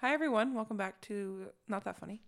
Hi 0.00 0.12
everyone, 0.14 0.54
welcome 0.54 0.76
back 0.76 1.00
to 1.02 1.46
Not 1.66 1.84
That 1.84 1.98
Funny. 1.98 2.22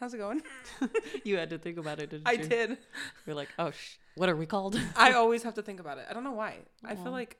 How's 0.00 0.14
it 0.14 0.18
going? 0.18 0.42
You 1.24 1.36
had 1.38 1.50
to 1.50 1.58
think 1.58 1.78
about 1.78 2.00
it, 2.00 2.10
didn't 2.10 2.28
I 2.28 2.32
you? 2.32 2.44
did. 2.46 2.78
You're 3.26 3.34
like, 3.34 3.48
oh, 3.58 3.70
sh- 3.70 3.96
what 4.16 4.28
are 4.28 4.36
we 4.36 4.46
called? 4.46 4.78
I 4.96 5.12
always 5.12 5.42
have 5.42 5.54
to 5.54 5.62
think 5.62 5.80
about 5.80 5.98
it. 5.98 6.06
I 6.08 6.12
don't 6.12 6.22
know 6.24 6.32
why. 6.32 6.56
I 6.84 6.92
Aw. 6.92 6.96
feel 6.96 7.12
like 7.12 7.38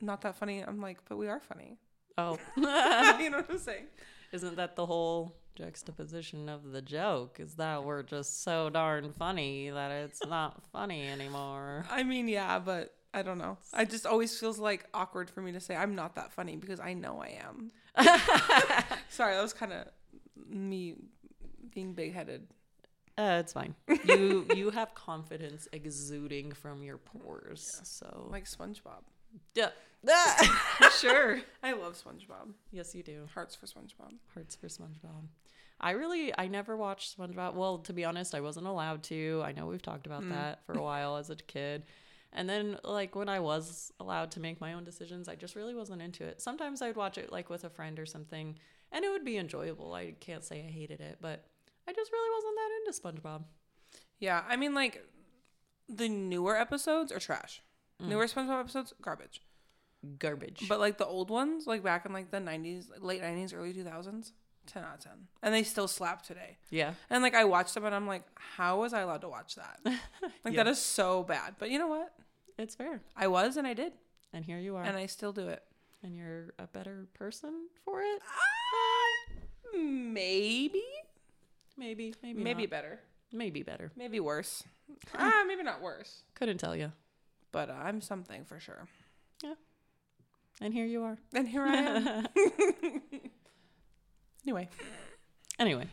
not 0.00 0.22
that 0.22 0.36
funny. 0.36 0.60
I'm 0.60 0.80
like, 0.80 0.98
but 1.08 1.16
we 1.16 1.28
are 1.28 1.40
funny. 1.40 1.78
oh, 2.18 2.38
you 2.56 3.30
know 3.30 3.38
what 3.38 3.50
I'm 3.50 3.58
saying? 3.58 3.84
isn't 4.32 4.56
that 4.56 4.76
the 4.76 4.86
whole 4.86 5.36
juxtaposition 5.54 6.48
of 6.48 6.72
the 6.72 6.82
joke? 6.82 7.38
Is 7.40 7.54
that 7.56 7.84
we're 7.84 8.02
just 8.02 8.42
so 8.42 8.68
darn 8.70 9.12
funny 9.12 9.70
that 9.70 9.90
it's 9.90 10.24
not 10.26 10.62
funny 10.72 11.06
anymore? 11.06 11.84
I 11.90 12.02
mean, 12.02 12.28
yeah, 12.28 12.58
but 12.58 12.94
I 13.14 13.22
don't 13.22 13.38
know. 13.38 13.58
I 13.74 13.84
just 13.84 14.06
always 14.06 14.38
feels 14.38 14.58
like 14.58 14.86
awkward 14.94 15.28
for 15.30 15.40
me 15.42 15.52
to 15.52 15.60
say 15.60 15.76
I'm 15.76 15.94
not 15.94 16.14
that 16.16 16.32
funny 16.32 16.56
because 16.56 16.80
I 16.80 16.94
know 16.94 17.20
I 17.22 17.38
am. 17.46 17.70
Sorry, 19.08 19.34
that 19.34 19.42
was 19.42 19.52
kind 19.52 19.72
of 19.72 19.86
me 20.48 20.94
being 21.74 21.92
big 21.94 22.14
headed. 22.14 22.46
Uh, 23.18 23.38
it's 23.40 23.52
fine. 23.52 23.74
You 24.06 24.46
you 24.54 24.70
have 24.70 24.94
confidence 24.94 25.68
exuding 25.72 26.52
from 26.52 26.82
your 26.82 26.96
pores, 26.98 27.80
so 27.84 28.28
Like 28.30 28.44
SpongeBob. 28.46 29.02
yeah, 29.54 29.68
sure. 30.98 31.40
I 31.62 31.72
love 31.72 32.02
SpongeBob. 32.02 32.52
Yes, 32.70 32.94
you 32.94 33.02
do. 33.02 33.28
Hearts 33.34 33.54
for 33.54 33.66
SpongeBob. 33.66 34.14
Hearts 34.34 34.56
for 34.56 34.66
SpongeBob. 34.68 35.28
I 35.80 35.90
really, 35.92 36.32
I 36.38 36.48
never 36.48 36.76
watched 36.76 37.16
SpongeBob. 37.18 37.54
Well, 37.54 37.78
to 37.78 37.92
be 37.92 38.04
honest, 38.04 38.34
I 38.34 38.40
wasn't 38.40 38.66
allowed 38.66 39.02
to. 39.04 39.42
I 39.44 39.52
know 39.52 39.66
we've 39.66 39.82
talked 39.82 40.06
about 40.06 40.28
that 40.30 40.64
for 40.64 40.72
a 40.74 40.82
while 40.82 41.16
as 41.16 41.28
a 41.30 41.36
kid. 41.36 41.84
And 42.32 42.48
then, 42.48 42.78
like, 42.82 43.14
when 43.14 43.28
I 43.28 43.40
was 43.40 43.92
allowed 44.00 44.30
to 44.32 44.40
make 44.40 44.60
my 44.60 44.72
own 44.72 44.84
decisions, 44.84 45.28
I 45.28 45.34
just 45.34 45.54
really 45.54 45.74
wasn't 45.74 46.00
into 46.00 46.24
it. 46.24 46.40
Sometimes 46.40 46.80
I'd 46.80 46.96
watch 46.96 47.18
it, 47.18 47.30
like, 47.30 47.50
with 47.50 47.64
a 47.64 47.70
friend 47.70 47.98
or 47.98 48.06
something, 48.06 48.58
and 48.90 49.04
it 49.04 49.10
would 49.10 49.24
be 49.24 49.36
enjoyable. 49.36 49.92
I 49.92 50.14
can't 50.18 50.44
say 50.44 50.64
I 50.66 50.70
hated 50.70 51.00
it, 51.00 51.18
but 51.20 51.44
I 51.86 51.92
just 51.92 52.12
really 52.12 52.30
wasn't 52.34 52.56
that 52.56 53.12
into 53.12 53.28
SpongeBob. 53.28 53.44
Yeah, 54.18 54.42
I 54.48 54.56
mean, 54.56 54.74
like 54.74 55.04
the 55.88 56.08
newer 56.08 56.56
episodes 56.56 57.10
are 57.10 57.18
trash. 57.18 57.62
Mm. 58.00 58.08
Newer 58.08 58.26
SpongeBob 58.26 58.60
episodes, 58.60 58.94
garbage. 59.02 59.42
Garbage. 60.18 60.68
But 60.68 60.80
like 60.80 60.98
the 60.98 61.06
old 61.06 61.30
ones, 61.30 61.66
like 61.66 61.82
back 61.82 62.06
in 62.06 62.12
like 62.12 62.30
the 62.30 62.38
'90s, 62.38 62.86
late 63.00 63.22
'90s, 63.22 63.54
early 63.54 63.72
2000s, 63.72 64.32
10 64.66 64.82
out 64.84 64.94
of 64.94 65.00
10, 65.00 65.12
and 65.42 65.52
they 65.54 65.62
still 65.62 65.88
slap 65.88 66.22
today. 66.22 66.56
yeah. 66.70 66.94
And 67.10 67.22
like 67.22 67.34
I 67.34 67.44
watched 67.44 67.74
them, 67.74 67.84
and 67.84 67.94
I'm 67.94 68.06
like, 68.06 68.24
how 68.34 68.80
was 68.80 68.92
I 68.92 69.00
allowed 69.00 69.20
to 69.22 69.28
watch 69.28 69.56
that? 69.56 69.80
Like 70.44 70.54
Yeah. 70.54 70.64
that 70.64 70.70
is 70.70 70.78
so 70.80 71.22
bad. 71.22 71.56
But 71.58 71.70
you 71.70 71.78
know 71.78 71.88
what? 71.88 72.12
It's 72.58 72.74
fair. 72.74 73.00
I 73.16 73.26
was, 73.28 73.56
and 73.56 73.66
I 73.66 73.74
did, 73.74 73.92
And 74.32 74.44
here 74.44 74.58
you 74.58 74.76
are. 74.76 74.84
and 74.84 74.96
I 74.96 75.06
still 75.06 75.32
do 75.32 75.48
it. 75.48 75.62
and 76.02 76.16
you're 76.16 76.52
a 76.58 76.66
better 76.66 77.06
person 77.14 77.68
for 77.84 78.00
it? 78.02 78.20
Maybe, 79.74 80.82
Maybe. 81.76 82.14
Maybe. 82.22 82.42
maybe 82.42 82.62
not. 82.64 82.70
better, 82.70 83.00
Maybe 83.32 83.62
better. 83.62 83.90
maybe 83.96 84.20
worse. 84.20 84.64
ah, 85.14 85.44
maybe 85.46 85.62
not 85.62 85.80
worse, 85.80 86.22
Couldn't 86.34 86.58
tell 86.58 86.76
you. 86.76 86.92
but 87.52 87.70
uh, 87.70 87.74
I'm 87.82 88.00
something 88.00 88.44
for 88.44 88.60
sure. 88.60 88.86
Yeah. 89.42 89.54
And 90.60 90.74
here 90.74 90.84
you 90.86 91.02
are. 91.04 91.18
And 91.34 91.48
here 91.48 91.62
I 91.64 91.74
am. 91.76 92.28
anyway. 94.44 94.68
Anyway. 95.58 95.86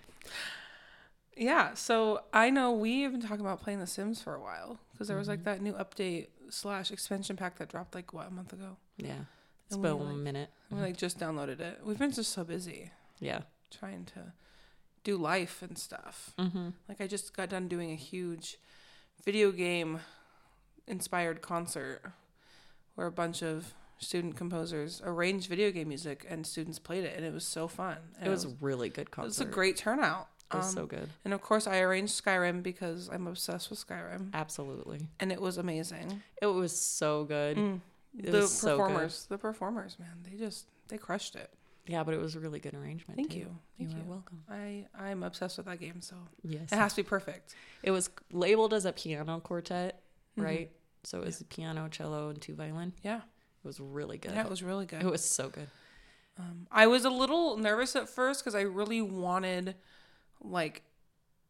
Yeah, 1.35 1.73
so 1.73 2.21
I 2.33 2.49
know 2.49 2.71
we've 2.71 3.11
been 3.11 3.21
talking 3.21 3.41
about 3.41 3.61
playing 3.61 3.79
The 3.79 3.87
Sims 3.87 4.21
for 4.21 4.35
a 4.35 4.41
while 4.41 4.79
because 4.91 5.07
there 5.07 5.17
was 5.17 5.27
like 5.27 5.43
that 5.45 5.61
new 5.61 5.73
update 5.73 6.27
slash 6.49 6.91
expansion 6.91 7.35
pack 7.37 7.57
that 7.59 7.69
dropped 7.69 7.95
like 7.95 8.11
what 8.13 8.27
a 8.27 8.31
month 8.31 8.51
ago. 8.51 8.77
Yeah. 8.97 9.13
It's 9.67 9.75
And 9.75 9.83
been 9.83 9.99
we, 9.99 10.05
a 10.05 10.07
like- 10.09 10.15
minute. 10.17 10.49
We 10.71 10.79
like 10.79 10.97
just 10.97 11.19
downloaded 11.19 11.59
it. 11.59 11.79
We've 11.83 11.99
been 11.99 12.11
just 12.11 12.31
so 12.33 12.43
busy 12.43 12.91
Yeah. 13.19 13.41
trying 13.69 14.05
to 14.15 14.33
do 15.03 15.17
life 15.17 15.61
and 15.61 15.77
stuff. 15.77 16.33
Mm-hmm. 16.39 16.69
Like 16.89 16.99
I 16.99 17.07
just 17.07 17.35
got 17.35 17.49
done 17.49 17.67
doing 17.67 17.91
a 17.91 17.95
huge 17.95 18.57
video 19.23 19.51
game 19.51 19.99
inspired 20.87 21.41
concert 21.41 22.01
where 22.95 23.07
a 23.07 23.11
bunch 23.11 23.41
of 23.43 23.73
student 23.99 24.35
composers 24.35 25.01
arranged 25.03 25.47
video 25.49 25.71
game 25.71 25.87
music 25.89 26.25
and 26.29 26.45
students 26.47 26.79
played 26.79 27.03
it 27.03 27.15
and 27.15 27.25
it 27.25 27.33
was 27.33 27.45
so 27.45 27.67
fun. 27.67 27.97
And 28.17 28.27
It 28.27 28.29
was 28.29 28.45
a 28.45 28.49
really 28.61 28.89
good 28.89 29.11
concert. 29.11 29.25
it 29.43 29.45
was 29.45 29.51
a 29.51 29.53
great 29.53 29.75
turnout. 29.77 30.27
It 30.51 30.57
was 30.57 30.67
Um, 30.69 30.73
so 30.73 30.85
good. 30.87 31.09
and 31.25 31.33
of 31.33 31.41
course 31.41 31.67
I 31.67 31.79
arranged 31.79 32.13
Skyrim 32.23 32.63
because 32.63 33.09
I'm 33.09 33.27
obsessed 33.27 33.69
with 33.69 33.85
Skyrim. 33.85 34.31
Absolutely. 34.33 35.07
and 35.19 35.31
it 35.31 35.39
was 35.41 35.57
amazing. 35.57 36.23
It 36.41 36.47
was 36.47 36.77
so 36.79 37.25
good. 37.25 37.57
Mm. 37.57 37.81
It 38.17 38.31
the 38.31 38.39
was 38.39 38.51
so 38.51 38.77
good. 38.77 38.83
performers, 38.83 39.25
the 39.29 39.37
performers, 39.37 39.99
man, 39.99 40.23
they 40.23 40.35
just 40.37 40.65
they 40.87 40.97
crushed 40.97 41.35
it. 41.35 41.53
Yeah, 41.85 42.03
but 42.03 42.13
it 42.13 42.19
was 42.19 42.35
a 42.35 42.39
really 42.39 42.59
good 42.59 42.73
arrangement. 42.75 43.17
Thank 43.17 43.31
too. 43.31 43.39
you, 43.39 43.59
thank 43.77 43.91
you 43.91 43.97
you. 43.97 44.03
are 44.03 44.07
welcome. 44.07 44.43
I 44.49 44.87
I'm 44.97 45.21
obsessed 45.23 45.57
with 45.57 45.65
that 45.67 45.79
game, 45.79 46.01
so 46.01 46.15
Yes. 46.43 46.71
it 46.71 46.75
has 46.75 46.93
to 46.93 47.03
be 47.03 47.07
perfect. 47.07 47.53
It 47.83 47.91
was 47.91 48.09
labeled 48.31 48.73
as 48.73 48.85
a 48.85 48.93
piano 48.93 49.39
quartet, 49.39 50.01
Mhm. 50.37 50.43
right? 50.43 50.71
So 51.03 51.19
it 51.21 51.25
was 51.25 51.43
piano, 51.49 51.87
cello, 51.89 52.29
and 52.29 52.41
two 52.41 52.55
violin. 52.55 52.93
Yeah, 53.03 53.21
It 53.63 53.67
was 53.67 53.79
really 53.79 54.17
good. 54.17 54.31
yeah, 54.33 54.43
it 54.43 54.49
was 54.49 54.63
really 54.63 54.85
good. 54.85 55.01
It 55.01 55.09
was 55.09 55.23
so 55.23 55.49
good. 55.49 55.67
Um, 56.37 56.67
I 56.71 56.87
was 56.87 57.03
a 57.05 57.09
little 57.09 57.57
nervous 57.57 57.95
at 57.95 58.07
first 58.07 58.41
because 58.41 58.55
I 58.55 58.61
really 58.61 59.01
wanted 59.01 59.75
like 60.41 60.83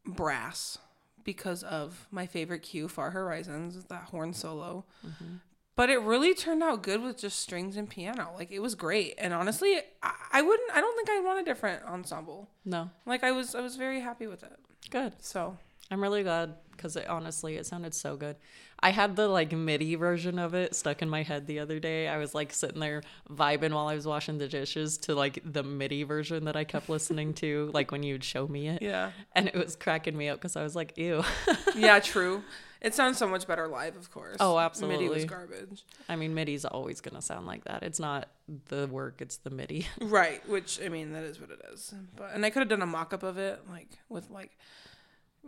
brass 0.04 0.78
because 1.22 1.62
of 1.62 2.08
my 2.10 2.26
favorite 2.26 2.60
cue, 2.60 2.88
Far 2.88 3.10
Horizons, 3.10 3.84
that 3.84 4.04
horn 4.04 4.32
solo. 4.32 4.84
Mm-hmm. 5.06 5.36
But 5.76 5.88
it 5.88 6.00
really 6.02 6.34
turned 6.34 6.62
out 6.62 6.82
good 6.82 7.00
with 7.02 7.16
just 7.18 7.38
strings 7.38 7.76
and 7.76 7.88
piano. 7.88 8.32
Like 8.36 8.50
it 8.50 8.58
was 8.60 8.74
great, 8.74 9.14
and 9.16 9.32
honestly, 9.32 9.78
I, 10.02 10.12
I 10.32 10.42
wouldn't. 10.42 10.70
I 10.74 10.80
don't 10.80 10.94
think 10.96 11.08
I 11.08 11.20
want 11.24 11.40
a 11.40 11.44
different 11.44 11.84
ensemble. 11.84 12.50
No, 12.64 12.90
Like 13.06 13.24
I 13.24 13.30
was, 13.32 13.54
I 13.54 13.60
was 13.60 13.76
very 13.76 14.00
happy 14.00 14.26
with 14.26 14.42
it. 14.42 14.58
good. 14.90 15.14
So 15.22 15.56
I'm 15.90 16.00
really 16.00 16.22
glad 16.22 16.54
because 16.72 16.96
it, 16.96 17.08
honestly, 17.08 17.56
it 17.56 17.66
sounded 17.66 17.94
so 17.94 18.16
good. 18.16 18.36
I 18.82 18.90
had 18.90 19.14
the 19.16 19.28
like 19.28 19.52
MIDI 19.52 19.96
version 19.96 20.38
of 20.38 20.54
it 20.54 20.74
stuck 20.74 21.02
in 21.02 21.10
my 21.10 21.22
head 21.22 21.46
the 21.46 21.58
other 21.58 21.78
day. 21.78 22.08
I 22.08 22.16
was 22.16 22.34
like 22.34 22.52
sitting 22.52 22.80
there 22.80 23.02
vibing 23.30 23.72
while 23.74 23.88
I 23.88 23.94
was 23.94 24.06
washing 24.06 24.38
the 24.38 24.48
dishes 24.48 24.96
to 24.98 25.14
like 25.14 25.40
the 25.44 25.62
MIDI 25.62 26.04
version 26.04 26.46
that 26.46 26.56
I 26.56 26.64
kept 26.64 26.88
listening 26.88 27.34
to, 27.34 27.70
like 27.74 27.90
when 27.92 28.02
you'd 28.02 28.24
show 28.24 28.48
me 28.48 28.68
it. 28.68 28.80
yeah, 28.80 29.10
And 29.34 29.48
it 29.48 29.54
was 29.54 29.76
cracking 29.76 30.16
me 30.16 30.28
up 30.28 30.38
because 30.38 30.56
I 30.56 30.62
was 30.62 30.74
like, 30.74 30.96
ew. 30.96 31.22
yeah, 31.76 31.98
true. 32.00 32.42
It 32.80 32.94
sounds 32.94 33.18
so 33.18 33.28
much 33.28 33.46
better 33.46 33.68
live, 33.68 33.94
of 33.96 34.10
course. 34.10 34.38
Oh, 34.40 34.58
absolutely. 34.58 35.08
MIDI 35.08 35.14
was 35.14 35.24
garbage. 35.26 35.84
I 36.08 36.16
mean, 36.16 36.32
MIDI's 36.34 36.64
always 36.64 37.02
going 37.02 37.14
to 37.14 37.20
sound 37.20 37.46
like 37.46 37.64
that. 37.64 37.82
It's 37.82 38.00
not 38.00 38.30
the 38.68 38.86
work, 38.86 39.20
it's 39.20 39.36
the 39.36 39.50
MIDI. 39.50 39.86
Right, 40.00 40.46
which 40.48 40.80
I 40.82 40.88
mean 40.88 41.12
that 41.12 41.24
is 41.24 41.38
what 41.38 41.50
it 41.50 41.60
is. 41.74 41.92
But 42.16 42.30
and 42.32 42.46
I 42.46 42.48
could 42.48 42.60
have 42.60 42.70
done 42.70 42.80
a 42.80 42.86
mock 42.86 43.12
up 43.12 43.22
of 43.22 43.36
it, 43.36 43.60
like 43.68 43.88
with 44.08 44.30
like 44.30 44.56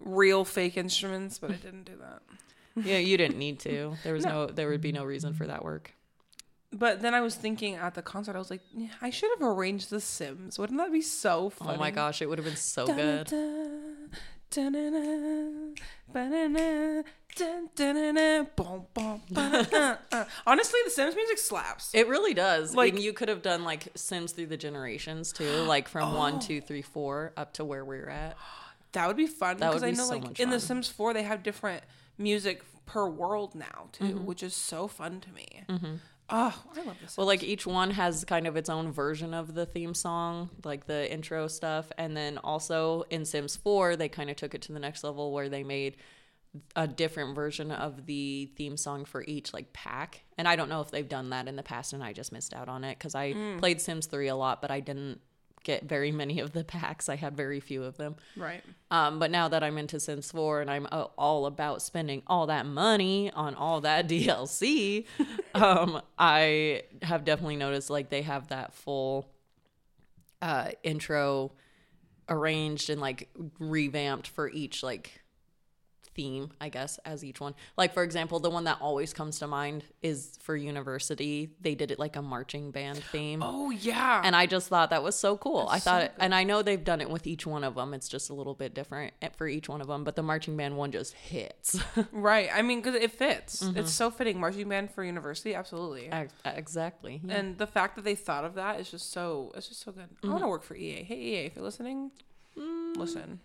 real 0.00 0.44
fake 0.44 0.76
instruments, 0.76 1.38
but 1.38 1.50
I 1.50 1.54
didn't 1.54 1.84
do 1.84 1.96
that. 2.00 2.22
yeah, 2.86 2.98
you 2.98 3.16
didn't 3.16 3.38
need 3.38 3.60
to. 3.60 3.94
There 4.04 4.14
was 4.14 4.24
No. 4.24 4.46
no, 4.46 4.52
there 4.52 4.68
would 4.68 4.80
be 4.80 4.92
no 4.92 5.04
reason 5.04 5.34
for 5.34 5.46
that 5.46 5.64
work. 5.64 5.92
But 6.74 7.02
then 7.02 7.12
I 7.14 7.20
was 7.20 7.34
thinking 7.34 7.74
at 7.74 7.94
the 7.94 8.00
concert, 8.02 8.34
I 8.34 8.38
was 8.38 8.50
like, 8.50 8.62
yeah, 8.74 8.88
I 9.02 9.10
should 9.10 9.30
have 9.38 9.46
arranged 9.46 9.90
The 9.90 10.00
Sims. 10.00 10.58
Wouldn't 10.58 10.78
that 10.78 10.90
be 10.90 11.02
so 11.02 11.50
funny? 11.50 11.74
Oh 11.74 11.76
my 11.78 11.90
gosh, 11.90 12.22
it 12.22 12.28
would 12.30 12.38
have 12.38 12.46
been 12.46 12.56
so 12.56 12.86
good. 12.86 13.30
Uh. 13.32 14.08
Honestly, 20.46 20.80
The 20.84 20.90
Sims 20.90 21.14
music 21.14 21.38
slaps. 21.38 21.90
It 21.94 22.06
really 22.08 22.34
does. 22.34 22.74
Like- 22.74 22.94
Like 22.94 23.02
you 23.02 23.12
could 23.12 23.28
have 23.28 23.42
done 23.42 23.64
like 23.64 23.88
Sims 23.94 24.32
through 24.32 24.46
the 24.46 24.56
generations 24.56 25.32
too, 25.32 25.62
like 25.62 25.88
from 25.88 26.14
one, 26.14 26.40
two, 26.40 26.60
three, 26.60 26.82
four, 26.82 27.32
up 27.36 27.52
to 27.54 27.64
where 27.64 27.84
we're 27.84 28.08
at. 28.08 28.36
That 28.92 29.08
would 29.08 29.16
be 29.16 29.26
fun 29.26 29.56
That 29.58 29.68
because 29.70 29.82
would 29.82 29.88
I 29.88 29.90
be 29.92 29.96
know 29.96 30.04
so 30.04 30.16
like 30.16 30.40
in 30.40 30.50
The. 30.50 30.60
Sims 30.60 30.88
4 30.88 31.14
they 31.14 31.22
have 31.22 31.42
different 31.42 31.82
music 32.18 32.62
per 32.86 33.06
world 33.08 33.54
now 33.54 33.88
too, 33.92 34.04
Mm-hmm. 34.04 34.24
which 34.26 34.42
is 34.42 34.54
so 34.54 34.86
fun 34.88 35.20
to 35.20 35.30
me. 35.32 35.46
Oh, 36.34 36.62
I 36.76 36.82
love 36.84 36.96
this. 37.02 37.16
Well, 37.18 37.26
like 37.26 37.42
each 37.42 37.66
one 37.66 37.90
has 37.90 38.24
kind 38.24 38.46
of 38.46 38.56
its 38.56 38.70
own 38.70 38.90
version 38.90 39.34
of 39.34 39.54
the 39.54 39.66
theme 39.66 39.92
song, 39.92 40.48
like 40.64 40.86
the 40.86 41.10
intro 41.12 41.46
stuff, 41.46 41.92
and 41.98 42.16
then 42.16 42.38
also 42.38 43.02
in 43.10 43.24
Sims 43.26 43.54
4, 43.56 43.96
they 43.96 44.08
kind 44.08 44.30
of 44.30 44.36
took 44.36 44.54
it 44.54 44.62
to 44.62 44.72
the 44.72 44.78
next 44.78 45.04
level 45.04 45.32
where 45.32 45.48
they 45.50 45.62
made 45.62 45.96
a 46.76 46.86
different 46.86 47.34
version 47.34 47.70
of 47.70 48.06
the 48.06 48.50
theme 48.56 48.76
song 48.76 49.04
for 49.04 49.24
each 49.26 49.52
like 49.54 49.72
pack. 49.72 50.22
And 50.38 50.46
I 50.48 50.54
don't 50.56 50.68
know 50.68 50.80
if 50.80 50.90
they've 50.90 51.08
done 51.08 51.30
that 51.30 51.48
in 51.48 51.56
the 51.56 51.62
past 51.62 51.92
and 51.94 52.02
I 52.04 52.12
just 52.12 52.30
missed 52.32 52.52
out 52.54 52.68
on 52.68 52.84
it 52.84 52.98
cuz 52.98 53.14
I 53.14 53.32
played 53.58 53.80
Sims 53.80 54.06
3 54.06 54.28
a 54.28 54.36
lot, 54.36 54.60
but 54.62 54.70
I 54.70 54.80
didn't 54.80 55.20
get 55.62 55.84
very 55.84 56.12
many 56.12 56.40
of 56.40 56.52
the 56.52 56.64
packs. 56.64 57.08
I 57.08 57.16
had 57.16 57.36
very 57.36 57.60
few 57.60 57.84
of 57.84 57.96
them. 57.96 58.16
right. 58.36 58.62
Um, 58.90 59.18
but 59.18 59.30
now 59.30 59.48
that 59.48 59.62
I'm 59.62 59.78
into 59.78 59.98
Sims 59.98 60.30
4 60.32 60.60
and 60.60 60.70
I'm 60.70 60.86
uh, 60.92 61.06
all 61.16 61.46
about 61.46 61.80
spending 61.80 62.22
all 62.26 62.46
that 62.48 62.66
money 62.66 63.30
on 63.30 63.54
all 63.54 63.80
that 63.82 64.08
DLC, 64.08 65.06
um, 65.54 66.02
I 66.18 66.82
have 67.02 67.24
definitely 67.24 67.56
noticed 67.56 67.88
like 67.90 68.10
they 68.10 68.22
have 68.22 68.48
that 68.48 68.74
full 68.74 69.28
uh, 70.42 70.70
intro 70.82 71.52
arranged 72.28 72.90
and 72.90 73.00
like 73.00 73.28
revamped 73.58 74.28
for 74.28 74.50
each 74.50 74.82
like 74.82 75.21
theme, 76.14 76.50
I 76.60 76.68
guess, 76.68 76.98
as 77.04 77.24
each 77.24 77.40
one. 77.40 77.54
Like 77.76 77.94
for 77.94 78.02
example, 78.02 78.38
the 78.40 78.50
one 78.50 78.64
that 78.64 78.78
always 78.80 79.12
comes 79.12 79.38
to 79.38 79.46
mind 79.46 79.84
is 80.02 80.38
for 80.42 80.56
university. 80.56 81.50
They 81.60 81.74
did 81.74 81.90
it 81.90 81.98
like 81.98 82.16
a 82.16 82.22
marching 82.22 82.70
band 82.70 82.98
theme. 83.04 83.42
Oh 83.42 83.70
yeah. 83.70 84.20
And 84.24 84.34
I 84.36 84.46
just 84.46 84.68
thought 84.68 84.90
that 84.90 85.02
was 85.02 85.14
so 85.16 85.36
cool. 85.36 85.66
I 85.70 85.78
thought, 85.78 86.00
so 86.00 86.04
it, 86.06 86.12
and 86.18 86.34
I 86.34 86.44
know 86.44 86.62
they've 86.62 86.82
done 86.82 87.00
it 87.00 87.08
with 87.10 87.26
each 87.26 87.46
one 87.46 87.64
of 87.64 87.74
them. 87.74 87.94
It's 87.94 88.08
just 88.08 88.30
a 88.30 88.34
little 88.34 88.54
bit 88.54 88.74
different 88.74 89.14
eh, 89.22 89.28
for 89.36 89.46
each 89.48 89.68
one 89.68 89.80
of 89.80 89.86
them. 89.86 90.04
But 90.04 90.16
the 90.16 90.22
marching 90.22 90.56
band 90.56 90.76
one 90.76 90.92
just 90.92 91.14
hits. 91.14 91.80
right. 92.12 92.48
I 92.52 92.62
mean, 92.62 92.80
because 92.80 92.94
it 93.00 93.10
fits. 93.12 93.62
Mm-hmm. 93.62 93.78
It's 93.78 93.92
so 93.92 94.10
fitting. 94.10 94.38
Marching 94.40 94.68
band 94.68 94.90
for 94.90 95.04
university, 95.04 95.54
absolutely. 95.54 96.10
Ex- 96.10 96.32
exactly. 96.44 97.20
Yeah. 97.24 97.34
And 97.36 97.58
the 97.58 97.66
fact 97.66 97.96
that 97.96 98.04
they 98.04 98.14
thought 98.14 98.44
of 98.44 98.54
that 98.54 98.80
is 98.80 98.90
just 98.90 99.12
so. 99.12 99.52
It's 99.56 99.68
just 99.68 99.82
so 99.82 99.92
good. 99.92 100.02
I 100.02 100.06
Mm-hmm. 100.26 100.30
want 100.30 100.44
to 100.44 100.48
work 100.48 100.62
for 100.62 100.74
EA. 100.76 101.02
Hey 101.04 101.16
EA, 101.16 101.36
if 101.46 101.56
you're 101.56 101.64
listening, 101.64 102.10
Mm. 102.58 102.96
listen. 102.96 103.40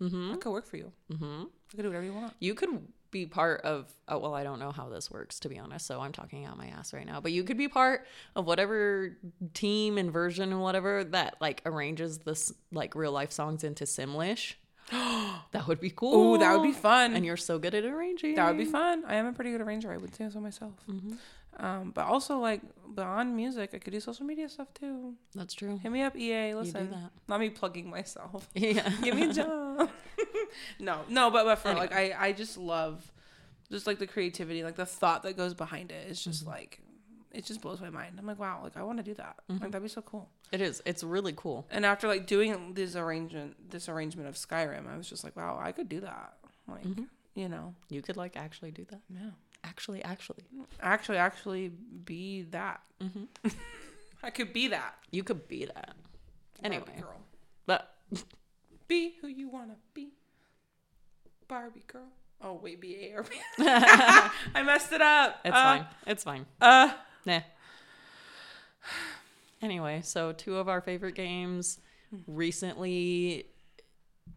Mm-hmm. 0.00 0.32
I 0.32 0.36
could 0.36 0.52
work 0.52 0.66
for 0.66 0.76
you. 0.76 0.92
Mm-hmm. 1.12 1.42
I 1.44 1.76
could 1.76 1.82
do 1.82 1.88
whatever 1.88 2.04
you 2.04 2.14
want. 2.14 2.34
You 2.40 2.54
could 2.54 2.86
be 3.10 3.26
part 3.26 3.60
of. 3.62 3.92
Oh, 4.08 4.18
well, 4.18 4.34
I 4.34 4.42
don't 4.42 4.58
know 4.58 4.72
how 4.72 4.88
this 4.88 5.10
works 5.10 5.38
to 5.40 5.48
be 5.48 5.58
honest. 5.58 5.86
So 5.86 6.00
I'm 6.00 6.12
talking 6.12 6.44
out 6.44 6.58
my 6.58 6.66
ass 6.66 6.92
right 6.92 7.06
now. 7.06 7.20
But 7.20 7.32
you 7.32 7.44
could 7.44 7.58
be 7.58 7.68
part 7.68 8.06
of 8.34 8.46
whatever 8.46 9.16
team 9.54 9.98
and 9.98 10.12
version 10.12 10.50
and 10.50 10.60
whatever 10.60 11.04
that 11.04 11.36
like 11.40 11.62
arranges 11.66 12.18
this 12.18 12.52
like 12.72 12.94
real 12.94 13.12
life 13.12 13.32
songs 13.32 13.64
into 13.64 13.84
Simlish. 13.84 14.54
that 14.90 15.66
would 15.68 15.80
be 15.80 15.90
cool. 15.90 16.34
Ooh, 16.34 16.38
that 16.38 16.54
would 16.54 16.66
be 16.66 16.72
fun. 16.72 17.14
And 17.14 17.24
you're 17.24 17.36
so 17.36 17.58
good 17.58 17.74
at 17.74 17.84
arranging. 17.84 18.34
That 18.34 18.48
would 18.48 18.58
be 18.58 18.64
fun. 18.64 19.04
I 19.06 19.14
am 19.14 19.26
a 19.26 19.32
pretty 19.32 19.52
good 19.52 19.60
arranger. 19.60 19.92
I 19.92 19.96
would 19.96 20.14
say 20.14 20.28
so 20.30 20.40
myself. 20.40 20.74
Mm-hmm. 20.90 21.14
Um, 21.58 21.92
but 21.94 22.06
also 22.06 22.38
like 22.38 22.62
beyond 22.94 23.36
music, 23.36 23.70
I 23.74 23.78
could 23.78 23.92
do 23.92 24.00
social 24.00 24.24
media 24.24 24.48
stuff 24.48 24.72
too. 24.74 25.14
That's 25.34 25.54
true. 25.54 25.78
Hit 25.78 25.92
me 25.92 26.02
up, 26.02 26.16
EA. 26.16 26.54
Listen, 26.54 26.86
do 26.86 26.92
that. 26.92 27.10
not 27.28 27.40
me 27.40 27.50
plugging 27.50 27.90
myself. 27.90 28.48
Yeah. 28.54 28.88
Give 29.02 29.14
me 29.14 29.30
a 29.30 29.32
job. 29.32 29.61
no, 30.78 31.00
no, 31.08 31.30
but 31.30 31.44
but 31.44 31.56
for 31.56 31.68
Anyway. 31.68 31.86
like 31.86 31.94
I 31.94 32.28
I 32.28 32.32
just 32.32 32.56
love 32.56 33.12
just 33.70 33.86
like 33.86 33.98
the 33.98 34.06
creativity, 34.06 34.62
like 34.62 34.76
the 34.76 34.86
thought 34.86 35.22
that 35.22 35.36
goes 35.36 35.54
behind 35.54 35.90
it. 35.90 36.10
is 36.10 36.22
just 36.22 36.42
mm-hmm. 36.42 36.50
like 36.50 36.80
it 37.32 37.44
just 37.44 37.60
blows 37.62 37.80
my 37.80 37.90
mind. 37.90 38.16
I'm 38.18 38.26
like, 38.26 38.38
wow, 38.38 38.60
like 38.62 38.76
I 38.76 38.82
want 38.82 38.98
to 38.98 39.02
do 39.02 39.14
that. 39.14 39.36
Like 39.48 39.58
mm-hmm. 39.58 39.70
that'd 39.70 39.82
be 39.82 39.88
so 39.88 40.02
cool. 40.02 40.28
It 40.52 40.60
is. 40.60 40.82
It's 40.84 41.02
really 41.02 41.32
cool. 41.34 41.66
And 41.70 41.86
after 41.86 42.06
like 42.06 42.26
doing 42.26 42.74
this 42.74 42.94
arrangement, 42.94 43.70
this 43.70 43.88
arrangement 43.88 44.28
of 44.28 44.34
Skyrim, 44.34 44.92
I 44.92 44.96
was 44.96 45.08
just 45.08 45.24
like, 45.24 45.34
wow, 45.36 45.58
I 45.60 45.72
could 45.72 45.88
do 45.88 46.00
that. 46.00 46.34
Like, 46.68 46.84
mm-hmm. 46.84 47.04
you 47.34 47.48
know, 47.48 47.74
You 47.88 48.02
could 48.02 48.16
like 48.16 48.36
actually 48.36 48.70
do 48.70 48.84
that. 48.90 49.00
yeah, 49.08 49.30
Actually, 49.64 50.04
actually. 50.04 50.44
actually, 50.80 51.18
actually 51.18 51.68
be 52.04 52.42
that. 52.50 52.82
Mm-hmm. 53.00 53.48
I 54.22 54.30
could 54.30 54.52
be 54.52 54.68
that. 54.68 54.94
You 55.10 55.24
could 55.24 55.48
be 55.48 55.64
that. 55.64 55.94
Anyway. 56.62 56.84
girl, 57.00 57.20
But 57.66 57.94
be 58.92 59.14
who 59.20 59.26
you 59.28 59.48
wanna 59.48 59.76
be. 59.94 60.12
Barbie 61.48 61.84
girl. 61.86 62.08
Oh 62.40 62.54
wait, 62.62 62.80
B 62.80 62.96
A 63.02 63.16
R 63.16 63.22
B. 63.22 63.36
I 63.58 64.62
messed 64.64 64.92
it 64.92 65.00
up. 65.02 65.40
it's 65.44 65.54
Uh, 65.56 65.62
fine. 65.62 65.86
It's 66.06 66.24
fine. 66.24 66.46
Uh, 66.60 66.92
Nah. 67.24 67.40
Anyway, 69.60 70.00
so 70.02 70.32
two 70.32 70.56
of 70.56 70.68
our 70.68 70.80
favorite 70.80 71.14
games 71.14 71.78
recently 72.26 73.46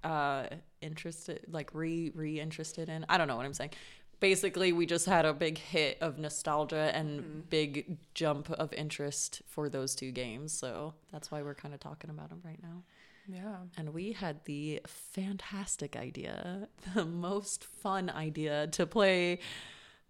uh 0.03 0.45
interested 0.81 1.41
like 1.49 1.73
re 1.73 2.11
re 2.13 2.39
interested 2.39 2.89
in. 2.89 3.05
I 3.09 3.17
don't 3.17 3.27
know 3.27 3.35
what 3.35 3.45
I'm 3.45 3.53
saying. 3.53 3.71
Basically, 4.19 4.71
we 4.71 4.85
just 4.85 5.07
had 5.07 5.25
a 5.25 5.33
big 5.33 5.57
hit 5.57 5.97
of 5.99 6.17
nostalgia 6.17 6.91
and 6.95 7.47
big 7.49 7.97
jump 8.13 8.49
of 8.51 8.71
interest 8.73 9.41
for 9.47 9.67
those 9.67 9.93
two 9.93 10.11
games. 10.11 10.53
So 10.53 10.93
that's 11.11 11.31
why 11.31 11.41
we're 11.41 11.53
kind 11.55 11.73
of 11.73 11.79
talking 11.81 12.09
about 12.09 12.29
them 12.29 12.41
right 12.45 12.61
now. 12.63 12.83
Yeah. 13.27 13.57
And 13.77 13.93
we 13.93 14.11
had 14.13 14.43
the 14.45 14.81
fantastic 14.85 15.95
idea, 15.95 16.67
the 16.93 17.05
most 17.05 17.63
fun 17.63 18.09
idea 18.09 18.67
to 18.67 18.85
play 18.85 19.39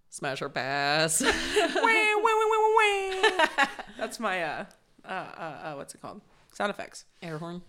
Smash 0.09 0.41
or 0.41 0.49
Pass. 0.49 1.19
That's 3.97 4.19
my 4.19 4.43
uh, 4.43 4.65
uh, 5.03 5.07
uh, 5.07 5.11
uh, 5.11 5.73
what's 5.75 5.93
it 5.95 6.01
called? 6.01 6.21
Sound 6.53 6.69
effects. 6.69 7.05
Air 7.21 7.37
horn. 7.37 7.61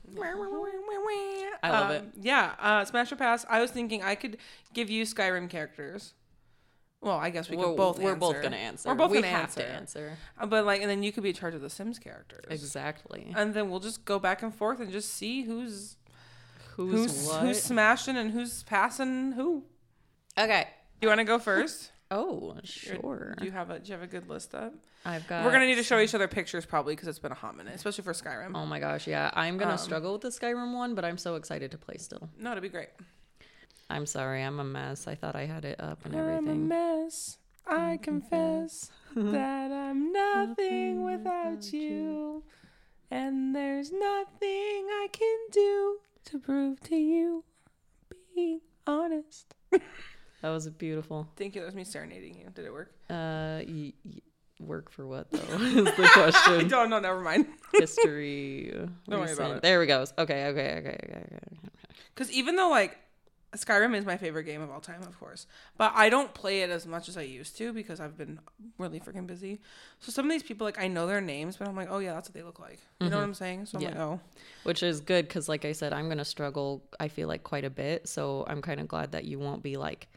I 1.63 1.71
love 1.71 1.91
Um, 1.91 1.97
it. 1.97 2.05
Yeah, 2.21 2.53
uh, 2.61 2.85
Smash 2.85 3.11
or 3.11 3.17
Pass. 3.17 3.45
I 3.49 3.61
was 3.61 3.71
thinking 3.71 4.03
I 4.03 4.15
could 4.15 4.37
give 4.75 4.89
you 4.91 5.05
Skyrim 5.05 5.51
characters. 5.51 6.15
Well, 7.03 7.17
I 7.19 7.31
guess 7.31 7.49
we 7.49 7.57
we're 7.57 7.65
could 7.67 7.77
both. 7.77 7.99
we're 7.99 8.11
answer. 8.13 8.19
both 8.21 8.43
gonna 8.43 8.57
answer. 8.57 8.89
We're 8.89 8.95
both 8.97 9.11
we 9.11 9.19
gonna 9.19 9.29
have 9.29 9.43
answer. 9.45 9.61
to 9.61 9.69
answer. 9.69 10.19
Uh, 10.41 10.47
But 10.47 10.65
like, 10.65 10.81
and 10.81 10.91
then 10.91 11.03
you 11.03 11.13
could 11.13 11.23
be 11.23 11.29
in 11.31 11.35
charge 11.35 11.55
of 11.55 11.61
the 11.61 11.71
Sims 11.71 11.99
characters. 11.99 12.45
Exactly. 12.51 13.33
And 13.37 13.55
then 13.55 13.71
we'll 13.71 13.81
just 13.81 14.05
go 14.05 14.19
back 14.19 14.43
and 14.43 14.55
forth 14.55 14.81
and 14.81 14.91
just 14.91 15.13
see 15.15 15.43
who's 15.43 15.97
Who's, 16.77 16.93
who's 17.27 17.37
who's 17.37 17.63
smashing 17.63 18.17
and 18.17 18.33
who's 18.33 18.63
passing 18.65 19.33
who. 19.33 19.65
okay. 20.39 20.69
You 21.01 21.09
want 21.09 21.19
to 21.21 21.25
go 21.25 21.39
first? 21.39 21.93
Oh, 22.09 22.55
sure. 22.63 23.35
Do 23.37 23.45
you 23.47 23.51
have 23.51 23.69
a 23.71 23.81
Do 23.81 23.89
you 23.89 23.95
have 23.95 24.03
a 24.03 24.07
good 24.07 24.29
list 24.29 24.55
up? 24.55 24.73
I've 25.05 25.27
got. 25.27 25.45
We're 25.45 25.51
gonna 25.51 25.67
need 25.67 25.75
to 25.75 25.83
show 25.83 25.99
each 25.99 26.15
other 26.15 26.29
pictures 26.29 26.65
probably 26.65 26.95
because 26.95 27.09
it's 27.09 27.19
been 27.19 27.33
a 27.33 27.35
hot 27.35 27.57
minute, 27.57 27.75
especially 27.75 28.05
for 28.05 28.13
Skyrim. 28.13 28.53
Oh 28.55 28.65
my 28.65 28.79
gosh, 28.79 29.09
yeah. 29.09 29.29
I'm 29.35 29.59
gonna 29.59 29.73
Um, 29.73 29.79
struggle 29.79 30.13
with 30.13 30.23
the 30.23 30.29
Skyrim 30.29 30.73
one, 30.73 30.95
but 30.95 31.05
I'm 31.05 31.19
so 31.19 31.35
excited 31.35 31.73
to 31.73 31.79
play 31.79 31.97
still. 31.99 32.29
No, 32.39 32.53
it'd 32.53 32.63
be 32.63 32.69
great. 32.69 32.91
I'm 33.89 34.07
sorry, 34.07 34.43
I'm 34.43 34.59
a 34.61 34.65
mess. 34.65 35.07
I 35.07 35.15
thought 35.15 35.37
I 35.37 35.47
had 35.47 35.65
it 35.65 35.81
up 35.81 36.05
and 36.05 36.15
everything. 36.15 36.49
I'm 36.49 36.73
a 36.73 37.03
mess. 37.05 37.39
I 37.67 37.99
confess 38.03 38.91
that 39.17 39.73
I'm 39.73 40.13
nothing 40.13 41.05
without 41.05 41.73
you, 41.73 42.43
and 43.11 43.55
there's 43.55 43.91
nothing 43.93 44.87
I 45.03 45.09
can 45.13 45.39
do 45.51 45.99
to 46.27 46.39
prove 46.39 46.81
to 46.85 46.97
you. 46.97 47.45
Being 48.35 48.61
honest. 48.87 49.55
That 50.43 50.51
was 50.51 50.69
beautiful. 50.69 51.27
Thank 51.37 51.55
you. 51.55 51.63
That 51.63 51.67
was 51.67 51.75
me 51.75 51.83
serenading 51.83 52.39
you. 52.39 52.51
Did 52.55 52.67
it 52.67 52.73
work? 52.73 52.93
Uh, 53.09 53.65
y- 53.67 53.95
y- 54.05 54.21
work 54.61 54.93
for 54.93 55.05
what 55.07 55.29
though? 55.33 55.39
is 55.57 55.85
the 55.87 56.05
I 56.05 56.09
question. 56.13 56.69
don't 56.69 56.91
know. 56.91 57.01
Never 57.01 57.21
mind. 57.23 57.47
History. 57.73 58.71
Don't 59.09 59.21
worry 59.21 59.33
about 59.33 59.57
it. 59.57 59.63
There 59.63 59.81
we 59.81 59.87
go. 59.87 60.03
Okay, 60.19 60.45
okay, 60.49 60.77
okay, 60.79 60.99
okay, 61.03 61.25
okay. 61.25 61.39
Because 62.15 62.31
even 62.31 62.55
though 62.55 62.69
like 62.69 62.97
Skyrim 63.55 63.97
is 63.97 64.05
my 64.05 64.17
favorite 64.17 64.45
game 64.45 64.61
of 64.61 64.71
all 64.71 64.81
time, 64.81 65.03
of 65.03 65.19
course, 65.19 65.47
but 65.79 65.93
I 65.95 66.11
don't 66.11 66.35
play 66.35 66.61
it 66.63 66.69
as 66.71 66.87
much 66.87 67.09
as 67.09 67.17
I 67.17 67.23
used 67.23 67.57
to 67.59 67.73
because 67.73 68.01
I've 68.01 68.19
been 68.19 68.39
really 68.77 69.01
freaking 69.01 69.27
busy. 69.27 69.61
So 70.01 70.13
some 70.13 70.27
of 70.27 70.31
these 70.33 70.43
people, 70.43 70.67
like 70.67 70.79
I 70.79 70.89
know 70.89 71.07
their 71.07 71.21
names, 71.23 71.57
but 71.57 71.67
I'm 71.69 71.77
like, 71.77 71.89
oh 71.91 71.99
yeah, 71.99 72.13
that's 72.13 72.29
what 72.29 72.35
they 72.35 72.43
look 72.43 72.59
like. 72.61 72.79
You 73.01 73.09
know 73.09 73.17
what 73.17 73.23
I'm 73.23 73.35
saying? 73.35 73.67
So 73.67 73.79
I'm 73.79 73.85
like, 73.85 73.95
Mm-hmm. 73.95 74.03
Oh, 74.03 74.21
Which 74.65 74.83
is 74.83 75.01
good 75.01 75.27
because, 75.29 75.49
like 75.49 75.65
I 75.65 75.73
said, 75.73 75.93
I'm 75.93 76.09
gonna 76.09 76.25
struggle. 76.25 76.83
I 77.01 77.09
feel 77.09 77.29
like 77.29 77.45
quite 77.45 77.65
a 77.65 77.71
bit. 77.71 78.09
So 78.09 78.45
I'm 78.47 78.61
kind 78.61 78.81
of 78.81 78.89
glad 78.89 79.13
that 79.13 79.25
you 79.25 79.39
won't 79.39 79.63
be 79.63 79.77
like, 79.77 80.09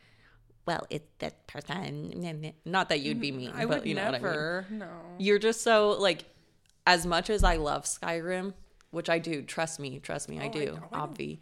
well, 0.65 0.85
it's 0.89 1.07
that 1.19 1.47
person. 1.47 2.53
Not 2.65 2.89
that 2.89 2.99
you'd 2.99 3.21
be 3.21 3.31
mean, 3.31 3.51
I 3.55 3.65
but 3.65 3.79
would 3.81 3.87
you 3.87 3.95
know 3.95 4.05
what 4.05 4.15
I 4.15 4.17
mean. 4.17 4.21
never. 4.23 4.65
No. 4.69 4.87
You're 5.17 5.39
just 5.39 5.61
so 5.61 5.91
like, 5.91 6.25
as 6.85 7.05
much 7.05 7.29
as 7.29 7.43
I 7.43 7.55
love 7.55 7.85
Skyrim, 7.85 8.53
which 8.91 9.09
I 9.09 9.19
do. 9.19 9.43
Trust 9.43 9.79
me, 9.79 9.99
trust 9.99 10.27
me, 10.29 10.39
I 10.39 10.43
Oh, 10.43 10.47
I 10.47 10.49
do. 10.49 10.65
know, 10.65 10.83
I 10.91 10.97
know. 10.97 11.07
Obvi. 11.07 11.39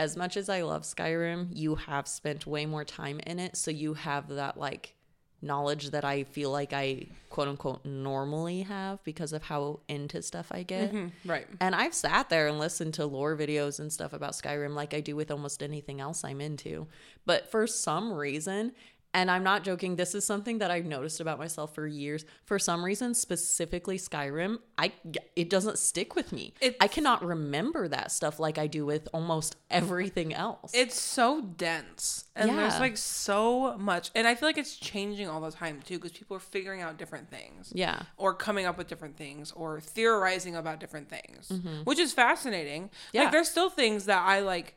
As 0.00 0.16
much 0.16 0.38
as 0.38 0.48
I 0.48 0.62
love 0.62 0.82
Skyrim, 0.84 1.48
you 1.52 1.74
have 1.74 2.08
spent 2.08 2.46
way 2.46 2.64
more 2.64 2.86
time 2.86 3.20
in 3.26 3.38
it, 3.38 3.54
so 3.54 3.70
you 3.70 3.92
have 3.92 4.28
that 4.28 4.56
like 4.56 4.94
knowledge 5.42 5.90
that 5.90 6.06
I 6.06 6.24
feel 6.24 6.50
like 6.50 6.72
I 6.72 7.08
quote 7.28 7.48
unquote 7.48 7.84
normally 7.84 8.62
have 8.62 9.04
because 9.04 9.34
of 9.34 9.42
how 9.42 9.80
into 9.88 10.22
stuff 10.22 10.48
I 10.50 10.62
get. 10.62 10.92
Mhm, 10.92 11.12
Right. 11.26 11.46
And 11.60 11.74
I've 11.74 11.92
sat 11.92 12.30
there 12.30 12.48
and 12.48 12.58
listened 12.58 12.94
to 12.94 13.04
lore 13.04 13.36
videos 13.36 13.78
and 13.78 13.92
stuff 13.92 14.14
about 14.14 14.32
Skyrim 14.32 14.74
like 14.74 14.94
I 14.94 15.00
do 15.00 15.14
with 15.16 15.30
almost 15.30 15.62
anything 15.62 16.00
else 16.00 16.24
I'm 16.24 16.40
into. 16.40 16.86
But 17.26 17.50
for 17.50 17.66
some 17.66 18.10
reason, 18.10 18.72
and 19.12 19.30
I'm 19.30 19.42
not 19.42 19.64
joking, 19.64 19.96
this 19.96 20.14
is 20.14 20.24
something 20.24 20.58
that 20.58 20.70
I've 20.70 20.84
noticed 20.86 21.20
about 21.20 21.38
myself 21.38 21.74
for 21.74 21.86
years. 21.86 22.24
For 22.44 22.58
some 22.58 22.84
reason, 22.84 23.14
specifically 23.14 23.98
Skyrim, 23.98 24.58
I 24.78 24.92
it 25.36 25.50
doesn't 25.50 25.78
stick 25.78 26.14
with 26.14 26.32
me. 26.32 26.54
It's- 26.60 26.76
I 26.80 26.88
cannot 26.88 27.24
remember 27.24 27.88
that 27.88 28.12
stuff 28.12 28.38
like 28.38 28.56
I 28.58 28.66
do 28.66 28.86
with 28.86 29.08
almost 29.12 29.56
everything 29.70 30.32
else. 30.34 30.72
It's 30.74 30.98
so 31.00 31.40
dense, 31.40 32.26
and 32.36 32.56
there's 32.56 32.78
like 32.78 32.96
so 32.96 33.76
much, 33.78 34.10
and 34.14 34.26
I 34.28 34.34
feel 34.34 34.48
like 34.48 34.58
it's 34.58 34.76
changing 34.76 35.28
all 35.28 35.40
the 35.40 35.50
time 35.50 35.80
too, 35.84 35.96
because 35.98 36.12
people 36.12 36.36
are 36.36 36.40
figuring 36.40 36.80
out 36.82 36.96
different 36.98 37.30
things. 37.30 37.72
yeah. 37.74 38.02
or 38.16 38.34
coming 38.34 38.66
up 38.66 38.78
with 38.78 38.86
different 38.86 39.16
things 39.16 39.50
or 39.52 39.80
theorizing 39.80 40.54
about 40.56 40.78
different 40.80 41.08
things, 41.08 41.50
which 41.84 41.98
is 41.98 42.12
fascinating. 42.12 42.84
Mm-hmm. 42.84 42.94
Yeah. 43.12 43.22
Like 43.24 43.32
there's 43.32 43.48
still 43.48 43.70
things 43.70 44.04
that 44.06 44.22
I 44.26 44.40
like 44.40 44.76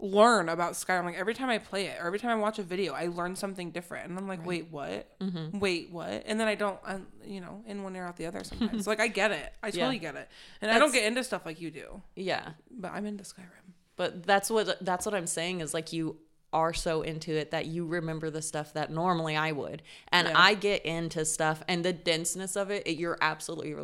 learn 0.00 0.48
about 0.48 0.72
Skyrim. 0.72 1.04
Like 1.04 1.16
every 1.16 1.34
time 1.34 1.48
I 1.50 1.58
play 1.58 1.86
it 1.86 1.98
or 2.00 2.06
every 2.06 2.18
time 2.18 2.30
I 2.30 2.40
watch 2.40 2.58
a 2.58 2.62
video, 2.62 2.92
I 2.94 3.06
learn 3.06 3.36
something 3.36 3.70
different, 3.70 4.08
and 4.08 4.18
I'm 4.18 4.26
like, 4.28 4.44
wait, 4.46 4.68
what? 4.70 5.08
Mm-hmm. 5.20 5.58
Wait, 5.58 5.90
what? 5.90 6.22
And 6.26 6.40
then 6.40 6.48
I 6.48 6.54
don't, 6.54 6.78
i 6.86 6.98
you 7.24 7.40
know, 7.40 7.62
in 7.66 7.82
one 7.82 7.94
ear 7.96 8.04
out 8.06 8.16
the 8.16 8.26
other 8.26 8.42
sometimes. 8.44 8.86
like 8.92 9.00
I 9.00 9.08
get 9.08 9.30
it, 9.30 9.52
I 9.62 9.70
totally 9.70 9.96
Yeah. 9.96 10.00
get 10.12 10.16
it, 10.16 10.28
and 10.62 10.70
I 10.70 10.78
don't 10.78 10.92
get 10.92 11.04
into 11.04 11.22
stuff 11.24 11.44
like 11.46 11.60
you 11.60 11.70
do, 11.70 12.02
Yeah. 12.16 12.50
but 12.70 12.92
I'm 12.92 13.06
into 13.06 13.24
Skyrim. 13.24 13.74
But 13.96 14.22
that's 14.24 14.50
what 14.50 14.82
that's 14.84 15.04
what 15.04 15.14
I'm 15.14 15.26
saying 15.26 15.60
is 15.60 15.74
like 15.74 15.92
you 15.92 16.16
are 16.52 16.72
so 16.72 17.02
into 17.02 17.32
it 17.32 17.52
that 17.52 17.66
you 17.66 17.86
remember 17.86 18.28
the 18.30 18.42
stuff 18.42 18.72
that 18.72 18.90
normally 18.90 19.36
I 19.36 19.52
would. 19.52 19.82
And 20.08 20.26
Yeah. 20.26 20.34
I 20.36 20.54
get 20.54 20.84
into 20.84 21.24
stuff 21.24 21.62
and 21.68 21.84
the 21.84 21.92
denseness 21.92 22.56
of 22.56 22.70
it, 22.70 22.86
it 22.86 22.96
you're 22.96 23.18
absolutely 23.20 23.74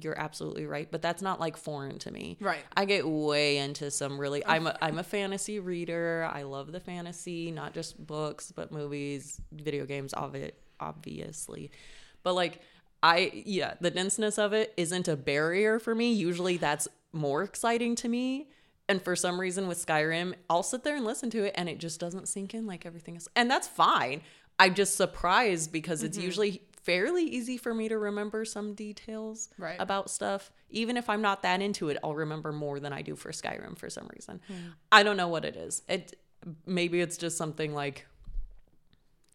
you're 0.00 0.18
absolutely 0.18 0.66
right, 0.66 0.90
but 0.90 1.02
that's 1.02 1.22
not 1.22 1.38
like 1.38 1.56
foreign 1.56 1.98
to 2.00 2.10
me. 2.10 2.38
Right. 2.40 2.64
I 2.76 2.84
get 2.84 3.06
way 3.06 3.58
into 3.58 3.90
some 3.90 4.18
really 4.18 4.44
I'm 4.44 4.66
a 4.66 4.76
I'm 4.80 4.98
a 4.98 5.02
fantasy 5.02 5.58
reader. 5.58 6.28
I 6.32 6.42
love 6.42 6.72
the 6.72 6.80
fantasy, 6.80 7.50
not 7.50 7.74
just 7.74 8.04
books, 8.06 8.52
but 8.54 8.72
movies, 8.72 9.40
video 9.52 9.84
games, 9.84 10.12
obvi- 10.14 10.52
obviously. 10.80 11.70
But 12.22 12.34
like 12.34 12.60
I 13.02 13.42
yeah, 13.44 13.74
the 13.80 13.90
denseness 13.90 14.38
of 14.38 14.52
it 14.52 14.72
isn't 14.76 15.08
a 15.08 15.16
barrier 15.16 15.78
for 15.78 15.94
me. 15.94 16.12
Usually 16.12 16.56
that's 16.56 16.88
more 17.12 17.42
exciting 17.42 17.94
to 17.96 18.08
me. 18.08 18.48
And 18.88 19.00
for 19.00 19.14
some 19.14 19.38
reason 19.38 19.68
with 19.68 19.84
Skyrim, 19.84 20.34
I'll 20.50 20.62
sit 20.62 20.84
there 20.84 20.96
and 20.96 21.04
listen 21.04 21.30
to 21.30 21.44
it 21.44 21.54
and 21.56 21.68
it 21.68 21.78
just 21.78 22.00
doesn't 22.00 22.28
sink 22.28 22.54
in 22.54 22.66
like 22.66 22.86
everything 22.86 23.14
else. 23.14 23.28
And 23.36 23.50
that's 23.50 23.68
fine. 23.68 24.22
I'm 24.58 24.74
just 24.74 24.96
surprised 24.96 25.72
because 25.72 26.02
it's 26.02 26.16
mm-hmm. 26.16 26.26
usually 26.26 26.62
fairly 26.82 27.24
easy 27.24 27.56
for 27.56 27.72
me 27.74 27.88
to 27.88 27.98
remember 27.98 28.44
some 28.44 28.74
details 28.74 29.48
Right. 29.58 29.76
about 29.78 30.10
stuff. 30.10 30.50
Even 30.70 30.96
if 30.96 31.08
I'm 31.08 31.22
not 31.22 31.42
that 31.42 31.60
into 31.62 31.88
it, 31.88 31.98
I'll 32.02 32.14
remember 32.14 32.52
more 32.52 32.80
than 32.80 32.92
I 32.92 33.02
do 33.02 33.14
for 33.16 33.30
Skyrim 33.32 33.76
for 33.78 33.88
some 33.90 34.08
reason. 34.14 34.40
I 34.90 35.02
don't 35.02 35.16
know 35.16 35.28
what 35.28 35.44
it 35.44 35.56
is. 35.56 35.82
It 35.88 36.16
maybe 36.66 37.00
it's 37.00 37.16
just 37.16 37.36
something 37.36 37.72
like 37.74 38.06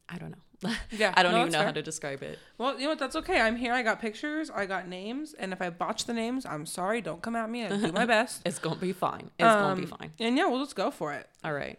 I 0.10 0.18
don't 0.18 0.32
know. 0.32 0.38
Yeah, 0.92 1.13
I 1.16 1.22
don't 1.22 1.34
no, 1.34 1.42
even 1.42 1.51
know 1.51 1.63
how 1.63 1.72
to 1.72 1.84
describe 1.84 2.24
it. 2.24 2.39
Well, 2.58 2.74
you 2.75 2.84
know 2.86 2.89
what? 2.89 3.00
That's 3.00 3.16
okay. 3.18 3.39
I'm 3.39 3.56
here. 3.58 3.74
I 3.74 3.84
got 3.84 4.00
pictures. 4.01 4.50
I 4.50 4.66
got 4.66 4.88
names. 4.88 5.34
And 5.38 5.54
if 5.54 5.62
I 5.62 5.70
botch 5.70 6.06
the 6.06 6.13
names, 6.13 6.46
I'm 6.48 6.66
sorry. 6.66 7.00
Don't 7.01 7.22
come 7.22 7.36
at 7.36 7.48
me. 7.50 7.66
I 7.66 7.70
do 7.77 7.92
my 7.92 8.06
best. 8.18 8.42
It's 8.46 8.58
gonna 8.58 8.75
be 8.77 8.92
fine. 8.94 9.30
It's 9.38 9.56
gonna 9.56 9.75
be 9.75 9.84
Um, 9.84 9.88
fine. 9.89 10.13
And 10.20 10.36
yeah, 10.38 10.48
we'll 10.48 10.63
just 10.63 10.75
go 10.75 10.89
for 10.89 11.13
it. 11.13 11.30
All 11.44 11.54
right. 11.54 11.77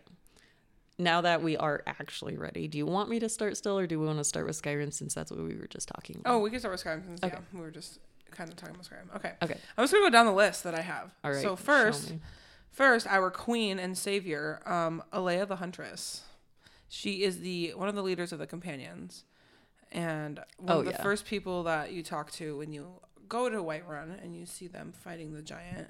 Now 1.00 1.21
that 1.21 1.43
we 1.43 1.57
are 1.57 1.83
actually 1.87 2.37
ready, 2.37 2.67
do 2.67 2.76
you 2.76 2.85
want 2.87 3.09
me 3.09 3.21
to 3.21 3.28
start 3.28 3.57
still, 3.57 3.78
or 3.78 3.87
do 3.87 4.00
we 4.00 4.07
want 4.07 4.19
to 4.19 4.25
start 4.25 4.47
with 4.47 4.61
Skyrim 4.61 4.93
since 4.93 5.14
that's 5.14 5.31
what 5.31 5.40
we 5.40 5.55
were 5.55 5.69
just 5.69 5.88
talking 5.88 6.17
about? 6.19 6.35
Oh, 6.35 6.38
we 6.40 6.50
can 6.50 6.59
start 6.59 6.73
with 6.73 6.83
Skyrim. 6.83 7.05
Since, 7.07 7.23
Okay. 7.23 7.37
Yeah, 7.37 7.40
we 7.52 7.61
were 7.61 7.71
just 7.71 8.00
kind 8.33 8.50
of 8.50 8.57
talking 8.57 8.75
about 8.75 8.87
Skyrim. 8.87 9.14
Okay. 9.17 9.33
okay. 9.43 9.57
I'm 9.76 9.85
just 9.85 9.93
gonna 9.93 10.07
go 10.07 10.11
down 10.11 10.26
the 10.26 10.33
list 10.33 10.64
that 10.64 10.75
I 10.75 10.81
have. 10.81 11.12
All 11.23 11.31
right. 11.31 11.40
So 11.40 11.55
first, 11.55 12.14
first, 12.73 13.07
our 13.07 13.31
queen 13.31 13.78
and 13.78 13.97
savior, 13.97 14.61
um, 14.67 15.02
Aela 15.12 15.47
the 15.47 15.57
Huntress. 15.57 16.23
She 16.88 17.23
is 17.23 17.40
the 17.40 17.75
one 17.76 17.88
of 17.88 17.95
the 17.95 18.02
leaders 18.02 18.33
of 18.33 18.40
the 18.40 18.47
companions, 18.49 19.25
and 19.93 20.40
one 20.59 20.76
Oh, 20.76 20.78
of 20.81 20.87
the 20.87 20.90
yeah. 20.93 21.02
first 21.02 21.26
people 21.26 21.62
that 21.64 21.93
you 21.93 22.02
talk 22.02 22.33
to 22.33 22.59
when 22.59 22.73
you 22.73 22.88
go 23.28 23.49
to 23.49 23.59
Whiterun 23.59 24.21
and 24.23 24.35
you 24.35 24.47
see 24.47 24.67
them 24.67 24.93
fighting 24.93 25.33
the 25.35 25.43
giant. 25.43 25.88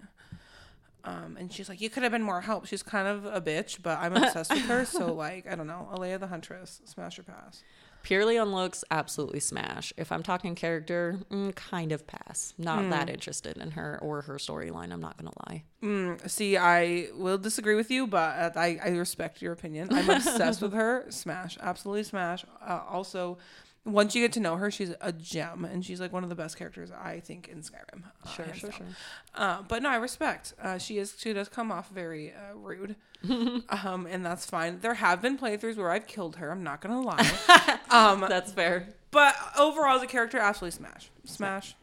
Um, 1.08 1.36
and 1.38 1.52
she's 1.52 1.68
like, 1.68 1.80
"You 1.80 1.90
could 1.90 2.02
have 2.02 2.12
been 2.12 2.22
more 2.22 2.40
help." 2.40 2.66
She's 2.66 2.82
kind 2.82 3.08
of 3.08 3.24
a 3.24 3.40
bitch, 3.40 3.82
but 3.82 3.98
I'm 3.98 4.16
obsessed 4.16 4.52
with 4.52 4.64
her. 4.66 4.84
So 4.84 5.12
like, 5.26 5.50
I 5.50 5.54
don't 5.54 5.66
know, 5.66 5.88
Aela 5.92 6.18
the 6.20 6.26
Huntress, 6.28 6.80
smash 6.84 7.18
or 7.18 7.22
pass. 7.22 7.62
purely 8.02 8.38
on 8.38 8.52
looks, 8.52 8.84
absolutely 8.90 9.40
smash. 9.40 9.92
If 9.96 10.12
I'm 10.12 10.22
talking 10.22 10.54
character, 10.54 11.18
mm, 11.30 11.54
kind 11.54 11.90
of 11.92 12.06
pass. 12.06 12.54
Not 12.56 12.84
Hmm. 12.84 12.90
that 12.90 13.10
interested 13.10 13.56
in 13.58 13.72
her 13.72 13.98
or 14.00 14.22
her 14.22 14.36
storyline. 14.36 14.92
I'm 14.92 15.00
not 15.00 15.16
gonna 15.18 15.32
lie. 15.48 15.64
Mm, 15.82 16.30
see, 16.30 16.56
I 16.56 17.08
will 17.14 17.38
disagree 17.38 17.74
with 17.74 17.90
you, 17.90 18.06
but 18.06 18.56
I, 18.56 18.78
I 18.82 18.88
respect 18.90 19.42
your 19.42 19.52
opinion. 19.52 19.88
I'm 19.92 20.08
obsessed 20.18 20.62
with 20.62 20.72
her. 20.74 21.06
Smash, 21.10 21.58
absolutely 21.60 22.04
smash. 22.04 22.44
Uh, 22.66 22.80
also, 22.88 23.38
once 23.84 24.14
you 24.14 24.22
get 24.22 24.32
to 24.32 24.40
know 24.40 24.56
her, 24.56 24.70
she's 24.70 24.92
a 25.00 25.12
gem, 25.12 25.64
and 25.64 25.84
she's 25.84 26.00
like 26.00 26.12
one 26.12 26.22
of 26.22 26.28
the 26.28 26.34
best 26.34 26.56
characters 26.58 26.90
I 26.90 27.20
think 27.20 27.48
in 27.48 27.62
Skyrim. 27.62 28.02
Uh, 28.24 28.28
Sure, 28.30 28.54
sure, 28.54 28.72
sure. 28.72 28.86
Uh, 29.34 29.62
but 29.66 29.82
no, 29.82 29.88
I 29.88 29.96
respect. 29.96 30.52
Uh, 30.62 30.78
she 30.78 30.98
is. 30.98 31.14
She 31.18 31.32
does 31.32 31.48
come 31.48 31.72
off 31.72 31.88
very 31.90 32.32
uh, 32.32 32.54
rude, 32.56 32.96
um, 33.70 34.06
and 34.06 34.24
that's 34.26 34.44
fine. 34.46 34.80
There 34.80 34.94
have 34.94 35.22
been 35.22 35.38
playthroughs 35.38 35.76
where 35.76 35.90
I've 35.90 36.06
killed 36.06 36.36
her. 36.36 36.50
I'm 36.50 36.62
not 36.62 36.80
gonna 36.80 37.00
lie. 37.00 37.78
um, 37.90 38.20
That's 38.28 38.52
fair. 38.52 38.88
but 39.10 39.34
overall, 39.58 39.96
as 39.96 40.02
a 40.02 40.06
character, 40.06 40.38
absolutely 40.38 40.76
smash, 40.76 41.10
smash, 41.24 41.74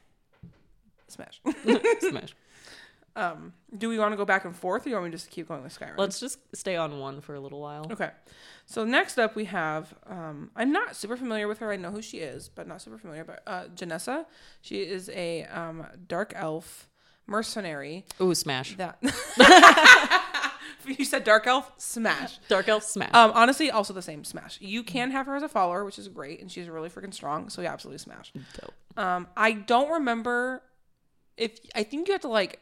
smash. 1.08 1.42
smash. 2.00 2.36
Um, 3.16 3.54
do 3.78 3.88
we 3.88 3.98
want 3.98 4.12
to 4.12 4.18
go 4.18 4.26
back 4.26 4.44
and 4.44 4.56
forth, 4.56 4.82
or 4.82 4.84
do 4.86 4.90
you 4.90 4.96
want 4.98 5.06
me 5.06 5.12
to 5.12 5.18
just 5.18 5.32
keep 5.32 5.48
going 5.48 5.64
with 5.64 5.78
Skyrim? 5.78 5.98
Let's 5.98 6.20
just 6.20 6.38
stay 6.54 6.76
on 6.76 7.00
one 7.00 7.22
for 7.22 7.34
a 7.34 7.40
little 7.40 7.62
while. 7.62 7.88
Okay. 7.90 8.12
So 8.66 8.84
next 8.84 9.18
up 9.18 9.36
we 9.36 9.46
have 9.46 9.94
um, 10.08 10.52
I'm 10.56 10.72
not 10.72 10.96
super 10.96 11.16
familiar 11.16 11.48
with 11.48 11.60
her. 11.60 11.72
I 11.72 11.78
know 11.78 11.92
who 11.92 12.02
she 12.02 12.18
is, 12.18 12.50
but 12.50 12.68
not 12.68 12.82
super 12.82 12.98
familiar. 12.98 13.24
But 13.24 13.44
uh, 13.48 13.64
Jenassa, 13.76 14.26
she 14.62 14.82
is 14.82 15.10
a 15.10 15.44
um, 15.46 15.86
dark 16.08 16.34
elf 16.36 16.90
mercenary. 17.28 18.06
Ooh, 18.20 18.36
smash. 18.36 18.76
That 18.76 18.98
you 20.86 21.06
said 21.06 21.24
dark 21.24 21.48
elf, 21.48 21.72
smash. 21.78 22.38
Dark 22.50 22.68
elf, 22.68 22.84
smash. 22.84 23.14
Um, 23.14 23.32
honestly, 23.34 23.72
also 23.72 23.94
the 23.94 24.02
same 24.02 24.24
smash. 24.24 24.60
You 24.62 24.84
can 24.84 25.12
have 25.12 25.26
her 25.26 25.36
as 25.36 25.44
a 25.44 25.50
follower, 25.50 25.86
which 25.86 26.00
is 26.00 26.08
great, 26.08 26.42
and 26.42 26.52
she's 26.52 26.68
really 26.68 26.90
freaking 26.90 27.14
strong. 27.14 27.50
So 27.50 27.62
yeah, 27.62 27.72
absolutely 27.72 28.00
smash. 28.00 28.32
Dope. 28.60 28.74
Um, 28.98 29.28
I 29.36 29.54
don't 29.54 29.92
remember 29.92 30.62
if 31.38 31.60
I 31.76 31.84
think 31.84 32.08
you 32.08 32.14
have 32.14 32.22
to 32.22 32.28
like 32.28 32.60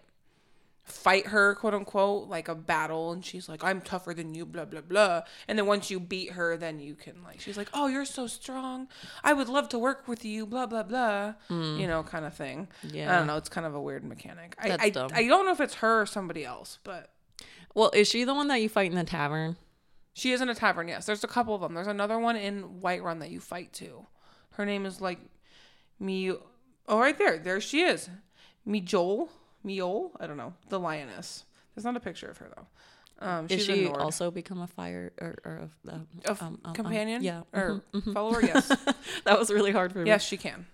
fight 0.84 1.28
her, 1.28 1.56
quote 1.56 1.74
unquote, 1.74 2.28
like 2.28 2.48
a 2.50 2.56
battle, 2.56 3.12
and 3.12 3.24
she's 3.26 3.48
like, 3.48 3.64
"I'm 3.64 3.80
tougher 3.82 4.14
than 4.14 4.36
you," 4.36 4.46
blah 4.46 4.66
blah 4.66 4.82
blah. 4.82 5.22
And 5.48 5.58
then 5.58 5.66
once 5.66 5.90
you 5.90 6.00
beat 6.00 6.32
her, 6.32 6.58
then 6.58 6.80
you 6.80 6.96
can 6.96 7.24
like, 7.24 7.40
she's 7.40 7.56
like, 7.58 7.70
"Oh, 7.74 7.88
you're 7.88 8.06
so 8.06 8.28
strong. 8.28 8.88
I 9.24 9.34
would 9.34 9.48
love 9.50 9.70
to 9.70 9.80
work 9.80 10.08
with 10.08 10.26
you," 10.26 10.46
blah 10.46 10.66
blah 10.66 10.84
blah. 10.84 11.36
Mm. 11.50 11.80
You 11.80 11.88
know, 11.88 12.04
kind 12.04 12.26
of 12.26 12.34
thing. 12.34 12.68
Yeah. 12.84 13.14
I 13.14 13.18
don't 13.18 13.28
know. 13.28 13.38
It's 13.38 13.50
kind 13.50 13.66
of 13.66 13.76
a 13.76 13.82
weird 13.82 14.04
mechanic. 14.04 14.56
I 14.60 14.70
That's 14.70 14.84
I, 14.84 14.90
dumb. 14.90 15.10
I 15.14 15.28
don't 15.28 15.46
know 15.46 15.52
if 15.54 15.62
it's 15.62 15.76
her 15.76 16.02
or 16.02 16.06
somebody 16.06 16.44
else, 16.46 16.80
but 16.84 17.12
Well, 17.74 17.92
is 17.94 18.08
she 18.10 18.24
the 18.26 18.34
one 18.34 18.48
that 18.50 18.62
you 18.62 18.70
fight 18.70 18.92
in 18.92 18.98
the 18.98 19.04
tavern? 19.04 19.58
she 20.16 20.32
is 20.32 20.42
in 20.42 20.50
a 20.50 20.54
tavern. 20.56 20.88
Yes, 20.88 21.06
there's 21.08 21.24
a 21.24 21.28
couple 21.28 21.56
of 21.56 21.62
them. 21.62 21.74
There's 21.74 21.88
another 21.88 22.20
one 22.20 22.36
in 22.36 22.82
Whiterun 22.82 23.20
that 23.20 23.32
you 23.32 23.40
fight 23.40 23.74
to. 23.74 24.06
Her 24.52 24.66
name 24.66 24.86
is 24.86 25.02
like 25.02 25.20
me. 26.00 26.32
Oh, 26.88 27.00
right 27.00 27.18
there. 27.18 27.40
There 27.40 27.60
she 27.60 27.82
is. 27.82 28.10
Mjoll. 28.68 29.30
Miol. 29.66 30.12
I 30.20 30.28
don't 30.28 30.38
know. 30.38 30.54
The 30.70 30.80
lioness. 30.80 31.46
There's 31.76 31.86
not 31.86 31.96
a 31.96 32.00
picture 32.00 32.28
of 32.28 32.38
her 32.38 32.50
though. 32.56 32.68
Um, 33.26 33.48
Is 33.50 33.66
she 33.66 33.88
also 33.88 34.32
become 34.32 34.62
a 34.62 34.68
fire 34.68 35.14
or, 35.22 35.36
or 35.46 35.70
a, 35.88 35.94
um, 35.94 36.08
um, 36.42 36.60
um, 36.66 36.74
companion? 36.74 37.24
yeah. 37.24 37.44
Or 37.54 37.82
mhm, 37.94 38.14
follower? 38.14 38.42
Yes. 38.42 38.68
that 39.24 39.40
was 39.40 39.50
really 39.50 39.72
hard 39.72 39.94
for 39.94 40.00
me. 40.00 40.08
yes, 40.08 40.24
she 40.24 40.36
can. 40.36 40.66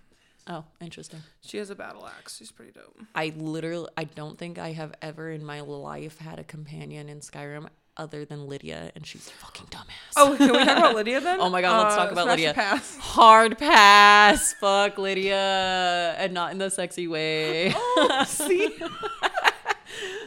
Oh, 0.46 0.64
interesting. 0.80 1.20
She 1.42 1.58
has 1.58 1.70
a 1.70 1.76
battle 1.76 2.08
axe. 2.08 2.38
She's 2.38 2.50
pretty 2.50 2.72
dope. 2.72 2.98
I 3.14 3.32
literally, 3.36 3.88
I 3.96 4.04
don't 4.04 4.36
think 4.36 4.58
I 4.58 4.72
have 4.72 4.92
ever 5.00 5.30
in 5.30 5.44
my 5.44 5.60
life 5.60 6.18
had 6.18 6.40
a 6.40 6.44
companion 6.44 7.08
in 7.08 7.20
Skyrim 7.20 7.68
other 7.96 8.24
than 8.24 8.46
Lydia, 8.46 8.92
and 8.94 9.06
she's 9.06 9.26
a 9.28 9.30
fucking 9.32 9.66
dumbass. 9.66 10.14
Oh, 10.16 10.34
can 10.36 10.52
we 10.52 10.64
talk 10.64 10.78
about 10.78 10.94
Lydia 10.94 11.20
then? 11.26 11.38
Oh 11.40 11.50
my 11.50 11.60
God, 11.60 11.82
let's 11.84 11.94
Uh, 11.94 11.98
talk 11.98 12.12
about 12.12 12.26
Lydia. 12.28 12.54
Pass. 12.54 12.96
Hard 12.98 13.58
pass. 13.58 14.54
Fuck 14.54 14.96
Lydia. 14.98 16.14
And 16.18 16.32
not 16.32 16.52
in 16.52 16.58
the 16.58 16.70
sexy 16.70 17.06
way. 17.08 17.74
Oh, 18.02 18.24
see. 18.26 18.76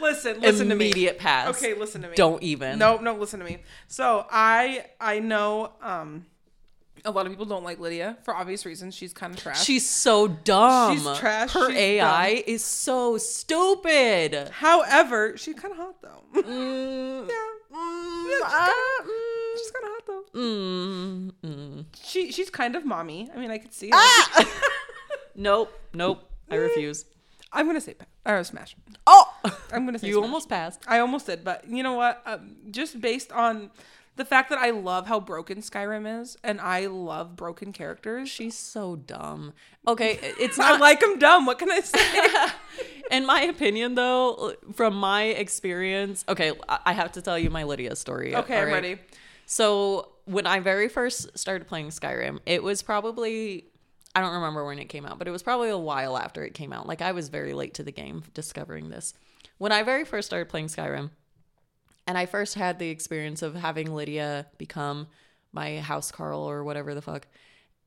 listen, 0.01 0.39
listen 0.41 0.69
to 0.69 0.75
me. 0.75 0.85
Immediate 0.85 1.17
pass. 1.17 1.55
Okay, 1.57 1.73
listen 1.73 2.01
to 2.01 2.09
me. 2.09 2.15
Don't 2.15 2.41
even. 2.43 2.77
No, 2.77 2.97
no, 2.97 3.13
listen 3.15 3.39
to 3.39 3.45
me. 3.45 3.59
So 3.87 4.25
I 4.29 4.85
I 4.99 5.19
know 5.19 5.71
um 5.81 6.25
a 7.05 7.11
lot 7.11 7.25
of 7.25 7.31
people 7.31 7.45
don't 7.45 7.63
like 7.63 7.79
Lydia 7.79 8.17
for 8.23 8.33
obvious 8.35 8.65
reasons. 8.65 8.95
She's 8.95 9.13
kind 9.13 9.33
of 9.33 9.39
trash. 9.39 9.63
She's 9.63 9.87
so 9.89 10.27
dumb. 10.27 10.97
She's 10.97 11.17
trash, 11.17 11.51
Her 11.51 11.69
she's 11.69 11.77
AI 11.77 12.43
is 12.47 12.63
so 12.63 13.17
stupid. 13.17 14.49
However, 14.49 15.35
she's 15.37 15.55
kind 15.55 15.71
of 15.73 15.77
hot 15.77 16.01
though. 16.01 16.41
Mm, 16.41 17.27
yeah. 17.29 17.77
mm, 17.77 18.29
Yeah, 18.29 19.07
she's 19.57 19.71
kind 19.71 19.85
of 19.85 19.91
hot 19.91 20.03
though. 20.07 20.39
mm, 20.39 21.31
mm. 21.43 21.85
She 22.03 22.31
she's 22.31 22.49
kind 22.49 22.75
of 22.75 22.85
mommy. 22.85 23.29
I 23.35 23.39
mean, 23.39 23.51
I 23.51 23.57
could 23.57 23.73
see 23.73 23.87
it. 23.87 23.93
Ah! 23.95 24.49
Nope. 25.35 25.73
Nope. 25.93 26.29
I 26.51 26.55
refuse. 26.55 27.05
I'm 27.51 27.65
gonna 27.65 27.81
say 27.81 27.95
pa- 27.95 28.05
or 28.25 28.43
smash. 28.43 28.75
Oh, 29.07 29.25
I'm 29.71 29.85
gonna 29.85 29.97
say 29.97 30.07
you 30.07 30.13
smash. 30.13 30.23
almost 30.23 30.47
passed. 30.49 30.81
I 30.87 30.99
almost 30.99 31.25
did, 31.25 31.43
but 31.43 31.67
you 31.67 31.81
know 31.81 31.93
what? 31.93 32.21
Um, 32.25 32.55
just 32.69 33.01
based 33.01 33.31
on 33.31 33.71
the 34.15 34.25
fact 34.25 34.49
that 34.49 34.59
I 34.59 34.69
love 34.69 35.07
how 35.07 35.19
broken 35.19 35.59
Skyrim 35.59 36.21
is, 36.21 36.37
and 36.43 36.61
I 36.61 36.85
love 36.85 37.35
broken 37.35 37.73
characters. 37.73 38.29
She's 38.29 38.55
so 38.55 38.95
dumb. 38.95 39.53
Okay, 39.87 40.19
it's 40.39 40.59
I 40.59 40.71
not 40.71 40.79
like 40.81 40.99
them 40.99 41.17
dumb. 41.19 41.45
What 41.45 41.59
can 41.59 41.71
I 41.71 41.79
say? 41.79 42.49
in 43.11 43.25
my 43.25 43.41
opinion 43.41 43.95
though, 43.95 44.55
from 44.73 44.95
my 44.95 45.23
experience. 45.23 46.23
Okay, 46.29 46.51
I 46.69 46.79
I 46.85 46.93
have 46.93 47.13
to 47.13 47.21
tell 47.21 47.39
you 47.39 47.49
my 47.49 47.63
Lydia 47.63 47.95
story. 47.95 48.35
okay, 48.35 48.57
all 48.57 48.63
I'm 48.63 48.73
ready. 48.73 48.97
So 49.45 50.09
when 50.25 50.47
I 50.47 50.59
very 50.59 50.87
first 50.87 51.37
started 51.37 51.67
playing 51.67 51.89
Skyrim, 51.89 52.39
it 52.45 52.63
was 52.63 52.81
probably 52.81 53.65
I 54.15 54.21
don't 54.21 54.33
remember 54.33 54.63
when 54.65 54.79
it 54.79 54.85
came 54.85 55.05
out, 55.05 55.17
but 55.17 55.27
it 55.27 55.31
was 55.31 55.41
probably 55.41 55.69
a 55.69 55.77
while 55.77 56.17
after 56.17 56.43
it 56.43 56.53
came 56.53 56.71
out. 56.71 56.87
Like 56.87 57.01
I 57.01 57.13
was 57.13 57.29
very 57.29 57.53
late 57.53 57.73
to 57.75 57.83
the 57.83 57.91
game 57.91 58.23
discovering 58.33 58.89
this. 58.89 59.13
When 59.57 59.71
I 59.71 59.83
very 59.83 60.05
first 60.05 60.27
started 60.27 60.49
playing 60.49 60.67
Skyrim, 60.67 61.09
and 62.07 62.17
I 62.17 62.25
first 62.25 62.55
had 62.55 62.79
the 62.79 62.89
experience 62.89 63.41
of 63.41 63.55
having 63.55 63.93
Lydia 63.93 64.47
become 64.57 65.07
my 65.51 65.81
housecarl 65.83 66.39
or 66.39 66.63
whatever 66.63 66.93
the 66.93 67.01
fuck, 67.01 67.27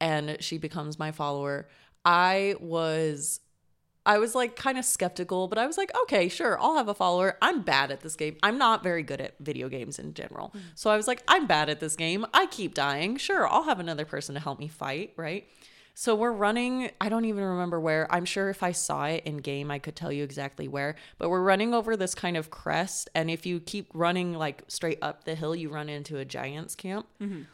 and 0.01 0.37
she 0.41 0.59
becomes 0.59 0.99
my 0.99 1.13
follower. 1.13 1.69
I 2.05 2.55
was 2.61 3.41
I 4.07 4.19
was 4.19 4.37
like 4.37 4.55
kind 4.55 4.79
of 4.79 4.85
skeptical, 4.85 5.49
but 5.49 5.59
I 5.59 5.67
was 5.67 5.77
like, 5.77 5.91
okay, 6.05 6.29
sure, 6.29 6.59
I'll 6.61 6.77
have 6.77 6.89
a 6.89 6.95
follower. 6.95 7.37
I'm 7.43 7.63
bad 7.63 7.91
at 7.91 8.01
this 8.01 8.15
game. 8.15 8.37
I'm 8.43 8.57
not 8.57 8.85
very 8.85 9.03
good 9.03 9.21
at 9.21 9.35
video 9.41 9.69
games 9.69 9.99
in 9.99 10.15
general. 10.15 10.55
Mm. 10.57 10.61
So 10.77 10.91
I 10.91 10.97
was 10.97 11.09
like, 11.09 11.25
I'm 11.27 11.49
bad 11.49 11.69
at 11.69 11.81
this 11.81 11.97
game. 11.97 12.25
I 12.33 12.47
keep 12.47 12.73
dying. 12.73 13.17
Sure, 13.17 13.49
I'll 13.49 13.65
have 13.65 13.81
another 13.81 14.05
person 14.05 14.37
to 14.37 14.41
help 14.41 14.61
me 14.61 14.69
fight, 14.69 15.13
right? 15.17 15.45
So 15.99 16.15
we're 16.15 16.31
running, 16.31 16.91
I 17.01 17.09
don't 17.09 17.25
even 17.25 17.43
remember 17.43 17.81
where. 17.81 18.07
I'm 18.13 18.27
sure 18.27 18.51
if 18.51 18.63
I 18.63 18.73
saw 18.73 19.07
it 19.07 19.25
in 19.25 19.39
game, 19.39 19.71
I 19.71 19.79
could 19.79 19.97
tell 19.97 20.13
you 20.13 20.25
exactly 20.25 20.69
where. 20.69 20.95
But 21.17 21.31
we're 21.31 21.43
running 21.43 21.73
over 21.73 21.97
this 21.97 22.15
kind 22.15 22.37
of 22.37 22.51
crest. 22.51 23.09
And 23.15 23.31
if 23.31 23.47
you 23.47 23.61
keep 23.61 23.89
running 23.95 24.35
like 24.35 24.63
straight 24.69 24.99
up 25.01 25.25
the 25.25 25.35
hill, 25.35 25.57
you 25.57 25.71
run 25.71 25.89
into 25.89 26.19
a 26.19 26.25
giant's 26.27 26.75
camp. 26.75 27.07
Mm-hmm. 27.19 27.45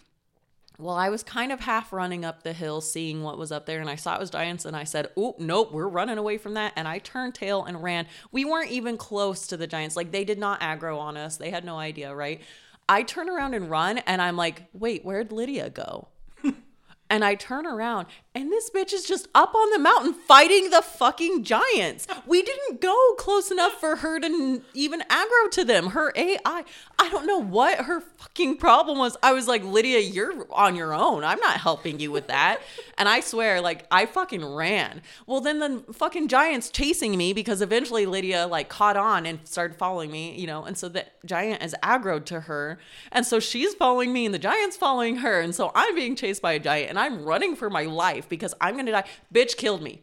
Well, 0.76 0.96
I 0.96 1.08
was 1.08 1.22
kind 1.22 1.52
of 1.52 1.60
half 1.60 1.92
running 1.92 2.24
up 2.24 2.42
the 2.42 2.52
hill, 2.52 2.80
seeing 2.80 3.22
what 3.22 3.38
was 3.38 3.52
up 3.52 3.66
there, 3.66 3.80
and 3.80 3.88
I 3.88 3.94
saw 3.94 4.16
it 4.16 4.20
was 4.20 4.30
giants, 4.30 4.64
and 4.64 4.76
I 4.76 4.82
said, 4.82 5.10
"Oh, 5.16 5.36
nope, 5.38 5.70
we're 5.70 5.86
running 5.86 6.18
away 6.18 6.36
from 6.36 6.54
that." 6.54 6.72
And 6.74 6.88
I 6.88 6.98
turned 6.98 7.36
tail 7.36 7.62
and 7.62 7.80
ran. 7.80 8.08
We 8.32 8.44
weren't 8.44 8.72
even 8.72 8.96
close 8.96 9.46
to 9.48 9.56
the 9.56 9.68
giants; 9.68 9.94
like 9.94 10.10
they 10.10 10.24
did 10.24 10.40
not 10.40 10.60
aggro 10.60 10.98
on 10.98 11.16
us. 11.16 11.36
They 11.36 11.50
had 11.50 11.64
no 11.64 11.78
idea, 11.78 12.12
right? 12.12 12.40
I 12.88 13.04
turn 13.04 13.30
around 13.30 13.54
and 13.54 13.70
run, 13.70 13.98
and 13.98 14.20
I'm 14.20 14.36
like, 14.36 14.64
"Wait, 14.72 15.04
where'd 15.04 15.30
Lydia 15.30 15.70
go?" 15.70 16.08
and 17.12 17.22
I 17.22 17.34
turn 17.34 17.66
around, 17.66 18.06
and 18.34 18.50
this 18.50 18.70
bitch 18.70 18.94
is 18.94 19.04
just 19.04 19.28
up 19.34 19.54
on 19.54 19.70
the 19.70 19.78
mountain 19.78 20.14
fighting 20.14 20.70
the 20.70 20.80
fucking 20.80 21.44
giants. 21.44 22.06
We 22.26 22.40
didn't 22.40 22.80
go 22.80 23.14
close 23.18 23.50
enough 23.50 23.74
for 23.74 23.96
her 23.96 24.18
to 24.18 24.26
n- 24.26 24.62
even 24.72 25.00
aggro 25.10 25.50
to 25.50 25.64
them. 25.64 25.88
Her 25.88 26.14
AI, 26.16 26.64
I 26.98 27.08
don't 27.10 27.26
know 27.26 27.38
what 27.38 27.80
her 27.80 28.00
fucking 28.00 28.56
problem 28.56 28.96
was. 28.96 29.18
I 29.22 29.34
was 29.34 29.48
like, 29.48 29.62
Lydia, 29.62 29.98
you're 29.98 30.46
on 30.50 30.76
your 30.76 30.94
own. 30.94 31.24
I'm 31.24 31.40
not 31.40 31.58
helping 31.58 32.00
you 32.00 32.10
with 32.10 32.28
that. 32.28 32.62
and 32.98 33.06
I 33.06 33.20
swear, 33.20 33.60
like, 33.60 33.86
I 33.90 34.06
fucking 34.06 34.42
ran. 34.42 35.02
Well, 35.26 35.42
then 35.42 35.58
the 35.58 35.92
fucking 35.92 36.28
giants 36.28 36.70
chasing 36.70 37.18
me 37.18 37.34
because 37.34 37.60
eventually 37.60 38.06
Lydia, 38.06 38.46
like, 38.46 38.70
caught 38.70 38.96
on 38.96 39.26
and 39.26 39.40
started 39.44 39.76
following 39.76 40.10
me, 40.10 40.34
you 40.40 40.46
know, 40.46 40.64
and 40.64 40.78
so 40.78 40.88
the 40.88 41.04
giant 41.26 41.62
is 41.62 41.76
aggroed 41.82 42.24
to 42.26 42.40
her. 42.40 42.78
And 43.10 43.26
so 43.26 43.40
she's 43.40 43.74
following 43.74 44.10
me 44.10 44.24
and 44.24 44.34
the 44.34 44.38
giant's 44.38 44.78
following 44.78 45.16
her. 45.16 45.38
And 45.40 45.54
so 45.54 45.70
I'm 45.74 45.94
being 45.94 46.16
chased 46.16 46.40
by 46.40 46.52
a 46.52 46.58
giant 46.58 46.88
and 46.88 46.98
I'm 46.98 47.24
running 47.24 47.56
for 47.56 47.68
my 47.68 47.82
life 47.82 48.21
because 48.28 48.54
I'm 48.60 48.76
gonna 48.76 48.92
die. 48.92 49.04
Bitch 49.32 49.56
killed 49.56 49.82
me. 49.82 50.02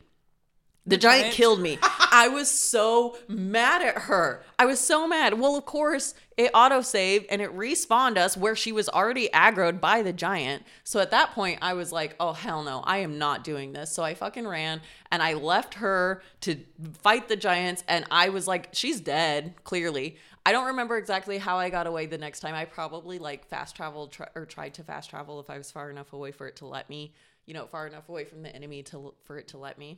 The, 0.85 0.97
giant, 0.97 1.25
giant? 1.25 1.35
killed 1.35 1.59
me. 1.59 1.77
I 2.11 2.29
was 2.29 2.49
so 2.49 3.17
mad 3.27 3.83
at 3.83 4.03
her. 4.03 4.41
I 4.57 4.65
was 4.65 4.79
so 4.79 5.07
mad. 5.07 5.39
Well, 5.39 5.55
of 5.55 5.65
course, 5.65 6.15
it 6.35 6.49
auto 6.53 6.81
saved 6.81 7.27
and 7.29 7.41
it 7.41 7.55
respawned 7.55 8.17
us 8.17 8.35
where 8.35 8.55
she 8.55 8.71
was 8.71 8.89
already 8.89 9.29
aggroed 9.29 9.79
by 9.79 10.01
the 10.01 10.13
giant. 10.13 10.63
So 10.83 10.99
at 10.99 11.11
that 11.11 11.33
point, 11.33 11.59
I 11.61 11.73
was 11.73 11.91
like, 11.91 12.15
oh, 12.19 12.33
hell 12.33 12.63
no, 12.63 12.79
I 12.79 12.99
am 12.99 13.19
not 13.19 13.43
doing 13.43 13.73
this. 13.73 13.91
So 13.91 14.01
I 14.01 14.15
fucking 14.15 14.47
ran 14.47 14.81
and 15.11 15.21
I 15.21 15.33
left 15.33 15.75
her 15.75 16.23
to 16.41 16.57
fight 17.03 17.27
the 17.27 17.35
giants. 17.35 17.83
And 17.87 18.05
I 18.09 18.29
was 18.29 18.47
like, 18.47 18.69
she's 18.71 18.99
dead, 18.99 19.53
clearly. 19.63 20.17
I 20.45 20.51
don't 20.51 20.67
remember 20.67 20.97
exactly 20.97 21.37
how 21.37 21.59
I 21.59 21.69
got 21.69 21.85
away 21.85 22.07
the 22.07 22.17
next 22.17 22.39
time. 22.39 22.55
I 22.55 22.65
probably 22.65 23.19
like 23.19 23.45
fast 23.45 23.75
traveled 23.75 24.13
tr- 24.13 24.23
or 24.33 24.45
tried 24.45 24.73
to 24.75 24.83
fast 24.83 25.11
travel 25.11 25.39
if 25.39 25.49
I 25.49 25.59
was 25.59 25.69
far 25.69 25.91
enough 25.91 26.13
away 26.13 26.31
for 26.31 26.47
it 26.47 26.55
to 26.55 26.65
let 26.65 26.89
me, 26.89 27.13
you 27.49 27.55
know, 27.55 27.65
far 27.65 27.87
enough 27.87 28.07
away 28.09 28.25
from 28.25 28.43
the 28.43 28.55
enemy 28.55 28.83
to 28.83 29.11
for 29.23 29.39
it 29.39 29.47
to 29.47 29.57
let 29.57 29.79
me. 29.79 29.97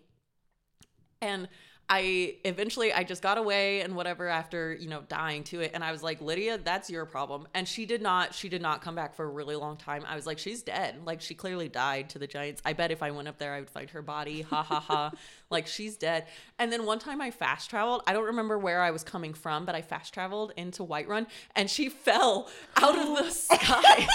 And 1.22 1.50
I 1.90 2.36
eventually 2.46 2.94
I 2.94 3.04
just 3.04 3.22
got 3.22 3.38
away 3.38 3.82
and 3.82 3.98
whatever 3.98 4.30
after 4.30 4.74
you 4.74 4.88
know 4.88 5.02
dying 5.10 5.44
to 5.46 5.60
it. 5.60 5.72
And 5.74 5.84
I 5.84 5.92
was 5.92 6.02
like 6.02 6.22
Lydia 6.22 6.58
that's 6.58 6.90
your 6.90 7.06
problem. 7.06 7.50
And 7.54 7.68
she 7.68 7.86
did 7.86 8.02
not 8.02 8.34
she 8.34 8.48
did 8.48 8.62
not 8.62 8.82
come 8.82 8.96
back 8.96 9.14
for 9.14 9.26
a 9.26 9.30
really 9.30 9.58
long 9.58 9.76
time. 9.76 10.06
I 10.08 10.16
was 10.16 10.26
like 10.26 10.40
she's 10.40 10.64
dead. 10.64 11.02
Like 11.04 11.20
she 11.20 11.34
clearly 11.34 11.68
died 11.68 12.10
to 12.12 12.20
the 12.20 12.28
giants. 12.28 12.62
I 12.64 12.72
bet 12.72 12.90
if 12.92 13.04
I 13.04 13.12
went 13.12 13.28
up 13.28 13.38
there 13.38 13.54
I 13.54 13.60
would 13.60 13.70
find 13.70 13.90
her 13.90 14.02
body. 14.02 14.44
Ha 14.44 14.64
ha 14.64 14.80
ha. 14.80 15.12
Like 15.50 15.68
she's 15.68 15.98
dead. 15.98 16.28
And 16.58 16.72
then 16.72 16.86
one 16.86 17.00
time 17.00 17.20
I 17.20 17.30
fast 17.30 17.70
traveled. 17.70 18.04
I 18.08 18.14
don't 18.14 18.28
remember 18.28 18.58
where 18.58 18.82
I 18.82 18.92
was 18.92 19.04
coming 19.04 19.34
from 19.34 19.66
but 19.66 19.76
I 19.76 19.82
fast 19.82 20.14
traveled 20.14 20.54
into 20.56 20.86
Whiterun 20.86 21.28
and 21.58 21.70
she 21.70 21.90
fell 21.90 22.50
out 22.78 22.98
of 22.98 23.08
the 23.18 23.26
oh. 23.26 23.30
sky 23.30 24.08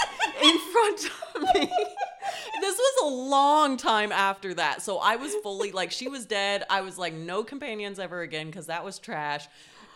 in 0.43 0.59
front 0.73 1.11
of 1.35 1.55
me 1.55 1.71
this 2.61 2.77
was 2.77 3.13
a 3.13 3.15
long 3.15 3.77
time 3.77 4.13
after 4.13 4.55
that. 4.55 4.83
So 4.83 4.99
I 4.99 5.17
was 5.17 5.35
fully 5.43 5.73
like, 5.73 5.91
she 5.91 6.09
was 6.09 6.27
dead. 6.27 6.65
I 6.71 6.81
was 6.81 6.99
like, 6.99 7.15
no 7.15 7.45
companions 7.45 7.99
ever 7.99 8.23
again 8.23 8.47
because 8.47 8.67
that 8.67 8.85
was 8.85 8.99
trash. 8.99 9.49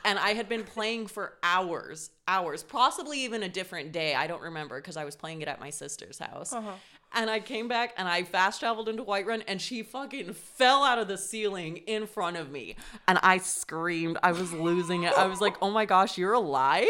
And 0.05 0.19
I 0.19 0.31
had 0.31 0.49
been 0.49 0.65
playing 0.65 1.09
for 1.09 1.35
hours, 1.43 2.11
hours, 2.27 2.63
possibly 2.63 3.21
even 3.21 3.43
a 3.43 3.49
different 3.49 3.93
day. 3.93 4.15
I 4.15 4.27
don't 4.27 4.43
remember 4.43 4.81
because 4.81 4.97
I 4.97 5.05
was 5.05 5.15
playing 5.15 5.43
it 5.43 5.49
at 5.49 5.61
my 5.61 5.71
sister's 5.71 6.19
house. 6.19 6.53
Uh-huh. 6.53 6.73
And 7.13 7.29
I 7.29 7.41
came 7.41 7.67
back 7.67 7.95
and 7.97 8.09
I 8.09 8.23
fast 8.23 8.61
traveled 8.61 8.89
into 8.89 9.03
Whiterun 9.03 9.43
and 9.49 9.61
she 9.61 9.83
fucking 9.83 10.33
fell 10.33 10.85
out 10.85 10.99
of 10.99 11.09
the 11.09 11.19
ceiling 11.19 11.79
in 11.79 12.07
front 12.07 12.37
of 12.37 12.51
me. 12.51 12.77
And 13.09 13.19
I 13.23 13.39
screamed. 13.39 14.17
I 14.23 14.33
was 14.33 14.53
losing 14.53 15.03
it. 15.03 15.13
I 15.15 15.27
was 15.27 15.41
like, 15.41 15.57
oh 15.61 15.71
my 15.71 15.87
gosh, 15.87 16.17
you're 16.17 16.35
alive? 16.35 16.87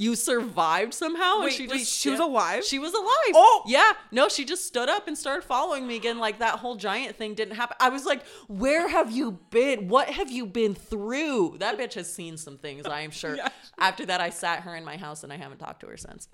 You 0.00 0.14
survived 0.16 0.94
somehow? 0.94 1.42
Wait, 1.42 1.58
and 1.60 1.70
wait, 1.70 1.86
she 1.86 2.10
was 2.10 2.20
alive? 2.20 2.64
She 2.64 2.78
was 2.78 2.92
alive. 2.92 3.34
Oh! 3.34 3.62
yeah. 3.66 3.92
No, 4.10 4.28
she 4.28 4.44
just 4.44 4.66
stood 4.66 4.88
up 4.88 5.08
and 5.08 5.16
started 5.16 5.44
following 5.44 5.86
me 5.86 5.96
again. 5.96 6.18
Like 6.18 6.38
that 6.38 6.58
whole 6.58 6.76
giant 6.76 7.16
thing 7.16 7.34
didn't 7.34 7.56
happen. 7.56 7.76
I 7.80 7.88
was 7.88 8.04
like, 8.04 8.26
where 8.46 8.88
have 8.88 9.10
you 9.10 9.38
been? 9.50 9.88
What 9.88 10.08
have 10.08 10.30
you 10.30 10.46
been 10.46 10.74
through? 10.74 11.56
That 11.58 11.78
bitch 11.78 11.94
has 11.94 12.12
seen 12.12 12.36
some 12.36 12.58
things, 12.58 12.86
I 12.86 13.00
am 13.00 13.10
sure. 13.10 13.36
Yeah. 13.38 13.48
After 13.78 14.04
that, 14.06 14.20
I 14.20 14.30
sat 14.30 14.60
her 14.60 14.74
in 14.74 14.84
my 14.84 14.96
house 14.96 15.22
and 15.22 15.32
I 15.32 15.36
haven't 15.36 15.58
talked 15.58 15.80
to 15.80 15.86
her 15.86 15.96
since. 15.96 16.28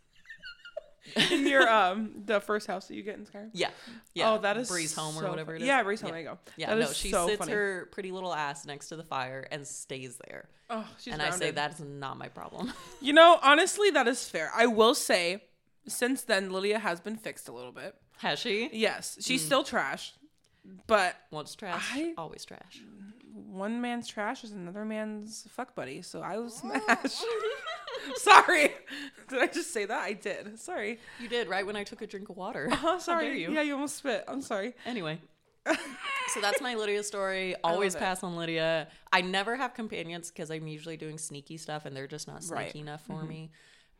in 1.31 1.47
your 1.47 1.69
um 1.69 2.23
the 2.25 2.41
first 2.41 2.67
house 2.67 2.89
that 2.89 2.95
you 2.95 3.03
get 3.03 3.17
in 3.19 3.27
Skyrim. 3.27 3.51
Yeah. 3.53 3.71
Yeah. 4.15 4.33
Oh, 4.33 4.39
that 4.39 4.57
is 4.57 4.69
Breeze 4.69 4.95
Home 4.95 5.17
or 5.23 5.29
whatever 5.29 5.55
it 5.55 5.63
is. 5.63 5.69
Yeah, 5.69 5.83
Breeze 5.83 6.01
Home. 6.01 6.09
Yeah. 6.09 6.13
There 6.13 6.21
you 6.23 6.29
go. 6.29 6.39
Yeah, 6.57 6.75
That 6.75 6.81
no, 6.81 6.93
she 6.93 7.11
so 7.11 7.27
sits 7.27 7.39
funny. 7.41 7.53
her 7.53 7.89
pretty 7.93 8.11
little 8.11 8.35
ass 8.35 8.65
next 8.67 8.89
to 8.89 8.97
the 8.97 9.03
fire 9.05 9.47
and 9.51 9.67
stays 9.67 10.19
there. 10.29 10.49
Oh, 10.71 10.87
she's 10.99 11.13
and 11.13 11.21
I 11.23 11.31
say 11.31 11.51
that 11.51 11.73
is 11.75 11.81
not 11.81 12.17
my 12.17 12.29
problem. 12.29 12.73
You 13.03 13.13
know, 13.13 13.39
honestly, 13.43 13.91
that 13.91 14.09
is 14.09 14.27
fair. 14.29 14.51
I 14.57 14.65
will 14.67 14.95
say, 14.95 15.43
since 15.87 16.23
then, 16.23 16.51
Lydia 16.53 16.79
has 16.79 17.01
been 17.01 17.17
fixed 17.17 17.49
a 17.49 17.53
little 17.53 17.73
bit. 17.73 17.95
Has 18.19 18.39
she? 18.39 18.71
Yes, 18.73 19.19
she's 19.21 19.43
Mm. 19.43 19.47
still 19.47 19.65
trash, 19.65 20.15
but 20.87 21.17
Once 21.31 21.55
trash, 21.55 21.85
I- 21.93 22.15
always 22.17 22.47
trash. 22.47 22.81
one 23.35 23.81
man's 23.83 24.09
trash 24.09 24.43
is 24.43 24.53
another 24.53 24.85
man's 24.87 25.47
fuck 25.51 25.75
buddy. 25.75 26.01
So 26.01 26.23
I 26.23 26.39
was 26.39 26.55
smashed. 26.61 27.23
Sorry, 28.17 28.73
did 29.29 29.39
I 29.41 29.47
just 29.47 29.73
say 29.73 29.85
that? 29.87 30.01
I 30.01 30.13
did. 30.13 30.59
Sorry. 30.59 30.99
You 31.21 31.29
did 31.29 31.49
right 31.49 31.65
when 31.67 31.77
I 31.77 31.85
took 31.85 32.03
a 32.03 32.07
drink 32.07 32.29
of 32.29 32.37
water. 32.37 32.69
Oh, 32.71 32.75
How 32.77 32.99
sorry. 32.99 33.41
you? 33.41 33.53
Yeah, 33.53 33.63
you 33.63 33.75
almost 33.75 33.97
spit. 33.97 34.25
I'm 34.29 34.43
sorry. 34.43 34.75
Anyway. 34.87 35.21
so 35.67 36.41
that's 36.43 36.61
my 36.61 36.75
Lydia 36.75 37.03
story. 37.03 37.55
Always 37.65 37.97
pass 37.97 38.23
on 38.23 38.37
Lydia. 38.37 38.89
I 39.13 39.23
never 39.23 39.57
have 39.57 39.73
companions 39.73 40.31
because 40.31 40.51
I'm 40.51 40.67
usually 40.67 40.97
doing 40.99 41.17
sneaky 41.17 41.57
stuff 41.57 41.87
and 41.87 41.97
they're 41.97 42.07
just 42.07 42.29
not 42.29 42.43
sneaky 42.45 42.55
Right. 42.55 42.69
Mm-hmm. 42.71 42.79
enough 42.81 43.07
for 43.07 43.23
me. 43.25 43.51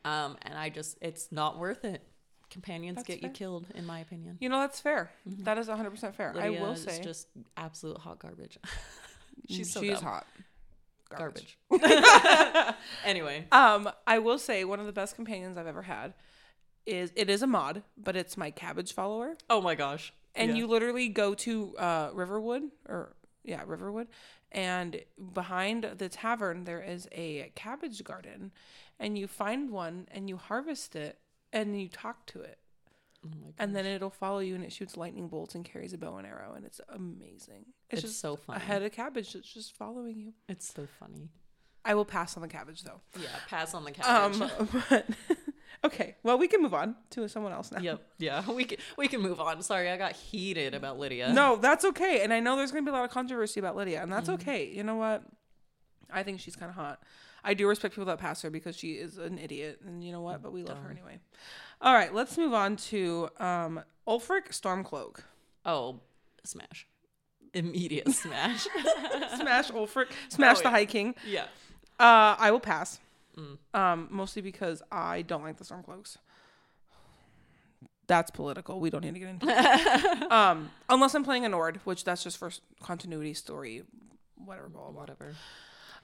Um, 0.05 0.37
and 0.43 0.59
I 0.59 0.69
just, 0.69 0.99
it's 1.01 1.33
not 1.33 1.59
worth 1.59 1.85
it. 1.87 2.03
Companions 2.51 2.97
That's 2.97 3.07
get 3.09 3.23
you 3.23 3.31
killed, 3.31 3.67
in 3.75 3.87
my 3.87 4.01
opinion. 4.01 4.37
You 4.41 4.49
know 4.51 4.61
that's 4.61 4.79
fair. 4.79 5.11
That 5.27 5.57
is 5.59 5.67
100 5.67 5.91
percent 5.91 6.15
fair. 6.15 6.33
Lydia 6.35 6.61
I 6.61 6.63
will 6.63 6.77
say 6.77 7.01
just 7.03 7.27
absolute 7.57 7.97
hot 7.99 8.19
garbage. 8.21 8.59
She's 9.49 9.73
so 9.73 9.81
she 9.81 9.89
is 9.89 9.99
dumb. 10.01 10.09
hot. 10.11 10.27
Garbage. 11.19 11.59
anyway, 13.05 13.47
Um, 13.53 13.91
I 14.07 14.19
will 14.19 14.39
say 14.39 14.65
one 14.65 14.81
of 14.81 14.87
the 14.87 14.93
best 14.93 15.15
companions 15.17 15.57
I've 15.57 15.67
ever 15.67 15.83
had 15.83 16.15
is 16.87 17.13
it 17.17 17.31
is 17.31 17.43
a 17.43 17.47
mod, 17.47 17.83
but 17.97 18.17
it's 18.17 18.37
my 18.37 18.51
cabbage 18.51 18.93
follower. 18.93 19.37
oh 19.51 19.61
my 19.61 19.75
gosh. 19.75 20.13
and 20.35 20.51
Yeah. 20.51 20.57
you 20.57 20.67
literally 20.67 21.09
go 21.09 21.35
to 21.35 21.77
uh, 21.79 22.11
Riverwood 22.13 22.65
or 22.89 23.15
yeah 23.45 23.63
Riverwood, 23.67 24.09
and 24.53 25.01
behind 25.33 25.85
the 25.99 26.09
tavern 26.09 26.65
there 26.65 26.83
is 26.83 27.09
a 27.13 27.53
cabbage 27.55 28.03
garden, 28.05 28.53
and 28.99 29.17
you 29.19 29.27
find 29.27 29.71
one 29.71 30.09
and 30.11 30.29
you 30.29 30.37
harvest 30.37 30.95
it 30.97 31.19
and 31.53 31.81
you 31.81 31.89
talk 31.89 32.27
to 32.27 32.41
it, 32.41 32.59
Oh 33.25 33.53
and 33.59 33.75
then 33.75 33.87
it'll 33.87 34.11
follow 34.11 34.41
you 34.41 34.55
and 34.55 34.63
it 34.65 34.73
shoots 34.73 34.97
lightning 34.97 35.29
bolts 35.29 35.55
and 35.55 35.65
carries 35.65 35.93
a 35.93 35.99
bow 35.99 36.17
and 36.17 36.27
arrow 36.27 36.53
and 36.55 36.65
it's 36.65 36.81
amazing. 36.91 37.67
It's, 37.91 38.03
It's 38.03 38.03
just 38.03 38.21
so 38.21 38.35
a 38.35 38.37
funny. 38.37 38.61
head 38.61 38.83
of 38.83 38.93
cabbage 38.93 39.33
that's 39.33 39.53
just 39.53 39.73
following 39.75 40.19
you. 40.19 40.33
It's 40.49 40.73
so 40.75 40.87
funny. 41.01 41.31
I 41.85 41.95
will 41.95 42.05
pass 42.05 42.37
on 42.37 42.43
the 42.43 42.49
cabbage 42.49 42.83
though. 42.83 43.01
Yeah, 43.21 43.29
pass 43.49 43.75
on 43.75 43.85
the 43.85 43.93
cabbage. 43.93 44.41
Um, 44.41 44.69
but 44.91 45.07
okay, 45.85 46.17
well 46.23 46.39
we 46.39 46.49
can 46.49 46.63
move 46.63 46.75
on 46.75 46.97
to 47.11 47.29
someone 47.29 47.53
else 47.53 47.71
now. 47.73 47.81
yep. 47.81 48.03
Yeah, 48.19 48.51
we 48.51 48.65
can 48.65 48.79
we 48.97 49.09
can 49.09 49.21
move 49.21 49.41
on. 49.41 49.63
Sorry, 49.63 49.91
I 49.91 49.97
got 49.97 50.13
heated 50.13 50.75
about 50.75 50.99
Lydia. 50.99 51.33
No, 51.33 51.57
that's 51.57 51.85
okay. 51.85 52.23
And 52.23 52.33
I 52.33 52.41
know 52.41 52.57
there's 52.57 52.73
going 52.73 52.85
to 52.85 52.91
be 52.91 52.95
a 52.95 52.99
lot 52.99 53.05
of 53.05 53.11
controversy 53.11 53.61
about 53.61 53.77
Lydia, 53.77 54.03
and 54.03 54.13
that's 54.13 54.29
Mm-hmm. 54.29 54.43
okay. 54.49 54.67
You 54.67 54.83
know 54.83 54.97
what? 54.97 55.23
I 56.13 56.23
think 56.23 56.41
she's 56.41 56.57
kind 56.57 56.71
of 56.71 56.77
hot. 56.77 57.03
I 57.45 57.55
do 57.55 57.69
respect 57.69 57.95
people 57.95 58.07
that 58.07 58.19
pass 58.19 58.41
her 58.43 58.51
because 58.51 58.75
she 58.77 58.93
is 58.93 59.19
an 59.19 59.39
idiot, 59.39 59.81
and 59.87 60.03
you 60.03 60.11
know 60.13 60.23
what? 60.23 60.43
But 60.43 60.53
we 60.53 60.63
love 60.63 60.79
her 60.83 60.91
anyway. 60.91 61.19
All 61.81 61.93
right, 61.93 62.13
let's 62.15 62.39
move 62.39 62.55
on 62.55 62.77
to 62.77 63.29
um, 63.39 63.81
Ulfric 64.09 64.49
Stormcloak. 64.51 65.21
Oh, 65.67 66.01
smash. 66.45 66.87
Immediate 67.53 68.11
smash. 68.15 68.67
Smash 69.37 69.71
Ulfric. 69.71 70.07
Smash 70.31 70.57
Oh, 70.59 70.61
the 70.61 70.65
yeah. 70.65 70.71
High 70.71 70.87
King. 70.87 71.15
yeah. 71.27 71.45
Uh, 72.01 72.35
I 72.39 72.51
will 72.51 72.61
pass. 72.61 72.99
Mm. 73.39 73.59
Um, 73.79 74.09
mostly 74.11 74.43
because 74.43 74.83
I 74.91 75.23
don't 75.23 75.43
like 75.43 75.59
the 75.59 75.65
Stormcloaks. 75.65 76.17
That's 78.07 78.31
political. 78.31 78.81
We 78.81 78.91
don't 78.91 79.03
need 79.05 79.15
to 79.15 79.21
get 79.21 79.29
into 79.31 79.47
it. 79.49 80.33
um, 80.33 80.71
unless 80.91 81.15
I'm 81.15 81.25
playing 81.25 81.45
a 81.45 81.49
Nord, 81.49 81.81
which 81.85 82.05
that's 82.05 82.23
just 82.23 82.37
for 82.37 82.49
s- 82.49 82.61
continuity, 82.83 83.33
story, 83.33 83.83
whatever, 84.37 84.69
blah, 84.69 84.83
blah, 84.83 84.91
blah. 84.91 85.01
Whatever. 85.01 85.35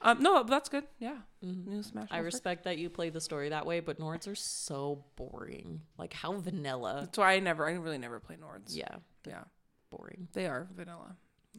Um, 0.03 0.21
no, 0.23 0.43
that's 0.43 0.67
good. 0.69 0.85
Yeah. 0.99 1.17
Mhm. 1.43 1.67
New 1.67 1.83
Smash. 1.83 2.07
I 2.11 2.19
respect 2.19 2.63
that 2.63 2.77
you 2.77 2.89
play 2.89 3.09
the 3.09 3.21
story 3.21 3.49
that 3.49 3.65
way, 3.65 3.79
but 3.81 3.99
Nords 3.99 4.27
are 4.27 4.35
so 4.35 5.03
boring. 5.15 5.81
Like 5.97 6.13
how 6.13 6.33
vanilla. 6.33 7.01
That's 7.01 7.17
why 7.17 7.33
I 7.33 7.39
never, 7.39 7.67
I 7.67 7.73
really 7.73 7.97
never 7.99 8.19
play 8.19 8.35
Nords. 8.35 8.75
Yeah. 8.75 8.95
Yeah. 9.27 9.43
boring. 9.91 10.27
They 10.33 10.47
are 10.47 10.67
vanilla. 10.75 11.15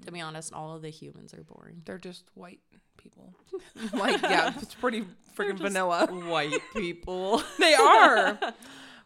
To 0.06 0.10
be 0.12 0.20
honest, 0.20 0.52
all 0.54 0.74
of 0.74 0.82
the 0.82 0.88
humans 0.90 1.34
are 1.34 1.44
boring. 1.44 1.82
They're 1.84 1.98
just 1.98 2.24
white 2.34 2.60
people. 2.96 3.34
like 3.92 4.20
yeah, 4.22 4.52
it's 4.60 4.74
pretty 4.74 5.04
freaking 5.36 5.58
vanilla. 5.58 6.06
White 6.10 6.60
people. 6.74 7.42
They 7.58 7.74
are. 7.74 8.38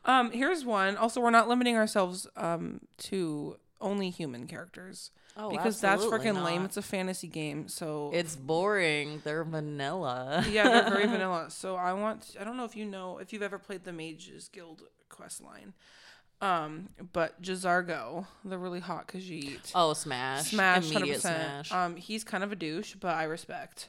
Um, 0.05 0.31
here's 0.31 0.64
one. 0.64 0.96
Also, 0.96 1.20
we're 1.20 1.31
not 1.31 1.49
limiting 1.49 1.77
ourselves 1.77 2.29
um 2.37 2.81
to 2.99 3.57
only 3.81 4.11
human 4.11 4.47
characters 4.47 5.11
Oh, 5.37 5.51
because 5.51 5.81
that's 5.81 6.03
freaking 6.05 6.43
lame. 6.45 6.65
It's 6.65 6.79
a 6.79 6.83
fantasy 6.83 7.29
game, 7.29 7.69
so 7.69 8.11
It's 8.15 8.35
boring. 8.37 9.21
They're 9.23 9.45
vanilla. 9.45 10.45
yeah, 10.51 10.69
they're 10.69 10.91
very 10.91 11.07
vanilla. 11.15 11.51
So 11.51 11.77
I 11.77 11.93
want. 11.93 12.35
I 12.41 12.45
don't 12.45 12.57
know 12.57 12.65
if 12.65 12.75
you 12.75 12.87
know 12.87 13.19
if 13.19 13.33
you've 13.33 13.43
ever 13.43 13.59
played 13.59 13.85
the 13.85 13.93
Mages 13.93 14.49
Guild 14.49 14.83
quest 15.11 15.43
line. 15.43 15.75
Um, 16.41 16.89
but 17.12 17.41
J'zargo, 17.43 18.27
the 18.45 18.59
really 18.59 18.81
hot 18.81 19.09
Khajiit, 19.09 19.73
Oh, 19.75 19.93
smash. 19.95 20.51
smash, 20.51 20.91
Immediate 20.91 21.15
percent. 21.17 21.67
smash. 21.67 21.73
Um, 21.73 21.97
he's 21.97 22.25
kind 22.25 22.45
of 22.45 22.53
a 22.53 22.57
douche, 22.57 22.95
but 23.01 23.15
I 23.15 23.25
respect, 23.25 23.89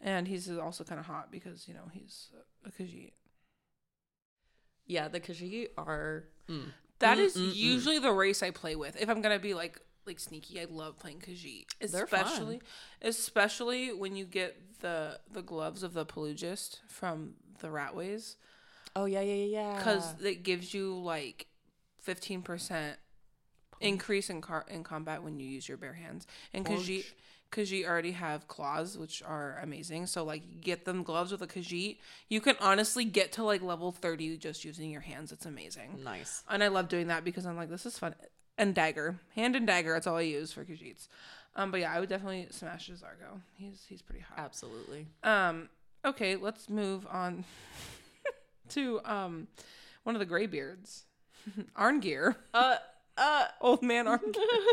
and 0.00 0.28
he's 0.28 0.50
also 0.50 0.84
kind 0.84 1.00
of 1.00 1.06
hot 1.06 1.30
because 1.30 1.66
you 1.68 1.74
know 1.74 1.88
he's 1.92 2.28
a 2.66 2.70
Khajiit. 2.70 3.12
yeah, 4.86 5.08
the 5.08 5.20
Khajiit 5.20 5.68
are. 5.76 6.24
Mm. 6.48 6.72
That 7.00 7.18
is 7.18 7.36
Mm-mm-mm. 7.36 7.54
usually 7.54 7.98
the 7.98 8.12
race 8.12 8.42
I 8.42 8.50
play 8.50 8.76
with. 8.76 9.00
If 9.00 9.08
I'm 9.08 9.20
gonna 9.20 9.38
be 9.38 9.54
like 9.54 9.80
like 10.06 10.20
sneaky, 10.20 10.60
I 10.60 10.66
love 10.70 10.98
playing 10.98 11.20
Khajiit, 11.20 11.66
especially 11.80 12.60
especially 13.02 13.92
when 13.92 14.16
you 14.16 14.24
get 14.24 14.80
the 14.80 15.20
the 15.30 15.42
gloves 15.42 15.82
of 15.82 15.92
the 15.92 16.04
Pugilist 16.04 16.80
from 16.88 17.34
the 17.60 17.68
Ratways. 17.68 18.36
Oh 18.94 19.04
yeah, 19.04 19.20
yeah, 19.20 19.34
yeah, 19.34 19.44
yeah. 19.44 19.78
because 19.78 20.14
it 20.22 20.42
gives 20.42 20.72
you 20.72 20.94
like 20.94 21.46
15% 22.06 22.94
increase 23.80 24.30
in 24.30 24.40
car 24.40 24.64
in 24.68 24.82
combat 24.82 25.22
when 25.22 25.38
you 25.38 25.46
use 25.46 25.68
your 25.68 25.76
bare 25.76 25.92
hands 25.92 26.26
and 26.54 26.64
Khajiit. 26.64 27.04
Khajiit 27.52 27.86
already 27.86 28.12
have 28.12 28.48
claws 28.48 28.98
which 28.98 29.22
are 29.22 29.58
amazing. 29.62 30.06
So 30.06 30.24
like 30.24 30.60
get 30.60 30.84
them 30.84 31.02
gloves 31.02 31.32
with 31.32 31.42
a 31.42 31.46
Khajiit. 31.46 31.98
You 32.28 32.40
can 32.40 32.56
honestly 32.60 33.04
get 33.04 33.32
to 33.32 33.44
like 33.44 33.62
level 33.62 33.92
30 33.92 34.36
just 34.38 34.64
using 34.64 34.90
your 34.90 35.00
hands. 35.00 35.32
It's 35.32 35.46
amazing. 35.46 36.00
Nice. 36.04 36.42
and 36.50 36.62
I 36.62 36.68
love 36.68 36.88
doing 36.88 37.06
that 37.08 37.24
because 37.24 37.46
I'm 37.46 37.56
like 37.56 37.70
this 37.70 37.86
is 37.86 37.98
fun. 37.98 38.14
And 38.58 38.74
dagger. 38.74 39.16
Hand 39.34 39.54
and 39.56 39.66
dagger 39.66 39.92
that's 39.92 40.06
all 40.06 40.16
I 40.16 40.22
use 40.22 40.52
for 40.52 40.64
Khajiits. 40.64 41.08
Um 41.54 41.70
but 41.70 41.80
yeah 41.80 41.92
I 41.92 42.00
would 42.00 42.08
definitely 42.08 42.48
smash 42.50 42.90
Zargo 42.90 43.40
he's 43.56 43.84
he's 43.88 44.02
pretty 44.02 44.22
hot. 44.28 44.38
Absolutely. 44.38 45.06
um, 45.22 45.68
okay, 46.04 46.36
let's 46.36 46.68
move 46.68 47.06
on 47.10 47.44
to 48.70 49.00
um 49.04 49.46
one 50.02 50.14
of 50.14 50.20
the 50.20 50.26
graybeards, 50.26 51.04
Arngeir, 51.76 52.36
Uh, 52.54 52.76
uh. 53.16 53.44
old 53.60 53.82
man 53.82 54.06
Arngeir. 54.06 54.64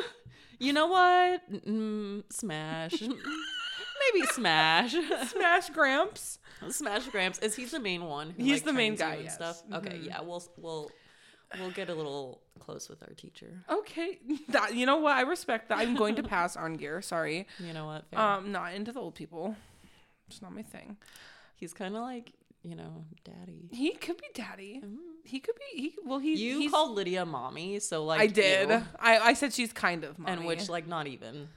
You 0.63 0.71
know 0.73 0.87
what? 0.87 1.65
Mm, 1.67 2.23
smash. 2.31 3.01
Maybe 3.01 4.25
smash. 4.31 4.95
Smash 5.27 5.69
Gramps. 5.71 6.39
smash 6.69 7.05
Gramps. 7.07 7.39
Is 7.39 7.55
he 7.55 7.65
the 7.65 7.79
main 7.79 8.03
one? 8.05 8.31
who, 8.31 8.43
He's 8.43 8.59
like, 8.59 8.65
the 8.65 8.73
main 8.73 8.95
guy, 8.95 9.15
and 9.15 9.23
yes. 9.25 9.35
stuff. 9.35 9.61
Okay, 9.73 9.97
Mhm. 9.97 10.05
yeah. 10.05 10.21
We'll 10.21 10.43
we'll 10.57 10.91
we'll 11.59 11.71
get 11.71 11.89
a 11.89 11.93
little 11.95 12.41
close 12.59 12.89
with 12.89 13.01
our 13.03 13.13
teacher. 13.13 13.63
Okay, 13.69 14.19
that 14.49 14.75
you 14.75 14.85
know 14.85 14.97
what? 14.97 15.15
I 15.17 15.21
respect 15.21 15.69
that. 15.69 15.79
I'm 15.79 15.95
going 15.95 16.15
to 16.15 16.23
pass 16.35 16.55
on 16.55 16.75
gear. 16.75 17.01
Sorry, 17.01 17.47
You 17.59 17.73
know 17.73 17.85
what? 17.85 18.05
Fair. 18.09 18.19
um, 18.19 18.51
not 18.51 18.73
into 18.73 18.91
the 18.91 18.99
old 19.01 19.15
people. 19.15 19.55
It's 20.29 20.41
not 20.41 20.53
my 20.53 20.63
thing. 20.63 20.97
He's 21.55 21.73
kind 21.73 21.95
of 21.95 22.01
like 22.01 22.33
you 22.63 22.75
know, 22.75 23.05
daddy. 23.23 23.69
He 23.71 23.91
could 23.91 24.17
be 24.17 24.27
daddy. 24.33 24.81
Mm. 24.83 24.95
He 25.25 25.39
could 25.39 25.55
be. 25.55 25.81
He 25.81 25.93
well. 26.05 26.19
He 26.19 26.35
You 26.35 26.59
he's, 26.59 26.71
called 26.71 26.91
Lydia 26.95 27.25
mommy, 27.25 27.79
so 27.79 28.03
like 28.05 28.21
I 28.21 28.27
did. 28.27 28.71
I 28.71 29.19
I 29.19 29.33
said 29.33 29.53
she's 29.53 29.73
kind 29.73 30.03
of 30.03 30.17
mommy. 30.19 30.31
and 30.37 30.45
which 30.45 30.69
like 30.69 30.87
not 30.87 31.07
even. 31.07 31.49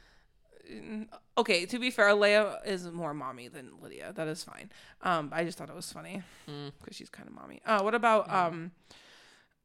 Mm, 0.71 1.07
okay, 1.39 1.65
to 1.67 1.79
be 1.79 1.91
fair, 1.93 2.09
Leia 2.09 2.59
is 2.67 2.91
more 2.91 3.15
mommy 3.15 3.47
than 3.47 3.71
Lydia. 3.81 4.13
That 4.17 4.27
is 4.27 4.43
fine. 4.43 4.71
Um, 5.03 5.31
I 5.33 5.45
just 5.45 5.57
thought 5.59 5.69
it 5.71 5.77
was 5.77 5.93
funny 5.93 6.23
Mm. 6.49 6.73
because 6.81 6.97
she's 6.97 7.09
kind 7.09 7.29
of 7.29 7.35
mommy. 7.37 7.61
Uh, 7.65 7.83
what 7.83 7.95
about 7.95 8.29
um, 8.33 8.73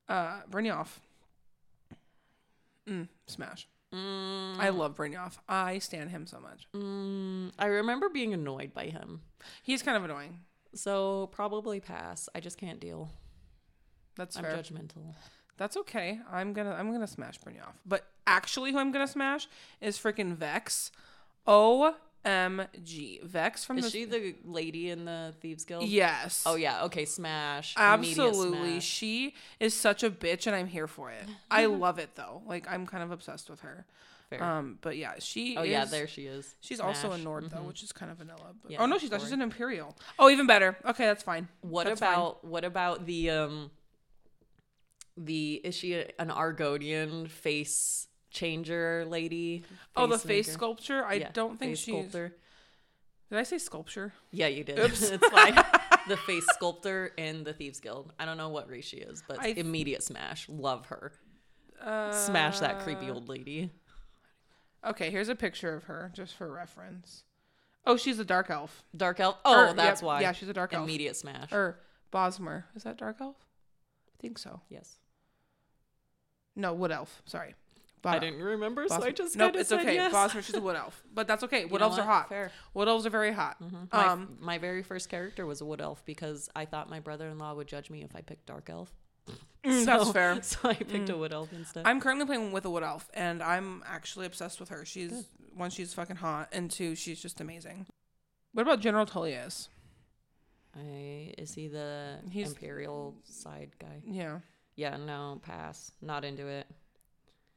uh, 0.08 0.42
Brynjolf? 0.52 1.00
Mm, 2.88 3.08
smash. 3.28 3.68
Mm, 3.94 4.58
I 4.60 4.70
love 4.70 4.96
Brynjolf. 4.96 5.38
I 5.50 5.80
stand 5.80 6.12
him 6.12 6.26
so 6.28 6.40
much. 6.40 6.68
mm, 6.76 7.52
I 7.60 7.66
remember 7.66 8.08
being 8.10 8.34
annoyed 8.34 8.74
by 8.74 8.86
him, 8.86 9.22
He's 9.64 9.82
kind 9.84 9.98
of 9.98 10.04
annoying. 10.04 10.40
So 10.74 11.28
probably 11.32 11.80
pass. 11.80 12.30
I 12.36 12.40
just 12.40 12.58
can't 12.58 12.80
deal. 12.80 13.10
That's 14.16 14.38
I'm 14.38 14.44
fair. 14.44 14.58
judgmental. 14.58 15.16
That's 15.58 15.78
okay. 15.78 16.20
I'm 16.32 16.54
gonna 16.54 16.74
I'm 16.74 16.92
gonna 16.92 17.08
smash 17.08 17.40
Brynjolf. 17.40 17.74
But 17.86 18.06
actually, 18.26 18.72
who 18.72 18.80
I'm 18.80 18.92
gonna 18.92 19.08
smash 19.08 19.48
is 19.80 19.98
freaking 19.98 20.36
Vex. 20.36 20.92
O 21.48 21.96
M 22.24 22.68
G. 22.84 23.20
Vex 23.24 23.64
from 23.66 23.78
Is 23.80 23.86
the 23.86 23.90
she 23.92 24.06
the 24.06 24.36
lady 24.46 24.90
in 24.90 25.06
the 25.06 25.34
thieves 25.42 25.64
guild? 25.66 25.86
yes. 25.86 26.44
Oh 26.46 26.56
yeah. 26.56 26.84
Okay. 26.86 27.06
Smash. 27.06 27.74
Absolutely. 27.78 28.58
smash. 28.74 28.84
She 28.86 29.34
is 29.60 29.74
such 29.74 30.04
a 30.04 30.10
bitch 30.12 30.46
and 30.48 30.56
I'm 30.56 30.68
here 30.68 30.88
for 30.88 31.10
it. 31.12 31.26
I 31.50 31.66
love 31.68 32.00
it 32.00 32.12
though. 32.16 32.42
Like 32.46 32.68
I'm 32.70 32.86
kind 32.86 33.04
of 33.04 33.12
obsessed 33.12 33.50
with 33.50 33.62
her. 33.62 33.86
Fair. 34.32 34.42
Um 34.44 34.78
but 34.82 34.98
yeah, 34.98 35.14
she 35.20 35.56
oh 35.58 35.62
is, 35.64 35.70
yeah, 35.70 35.86
there 35.86 36.08
she 36.08 36.26
is. 36.26 36.56
She's 36.62 36.80
also 36.80 37.12
a 37.12 37.18
Nord 37.20 37.50
though, 37.52 37.58
Mhm. 37.58 37.66
which 37.68 37.84
is 37.84 37.92
kind 37.92 38.12
of 38.12 38.18
vanilla. 38.18 38.56
But, 38.62 38.72
Yeah, 38.72 38.82
oh 38.82 38.86
no, 38.88 38.98
she's 38.98 39.12
not. 39.12 39.22
She's 39.22 39.32
an 39.34 39.42
Imperial. 39.42 39.96
Oh, 40.18 40.30
even 40.30 40.48
better. 40.48 40.78
Okay, 40.86 41.06
that's 41.06 41.22
fine. 41.22 41.48
What 41.62 41.84
That's 41.86 42.00
fine. 42.00 42.14
about 42.14 42.44
what 42.44 42.64
about 42.66 43.06
the 43.06 43.30
um 43.30 43.72
the 45.18 45.62
is 45.64 45.76
she 45.76 45.94
a- 45.96 46.12
an 46.20 46.30
Argonian 46.30 47.30
face 47.30 48.08
changer 48.30 49.06
lady? 49.06 49.64
oh, 49.96 50.08
the 50.08 50.18
face 50.18 50.52
sculpture. 50.52 51.04
I 51.06 51.16
Yeah, 51.16 51.30
don't 51.34 51.60
think 51.60 51.72
face 51.74 51.80
she's. 51.80 51.94
sculptor. 51.94 52.36
Did 53.30 53.40
I 53.40 53.44
say 53.44 53.58
sculpture? 53.60 54.14
Yeah, 54.32 54.48
you 54.48 54.64
did. 54.64 54.80
Oops. 54.80 55.02
it's 55.12 55.28
fine. 55.30 55.56
the 56.08 56.18
face 56.18 56.46
sculptor 56.54 57.12
in 57.18 57.44
the 57.44 57.54
Thieves 57.54 57.80
Guild. 57.80 58.14
I 58.20 58.26
don't 58.26 58.38
know 58.38 58.50
what 58.50 58.70
race 58.70 58.86
she 58.86 58.98
is, 58.98 59.24
but 59.28 59.40
I- 59.42 59.48
immediate 59.48 60.04
smash. 60.04 60.48
Love 60.50 60.86
her. 60.88 61.12
Uh, 61.82 62.12
Smash 62.12 62.60
that 62.60 62.82
creepy 62.82 63.10
old 63.10 63.28
lady. 63.28 63.72
Okay, 64.86 65.10
here's 65.12 65.30
a 65.30 65.36
picture 65.36 65.74
of 65.76 65.84
her 65.86 66.12
just 66.14 66.36
for 66.36 66.52
reference. 66.52 67.24
Oh, 67.86 67.98
she's 67.98 68.20
a 68.20 68.26
dark 68.26 68.50
elf. 68.50 68.84
Dark 68.96 69.20
elf. 69.20 69.38
Oh, 69.46 69.70
Or- 69.70 69.74
that's 69.74 70.02
yep, 70.02 70.06
why. 70.06 70.22
Yeah, 70.22 70.32
she's 70.34 70.50
a 70.50 70.54
dark 70.54 70.74
elf. 70.74 70.84
immediate 70.84 71.16
smash. 71.16 71.52
Or 71.52 71.80
Bosmer. 72.12 72.64
Is 72.76 72.84
that 72.84 72.98
dark 72.98 73.18
elf? 73.22 73.38
I 74.08 74.22
think 74.22 74.38
so. 74.38 74.62
yes. 74.70 74.98
No, 76.56 76.74
wood 76.74 76.92
elf. 76.92 77.22
Sorry. 77.26 77.56
I 78.04 78.18
didn't 78.18 78.42
remember, 78.42 78.88
so 78.88 79.02
I 79.04 79.12
just 79.12 79.36
nope. 79.36 79.56
It's 79.56 79.70
said 79.70 79.82
okay. 79.82 79.94
yes. 79.94 80.12
Bosmer, 80.12 80.42
she's 80.44 80.56
a 80.56 80.60
wood 80.62 80.76
elf, 80.76 81.04
but 81.14 81.28
that's 81.28 81.44
okay. 81.44 81.62
You 81.66 81.68
Wood 81.68 81.82
know 81.82 81.86
elves 81.86 82.00
are 82.00 82.04
hot. 82.06 82.30
Fair. 82.30 82.52
Wood 82.74 82.88
elves 82.88 83.06
are 83.06 83.12
very 83.12 83.32
hot. 83.32 83.58
My, 83.94 84.08
Um, 84.08 84.38
my 84.40 84.58
very 84.58 84.82
first 84.82 85.08
character 85.08 85.46
was 85.46 85.62
a 85.62 85.66
wood 85.66 85.82
elf 85.82 86.04
because 86.04 86.50
I 86.56 86.66
thought 86.66 86.90
my 86.90 87.00
brother-in-law 87.00 87.54
would 87.54 87.68
judge 87.68 87.92
me 87.92 88.02
if 88.04 88.16
I 88.16 88.22
picked 88.22 88.48
dark 88.48 88.72
elf. 88.72 88.92
Mm, 89.66 89.86
that's 89.86 90.12
fair. 90.12 90.36
Mm. 90.36 90.44
So 90.44 90.70
I 90.70 90.74
picked 90.74 91.10
a 91.10 91.18
wood 91.18 91.32
elf 91.34 91.54
instead. 91.54 91.86
I'm 91.86 92.00
currently 92.02 92.26
playing 92.26 92.52
with 92.52 92.66
a 92.66 92.70
wood 92.70 92.84
elf, 92.84 93.10
and 93.14 93.44
I'm 93.44 93.84
actually 93.88 94.26
obsessed 94.26 94.60
with 94.60 94.70
her. 94.70 94.86
She's 94.86 95.28
one, 95.56 95.70
she's 95.70 95.94
fucking 95.94 96.16
hot, 96.16 96.50
and 96.52 96.70
two, 96.72 96.96
she's 96.96 97.22
just 97.22 97.40
amazing. 97.42 97.86
What 98.54 98.64
about 98.64 98.80
General 98.80 99.06
Tullius? 99.06 99.70
I, 100.76 101.34
is 101.38 101.54
he 101.54 101.68
the 101.68 102.18
He's- 102.32 102.50
imperial 102.50 103.16
side 103.24 103.72
guy? 103.80 104.02
Yeah, 104.06 104.40
Yeah, 104.76 104.98
no, 104.98 105.40
pass. 105.44 105.92
Not 106.02 106.24
into 106.26 106.48
it. 106.48 106.66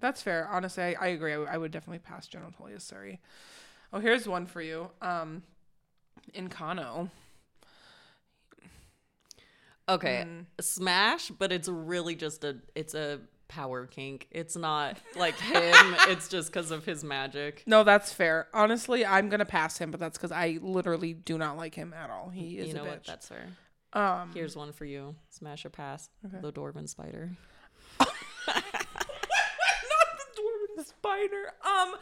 that's 0.01 0.21
fair. 0.21 0.49
Honestly, 0.51 0.83
I, 0.83 0.97
I 1.01 1.07
agree. 1.09 1.33
I, 1.33 1.37
w- 1.37 1.51
I 1.53 1.57
would 1.57 1.71
definitely 1.71 2.01
pass 2.01 2.27
General 2.27 2.51
Tullius. 2.53 2.85
Sorry. 2.85 3.21
Oh, 3.93 4.01
here's 4.01 4.27
one 4.29 4.47
for 4.47 4.61
you. 4.61 4.91
Um, 5.01 5.43
Ancano. 6.37 7.09
Okay, 9.89 10.25
Mm. 10.27 10.47
smash, 10.61 11.29
but 11.31 11.53
it's 11.53 11.69
really 11.69 12.15
just 12.17 12.43
a 12.45 12.57
it's 12.75 12.95
a 12.95 13.21
power 13.49 13.87
kink. 13.87 14.27
It's 14.31 14.57
not 14.57 14.97
like 15.17 15.39
him. 15.39 15.95
it's 16.09 16.29
just 16.29 16.51
because 16.51 16.71
of 16.71 16.85
his 16.87 17.05
magic. 17.05 17.63
No, 17.67 17.85
that's 17.85 18.13
fair. 18.13 18.49
Honestly, 18.55 19.05
I'm 19.05 19.29
gonna 19.29 19.45
pass 19.45 19.77
him, 19.79 19.91
but 19.91 20.01
that's 20.01 20.17
because 20.17 20.33
I 20.33 20.59
literally 20.63 21.13
do 21.13 21.37
not 21.37 21.57
like 21.59 21.75
him 21.75 21.93
at 21.93 22.09
all. 22.11 22.31
He 22.31 22.59
is 22.59 22.69
you 22.69 22.75
know 22.75 22.85
a 22.85 22.89
what? 22.89 23.05
That's 23.05 23.29
fair. 23.29 23.47
um, 23.93 24.31
Here's 24.33 24.57
one 24.57 24.73
for 24.73 24.87
you. 24.87 25.15
Smash 25.31 25.65
or 25.67 25.71
pass. 25.71 26.09
Okay. 26.25 26.39
The 26.41 26.53
dwarven 26.53 26.89
spider. 26.89 27.31
not 28.01 28.09
the 30.17 30.41
dwarven 30.41 30.85
spider. 30.87 31.53
Um, 31.65 31.97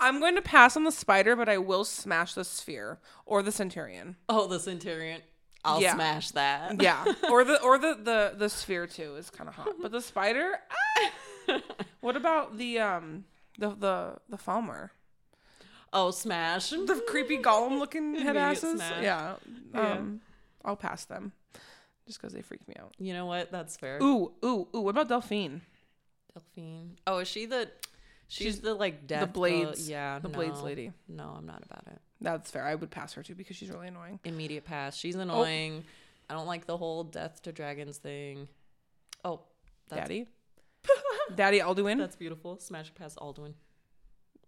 I'm 0.00 0.20
going 0.20 0.34
to 0.36 0.42
pass 0.42 0.76
on 0.76 0.84
the 0.84 0.92
spider, 0.92 1.34
but 1.36 1.48
I 1.48 1.58
will 1.58 1.84
smash 1.84 2.34
the 2.34 2.44
sphere 2.44 2.98
or 3.26 3.42
the 3.42 3.50
centurion. 3.52 4.16
Oh, 4.28 4.46
the 4.46 4.60
centurion. 4.60 5.22
I'll 5.68 5.80
Yeah. 5.82 5.94
smash 5.94 6.30
that. 6.32 6.80
Yeah, 6.82 7.04
or 7.30 7.44
the 7.44 7.60
or 7.62 7.78
the 7.78 7.94
the 8.02 8.34
the 8.36 8.48
sphere 8.48 8.86
too 8.86 9.16
is 9.16 9.30
kind 9.30 9.48
of 9.48 9.54
hot, 9.54 9.74
but 9.80 9.90
the 9.92 10.00
spider. 10.00 10.58
ah! 10.70 11.60
what 12.00 12.16
about 12.16 12.56
the 12.58 12.78
um 12.78 13.24
the 13.58 13.70
the 13.70 14.16
the 14.28 14.36
Falmer? 14.36 14.90
Oh, 15.92 16.10
smash. 16.10 16.68
The 16.70 17.02
creepy 17.08 17.38
golem 17.38 17.78
looking 17.78 18.14
head 18.26 18.36
asses. 18.36 18.80
Yeah. 18.80 19.36
Yeah. 19.74 19.80
Um, 19.92 20.20
I'll 20.64 20.76
pass 20.76 21.04
them, 21.06 21.32
just 22.06 22.20
because 22.20 22.34
they 22.34 22.42
freak 22.42 22.66
me 22.68 22.74
out. 22.78 22.94
You 22.98 23.14
know 23.14 23.24
what? 23.26 23.50
That's 23.50 23.76
fair. 23.76 23.98
Ooh, 24.02 24.32
ooh, 24.44 24.68
ooh. 24.74 24.80
What 24.82 24.90
about 24.90 25.08
Delphine? 25.08 25.62
Delphine. 26.34 26.98
Oh, 27.06 27.18
is 27.18 27.28
she 27.28 27.46
the? 27.46 27.70
She's, 28.30 28.60
the 28.60 28.74
like 28.74 29.06
death. 29.06 29.22
the 29.22 29.26
blades. 29.28 29.88
yeah, 29.88 30.18
the 30.18 30.28
blades 30.28 30.60
lady. 30.60 30.92
No, 31.08 31.34
I'm 31.38 31.46
not 31.46 31.62
about 31.64 31.84
it. 31.86 31.98
That's 32.20 32.50
fair. 32.50 32.64
I 32.64 32.74
would 32.74 32.90
pass 32.90 33.12
her 33.14 33.22
too 33.22 33.34
because 33.34 33.56
she's 33.56 33.70
really 33.70 33.88
annoying. 33.88 34.18
Immediate 34.24 34.64
pass. 34.64 34.96
She's 34.96 35.16
Oh. 35.16 35.20
annoying. 35.20 35.84
I 36.28 36.34
don't 36.34 36.46
like 36.46 36.66
the 36.66 36.76
whole 36.76 37.04
death 37.04 37.42
to 37.42 37.52
dragons 37.52 37.98
thing. 37.98 38.48
Oh, 39.24 39.40
that's, 39.88 40.02
Daddy. 40.02 40.26
Daddy 41.34 41.60
Alduin. 41.60 41.98
That's 41.98 42.16
beautiful. 42.16 42.58
Smash 42.58 42.92
pass 42.94 43.14
Alduin. 43.16 43.54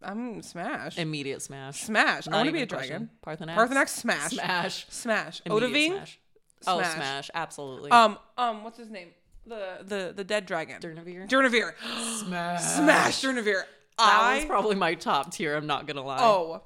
I'm 0.03 0.43
smash. 0.43 0.97
Immediate 0.99 1.43
smash. 1.43 1.83
Smash. 1.83 2.27
I 2.27 2.31
Not 2.31 2.37
want 2.39 2.47
to 2.49 2.53
be 2.53 2.63
a 2.63 2.67
dragon. 2.67 3.11
Paarthurnax. 3.25 3.55
Paarthurnax 3.55 3.89
smash. 3.91 4.31
Smash. 4.33 4.87
Smash. 4.89 5.43
Immediate. 5.45 5.91
Smash. 5.97 6.21
Oh, 6.67 6.79
Smash. 6.79 6.95
smash. 6.95 7.31
Absolutely. 7.35 7.91
Um, 7.91 8.19
um, 8.39 8.65
what's 8.65 8.79
his 8.79 8.91
name? 8.91 9.09
The 9.47 9.79
the 9.83 10.13
the 10.15 10.25
dead 10.25 10.47
dragon. 10.47 10.81
Durnehviir. 10.81 11.29
Durnehviir. 11.29 11.73
Smash. 12.27 12.63
Smash 12.63 13.23
Durnehviir. 13.23 13.63
That 13.99 14.19
I 14.23 14.37
was 14.37 14.45
probably 14.47 14.77
my 14.77 14.95
top 14.95 15.33
tier. 15.33 15.55
I'm 15.57 15.67
not 15.67 15.87
gonna 15.87 16.03
lie. 16.03 16.19
oh, 16.21 16.63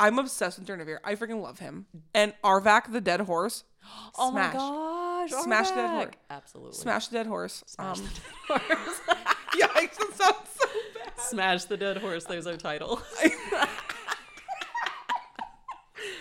I'm 0.00 0.18
obsessed 0.18 0.58
with 0.58 0.66
Durnehviir. 0.66 0.98
I 1.04 1.14
freaking 1.14 1.40
love 1.42 1.58
him. 1.60 1.86
And 2.14 2.32
Arvak 2.42 2.90
the 2.92 3.00
dead 3.00 3.20
horse. 3.22 3.64
Oh 4.18 4.30
my 4.30 4.50
Smash. 4.50 4.54
gosh. 4.54 5.30
Smash 5.44 5.68
the 5.70 5.74
dead 5.76 5.90
horse. 5.90 6.14
Absolutely. 6.30 6.72
Smash 6.78 7.06
the 7.08 7.16
dead 7.18 7.26
horse. 7.26 7.64
Smash 7.66 7.98
um, 7.98 8.04
the 8.04 8.58
dead 8.58 8.60
horse. 8.78 9.00
yikes! 9.56 9.96
That 9.96 10.12
sounds 10.16 10.48
so 10.58 10.66
bad. 10.94 11.12
Smash 11.18 11.64
the 11.64 11.76
dead 11.76 11.96
horse. 11.98 12.24
There's 12.24 12.46
our 12.46 12.56
title. 12.56 13.00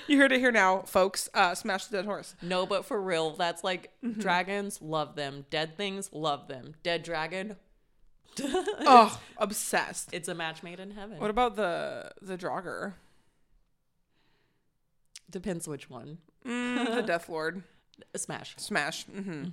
You 0.08 0.18
heard 0.18 0.32
it 0.32 0.39
here 0.39 0.52
now, 0.52 0.80
folks. 0.82 1.30
Uh, 1.36 1.54
Smash 1.54 1.86
the 1.86 1.98
dead 1.98 2.06
horse. 2.06 2.36
no, 2.42 2.65
but 2.65 2.84
for 2.84 3.00
real, 3.00 3.32
that's 3.36 3.63
like 3.63 3.92
Mm-hmm. 4.04 4.20
dragons. 4.20 4.82
Love 4.82 5.15
them. 5.15 5.46
Dead 5.52 5.78
things. 5.78 6.10
Love 6.12 6.48
them. 6.48 6.74
Dead 6.84 7.04
dragon. 7.04 7.58
Oh, 8.42 9.20
obsessed. 9.38 10.10
It's 10.12 10.28
a 10.28 10.34
match 10.34 10.63
made 10.63 10.80
in 10.80 10.92
heaven. 10.92 11.20
What 11.20 11.30
about 11.30 11.56
the 11.56 12.12
the 12.22 12.38
Draugr? 12.38 12.94
Depends 15.30 15.68
which 15.68 15.89
one. 15.89 16.18
Mm, 16.46 16.96
the 16.96 17.02
Death 17.04 17.30
Lord. 17.30 17.63
Smash. 18.15 18.56
Smash. 18.58 19.06
hmm 19.06 19.44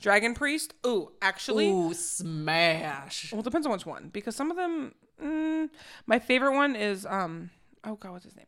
Dragon 0.00 0.34
Priest. 0.34 0.74
Ooh, 0.86 1.10
actually, 1.20 1.68
Ooh, 1.70 1.92
smash. 1.92 3.32
well, 3.32 3.40
it 3.40 3.44
depends 3.44 3.66
on 3.66 3.72
which 3.72 3.84
one 3.86 4.10
because 4.12 4.36
some 4.36 4.50
of 4.50 4.56
them. 4.56 4.94
Mm, 5.22 5.70
my 6.06 6.18
favorite 6.18 6.54
one 6.54 6.76
is 6.76 7.04
um. 7.06 7.50
Oh 7.84 7.96
God, 7.96 8.12
what's 8.12 8.24
his 8.24 8.36
name? 8.36 8.46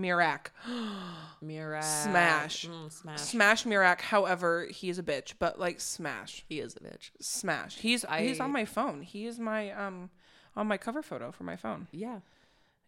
Miraak. 0.00 0.46
Miraak. 1.44 1.82
Smash. 1.82 2.66
Mm, 2.68 2.92
smash. 2.92 3.20
Smash 3.20 3.64
Miraak. 3.64 4.00
However, 4.00 4.66
he 4.70 4.88
is 4.90 4.98
a 4.98 5.02
bitch, 5.02 5.34
but 5.38 5.58
like 5.58 5.80
smash, 5.80 6.44
He 6.48 6.60
is 6.60 6.76
a 6.76 6.80
bitch. 6.80 7.10
smash. 7.20 7.78
He's 7.78 8.04
he's 8.18 8.40
on 8.40 8.52
my 8.52 8.64
phone. 8.64 9.02
He 9.02 9.26
is 9.26 9.38
my 9.38 9.72
um 9.72 10.10
on 10.56 10.66
my 10.68 10.76
cover 10.76 11.02
photo 11.02 11.32
for 11.32 11.44
my 11.44 11.56
phone. 11.56 11.88
Yeah. 11.92 12.20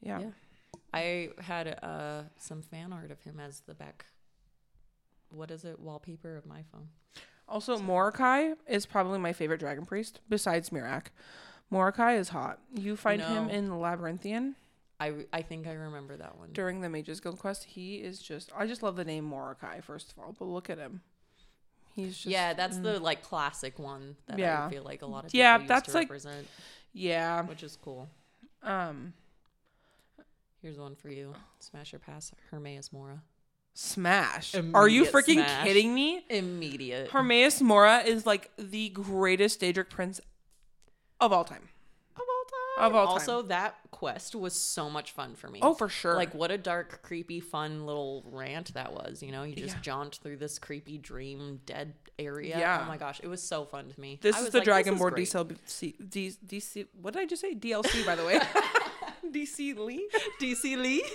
Yeah. 0.00 0.20
Yeah. 0.20 0.30
I 0.92 1.30
had 1.40 1.78
uh 1.82 2.22
some 2.38 2.62
fan 2.62 2.92
art 2.92 3.10
of 3.10 3.20
him 3.22 3.40
as 3.40 3.60
the 3.60 3.74
back. 3.74 4.06
What 5.30 5.50
is 5.50 5.64
it? 5.64 5.80
Wallpaper 5.80 6.36
of 6.36 6.46
my 6.46 6.62
phone. 6.70 6.88
Also, 7.48 7.76
Morokei 7.78 8.54
is 8.68 8.86
probably 8.86 9.18
my 9.18 9.32
favorite 9.32 9.60
dragon 9.60 9.84
priest 9.84 10.20
besides 10.28 10.70
Miraak. 10.70 11.06
Morokei 11.72 12.18
is 12.18 12.28
hot. 12.30 12.58
You 12.74 12.96
find 12.96 13.20
him 13.22 13.48
in 13.48 13.78
Labyrinthian 13.80 14.54
I 15.00 15.24
I 15.32 15.42
think 15.42 15.66
I 15.66 15.72
remember 15.72 16.16
that 16.16 16.38
one. 16.38 16.50
during 16.52 16.80
the 16.82 16.88
Mages 16.88 17.20
Guild 17.20 17.38
quest. 17.38 17.64
He 17.64 17.96
is 17.96 18.20
just 18.20 18.52
I 18.56 18.66
just 18.66 18.82
love 18.82 18.96
the 18.96 19.04
name 19.04 19.28
Morokei 19.30 19.82
first 19.82 20.12
of 20.12 20.18
all, 20.18 20.34
but 20.38 20.44
look 20.44 20.68
at 20.70 20.78
him. 20.78 21.00
He's 21.96 22.14
just 22.14 22.26
yeah, 22.26 22.52
that's 22.54 22.78
the 22.78 23.00
like 23.00 23.22
classic 23.22 23.78
one 23.78 24.16
that 24.26 24.38
Yeah. 24.38 24.66
I 24.66 24.70
feel 24.70 24.82
like 24.82 25.02
a 25.02 25.06
lot 25.06 25.24
of 25.24 25.34
Yeah, 25.34 25.56
people 25.58 25.62
use 25.64 25.68
that's 25.68 25.88
to 25.92 25.94
like- 25.98 26.08
represent, 26.08 26.46
yeah. 26.92 27.42
which 27.42 27.62
is 27.62 27.76
cool. 27.82 28.08
Um 28.62 29.14
Here's 30.62 30.78
one 30.78 30.94
for 30.94 31.08
you. 31.08 31.34
Smash 31.58 31.92
or 31.92 31.98
pass 31.98 32.32
Hermaeus 32.50 32.92
Mora. 32.92 33.22
smash. 33.74 34.54
Are 34.74 34.86
you 34.88 35.02
Immediate 35.02 35.12
freaking 35.12 35.34
smash. 35.34 35.66
kidding 35.66 35.94
me? 35.94 36.24
Immediate. 36.30 37.10
Hermaeus 37.10 37.60
Mora 37.60 37.98
is 38.00 38.26
like 38.26 38.50
the 38.56 38.90
greatest 38.90 39.60
Daedric 39.60 39.90
prince 39.90 40.20
of 41.20 41.32
all 41.32 41.44
time. 41.44 41.68
of 42.16 42.20
all 42.20 42.84
time. 42.84 42.90
Of 42.90 42.94
all 42.94 43.06
time. 43.06 43.12
Also, 43.14 43.42
that 43.42 43.76
quest 43.90 44.34
was 44.34 44.54
so 44.54 44.88
much 44.90 45.12
fun 45.12 45.34
for 45.34 45.48
me. 45.48 45.58
Oh, 45.62 45.74
for 45.74 45.88
sure. 45.88 46.14
Like 46.14 46.34
what 46.34 46.50
a 46.50 46.58
dark, 46.58 47.02
creepy, 47.02 47.40
fun 47.40 47.84
little 47.86 48.22
rant 48.26 48.72
that 48.74 48.92
was. 48.92 49.22
You 49.22 49.32
know, 49.32 49.42
you 49.42 49.54
just 49.56 49.76
Yeah. 49.76 49.82
jaunt 49.82 50.16
through 50.22 50.36
this 50.36 50.58
creepy 50.58 50.98
dream 50.98 51.60
dead 51.66 51.94
area. 52.18 52.58
Yeah. 52.58 52.82
Oh 52.84 52.88
my 52.88 52.96
gosh, 52.98 53.20
it 53.22 53.26
was 53.28 53.42
so 53.42 53.64
fun 53.64 53.88
to 53.90 54.00
me. 54.00 54.18
This 54.22 54.36
I 54.36 54.38
is 54.40 54.44
was 54.44 54.52
the 54.52 54.58
like, 54.58 54.64
Dragon 54.64 54.92
this 54.94 54.98
is 54.98 55.00
Board 55.00 55.14
great. 55.14 55.28
DC, 55.28 56.10
D, 56.10 56.32
DC. 56.46 56.86
What 57.00 57.14
did 57.14 57.22
I 57.22 57.26
just 57.26 57.40
say? 57.42 57.54
DLC, 57.54 58.04
by 58.06 58.14
the 58.14 58.24
way. 58.24 58.38
DC 59.30 59.76
Lee. 59.78 60.08
DC 60.40 60.76
Lee. 60.76 61.04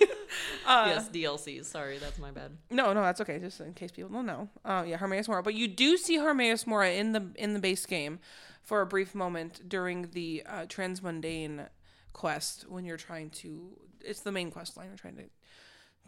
Uh, 0.66 0.86
yes, 0.88 1.08
DLCs. 1.08 1.64
Sorry, 1.64 1.98
that's 1.98 2.20
my 2.20 2.30
bad. 2.30 2.52
No, 2.70 2.92
no, 2.92 3.02
that's 3.02 3.22
okay. 3.22 3.40
Just 3.40 3.62
in 3.62 3.74
case 3.74 3.90
people 3.90 4.10
don't 4.10 4.26
know. 4.26 4.50
Uh, 4.66 4.84
yeah, 4.86 4.98
Hermaeus 4.98 5.30
Mora. 5.30 5.42
But 5.42 5.54
you 5.54 5.70
do 5.70 5.96
see 5.96 6.18
Hermaeus 6.18 6.68
Mora 6.68 6.92
in 6.92 7.14
the 7.14 7.30
in 7.36 7.54
the 7.54 7.60
base 7.60 7.86
game 7.86 8.20
for 8.62 8.82
a 8.82 8.86
brief 8.86 9.16
moment 9.16 9.70
during 9.70 10.10
the 10.12 10.44
uh, 10.46 10.66
transmundane 10.66 11.70
quest 12.12 12.66
when 12.68 12.84
you're 12.84 12.98
trying 12.98 13.30
to. 13.30 13.70
It's 14.02 14.20
the 14.20 14.34
main 14.34 14.52
quest 14.52 14.76
line. 14.76 14.88
You're 14.88 14.98
trying 14.98 15.16
to 15.16 15.24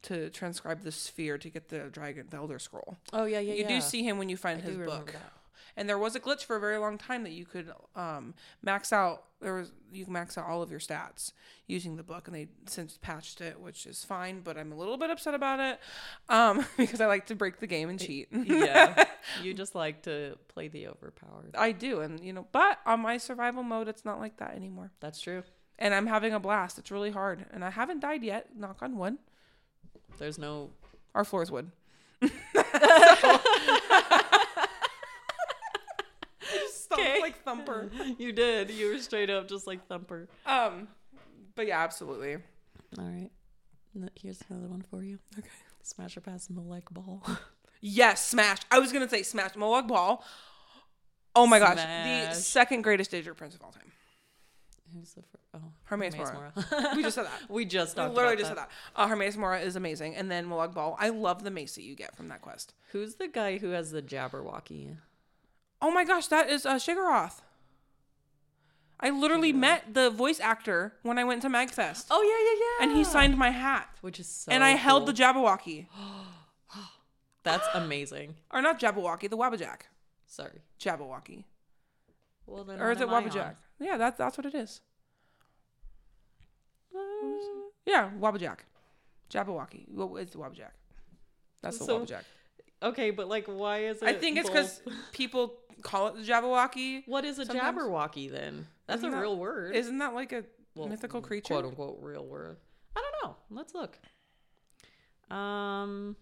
to 0.01 0.29
transcribe 0.29 0.81
the 0.81 0.91
sphere 0.91 1.37
to 1.37 1.49
get 1.49 1.69
the 1.69 1.79
dragon, 1.89 2.27
the 2.29 2.37
Elder 2.37 2.59
Scroll. 2.59 2.97
Oh 3.13 3.25
yeah, 3.25 3.39
yeah. 3.39 3.53
you 3.53 3.61
yeah. 3.61 3.67
do 3.67 3.81
see 3.81 4.03
him 4.03 4.17
when 4.17 4.27
you 4.27 4.37
find 4.37 4.59
I 4.59 4.65
his 4.65 4.77
book. 4.77 5.13
that. 5.13 5.31
And 5.75 5.87
there 5.87 5.97
was 5.97 6.15
a 6.15 6.19
glitch 6.19 6.43
for 6.43 6.55
a 6.55 6.59
very 6.59 6.77
long 6.77 6.97
time 6.97 7.23
that 7.23 7.31
you 7.31 7.45
could 7.45 7.71
um, 7.95 8.33
max 8.61 8.91
out. 8.91 9.23
There 9.41 9.55
was 9.55 9.71
you 9.91 10.03
can 10.03 10.13
max 10.13 10.37
out 10.37 10.45
all 10.45 10.61
of 10.61 10.69
your 10.69 10.79
stats 10.79 11.31
using 11.67 11.95
the 11.95 12.03
book, 12.03 12.27
and 12.27 12.35
they 12.35 12.47
since 12.67 12.97
patched 13.01 13.41
it, 13.41 13.59
which 13.59 13.85
is 13.85 14.03
fine. 14.03 14.41
But 14.41 14.57
I'm 14.57 14.71
a 14.71 14.75
little 14.75 14.97
bit 14.97 15.09
upset 15.09 15.33
about 15.33 15.59
it 15.59 15.79
um, 16.27 16.65
because 16.77 17.01
I 17.01 17.05
like 17.05 17.27
to 17.27 17.35
break 17.35 17.59
the 17.59 17.67
game 17.67 17.89
and 17.89 17.99
cheat. 17.99 18.27
yeah, 18.31 19.05
you 19.43 19.53
just 19.53 19.75
like 19.75 20.03
to 20.03 20.37
play 20.47 20.67
the 20.67 20.87
overpowered. 20.87 21.55
I 21.57 21.71
do, 21.71 22.01
and 22.01 22.19
you 22.19 22.33
know, 22.33 22.47
but 22.51 22.79
on 22.85 22.99
my 23.01 23.17
survival 23.17 23.63
mode, 23.63 23.87
it's 23.87 24.05
not 24.05 24.19
like 24.19 24.37
that 24.37 24.55
anymore. 24.55 24.91
That's 24.99 25.21
true. 25.21 25.43
And 25.77 25.93
I'm 25.93 26.07
having 26.07 26.33
a 26.33 26.39
blast. 26.39 26.77
It's 26.77 26.91
really 26.91 27.11
hard, 27.11 27.45
and 27.51 27.63
I 27.63 27.69
haven't 27.69 28.01
died 28.01 28.23
yet. 28.23 28.47
Knock 28.57 28.79
on 28.81 28.97
wood. 28.97 29.17
There's 30.17 30.37
no. 30.37 30.71
Our 31.15 31.23
floor 31.23 31.43
is 31.43 31.51
wood. 31.51 31.71
Stomp 36.69 37.01
Okay. 37.01 37.18
Like 37.29 37.43
thumper. 37.43 37.89
You 38.17 38.31
did. 38.31 38.69
You 38.71 38.91
were 38.91 38.99
straight 38.99 39.29
up 39.29 39.47
just 39.47 39.67
like 39.67 39.87
Thumper. 39.87 40.27
Um, 40.45 40.87
but 41.55 41.67
yeah, 41.67 41.79
absolutely. 41.83 42.37
All 42.97 43.05
right. 43.05 43.29
Here's 44.15 44.39
another 44.49 44.67
one 44.67 44.83
for 44.89 45.03
you. 45.03 45.19
Okay. 45.37 45.47
Smash 45.83 46.17
or 46.17 46.21
pass 46.21 46.47
Molag 46.47 46.83
Bal. 46.91 47.21
Yes, 47.81 48.25
Smash. 48.25 48.59
I 48.71 48.79
was 48.79 48.91
gonna 48.91 49.09
say 49.09 49.23
Smash 49.23 49.53
Molag 49.53 49.87
Bal. 49.87 50.23
Oh 51.35 51.47
my 51.47 51.59
gosh, 51.59 51.77
the 51.77 52.33
second 52.33 52.81
greatest 52.81 53.11
Daedric 53.11 53.37
Prince 53.37 53.55
of 53.55 53.61
all 53.63 53.71
time. 53.71 53.91
Who's 54.93 55.13
the 55.13 55.21
first? 55.21 55.43
Oh, 55.53 55.71
Hermaeus 55.83 56.15
Mora. 56.15 56.51
We 56.95 57.03
just 57.03 57.15
said 57.15 57.25
that. 57.25 57.41
we 57.49 57.65
just 57.65 57.95
We 57.95 58.03
literally 58.03 58.35
just 58.37 58.49
said 58.49 58.57
that. 58.57 58.69
Uh, 58.95 59.07
Hermaeus 59.07 59.37
Mora 59.37 59.59
is 59.59 59.75
amazing, 59.75 60.15
and 60.15 60.31
then 60.31 60.47
Molag 60.47 60.73
Bal. 60.73 60.95
I 60.99 61.09
love 61.09 61.43
the 61.43 61.51
mace 61.51 61.75
that 61.75 61.83
you 61.83 61.95
get 61.95 62.15
from 62.15 62.27
that 62.29 62.41
quest. 62.41 62.73
Who's 62.91 63.15
the 63.15 63.27
guy 63.27 63.59
who 63.59 63.69
has 63.69 63.91
the 63.91 64.01
Jabberwocky? 64.01 64.97
Oh 65.81 65.91
my 65.91 66.03
gosh, 66.03 66.27
that 66.27 66.49
is 66.49 66.65
uh, 66.65 66.75
Sheogorath. 66.75 67.41
I 68.99 69.11
literally 69.11 69.53
met 69.53 69.93
the 69.93 70.09
voice 70.09 70.41
actor 70.41 70.93
when 71.03 71.17
I 71.17 71.23
went 71.23 71.41
to 71.43 71.47
Magfest, 71.49 72.07
Oh 72.11 72.21
yeah, 72.21 72.41
yeah, 72.47 72.59
yeah. 72.65 72.89
and 72.89 72.97
he 72.97 73.03
signed 73.05 73.37
my 73.37 73.49
hat, 73.49 73.87
which 74.01 74.19
is 74.19 74.27
so. 74.27 74.51
and 74.51 74.61
I 74.61 74.71
held 74.71 75.05
cool. 75.05 75.13
the 75.13 75.23
Jabberwocky, 75.23 75.87
That's 77.43 77.65
amazing. 77.73 78.35
or 78.51 78.61
not 78.61 78.77
Jabberwocky, 78.79 79.29
the 79.29 79.37
Wabbajack. 79.37 79.81
Sorry. 80.27 80.59
Jabberwocky, 80.79 81.45
Well 82.45 82.65
then, 82.65 82.81
or 82.81 82.91
is 82.91 82.99
it 82.99 83.07
am 83.07 83.13
I 83.13 83.23
Wabbajack? 83.23 83.45
on? 83.47 83.55
Yeah, 83.79 83.95
that's 83.97 84.17
that's 84.17 84.37
what 84.37 84.45
it 84.45 84.53
is. 84.55 84.81
Uh, 86.93 86.99
Yeah, 87.85 88.09
Wabbajack. 88.19 88.57
Jabberwocky. 89.31 89.85
Well, 89.89 90.17
it's 90.17 90.33
the 90.33 90.39
Wabbajack. 90.39 90.71
That's 91.61 91.77
the 91.77 91.85
So- 91.85 91.99
Wabbajack. 92.01 92.23
okay, 92.83 93.11
but 93.11 93.29
like, 93.29 93.45
why 93.47 93.85
is 93.85 94.01
it? 94.01 94.07
I 94.09 94.13
think 94.13 94.37
it's 94.37 94.49
because 94.49 94.81
people 95.13 95.53
call 95.81 96.07
it 96.09 96.15
the 96.15 96.21
Jabberwocky. 96.23 97.03
What 97.07 97.25
is 97.25 97.39
a 97.39 97.45
sometimes- 97.45 97.77
Jabberwocky 97.77 98.31
then? 98.31 98.67
That's 98.87 98.99
Isn't 98.99 99.09
a 99.09 99.15
that- 99.15 99.21
real 99.21 99.37
word. 99.37 99.75
Isn't 99.75 99.97
that 99.99 100.13
like 100.13 100.31
a 100.31 100.43
Well, 100.75 100.87
mythical 100.87 101.21
creature? 101.21 101.53
quote 101.53 101.65
unquote 101.65 101.97
real 102.01 102.25
word. 102.25 102.57
I 102.95 103.01
don't 103.01 103.29
know. 103.29 103.37
Let's 103.49 103.73
look. 103.73 103.97
Um, 105.29 106.15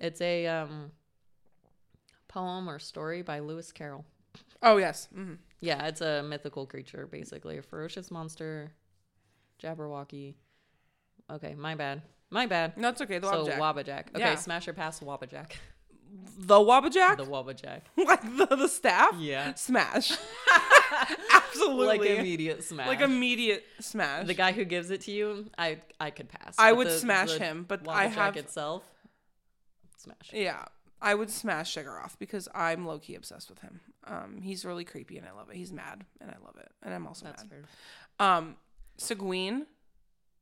it's 0.00 0.20
a 0.20 0.46
um 0.46 0.90
poem 2.28 2.68
or 2.68 2.78
story 2.78 3.22
by 3.22 3.40
Lewis 3.40 3.72
Carroll. 3.72 4.04
Oh 4.62 4.78
yes. 4.78 5.06
hmm 5.14 5.34
Yeah, 5.60 5.86
it's 5.86 6.00
a 6.00 6.22
mythical 6.22 6.66
creature, 6.66 7.06
basically 7.06 7.58
a 7.58 7.62
ferocious 7.62 8.10
monster, 8.10 8.72
Jabberwocky. 9.62 10.34
Okay, 11.30 11.54
my 11.54 11.74
bad, 11.74 12.02
my 12.30 12.46
bad. 12.46 12.76
No, 12.76 12.88
it's 12.88 13.00
okay. 13.02 13.18
The 13.18 13.30
so 13.30 13.46
Wabbajack. 13.46 13.58
Wabbajack. 13.58 14.08
Okay, 14.10 14.18
Yeah. 14.20 14.34
smash 14.36 14.66
or 14.68 14.72
pass 14.72 15.00
Wabbajack. 15.00 15.52
the 16.38 16.56
Wabbajack, 16.56 17.16
The 17.16 17.24
Wabbajack. 17.24 17.82
like 17.96 18.22
the, 18.36 18.46
the 18.56 18.68
staff, 18.68 19.16
Yeah. 19.18 19.54
smash. 19.54 20.12
Absolutely. 21.32 21.86
Like 21.86 22.02
immediate 22.02 22.64
smash. 22.64 22.86
Like 22.88 23.00
immediate 23.00 23.64
smash. 23.80 24.26
the 24.26 24.34
guy 24.34 24.52
who 24.52 24.64
gives 24.64 24.90
it 24.90 25.02
to 25.02 25.10
you, 25.12 25.50
I 25.58 25.78
I 26.00 26.10
could 26.10 26.28
pass. 26.28 26.54
I 26.58 26.70
But 26.70 26.76
would 26.78 26.86
the- 26.88 26.98
smash 26.98 27.32
the 27.32 27.38
him, 27.38 27.64
but 27.66 27.88
I 27.88 28.06
Wabbajack 28.08 28.12
have 28.14 28.36
itself. 28.36 28.82
Smash. 29.96 30.30
Yeah, 30.32 30.64
I 31.00 31.14
would 31.14 31.30
smash 31.30 31.74
Sheogorath 31.74 32.18
because 32.18 32.48
I'm 32.54 32.86
low 32.86 32.98
key 32.98 33.14
obsessed 33.14 33.48
with 33.48 33.60
him. 33.60 33.80
Um, 34.06 34.40
he's 34.42 34.64
really 34.64 34.84
creepy 34.84 35.16
and 35.16 35.26
I 35.26 35.32
love 35.32 35.48
it. 35.50 35.56
He's 35.56 35.72
mad 35.72 36.04
and 36.20 36.30
I 36.30 36.36
love 36.44 36.56
it, 36.58 36.70
and 36.82 36.92
I'm 36.94 37.06
also 37.06 37.26
That's 37.26 37.42
mad. 37.44 37.50
fair. 37.50 38.26
Um, 38.26 38.56
Sanguine, 38.98 39.66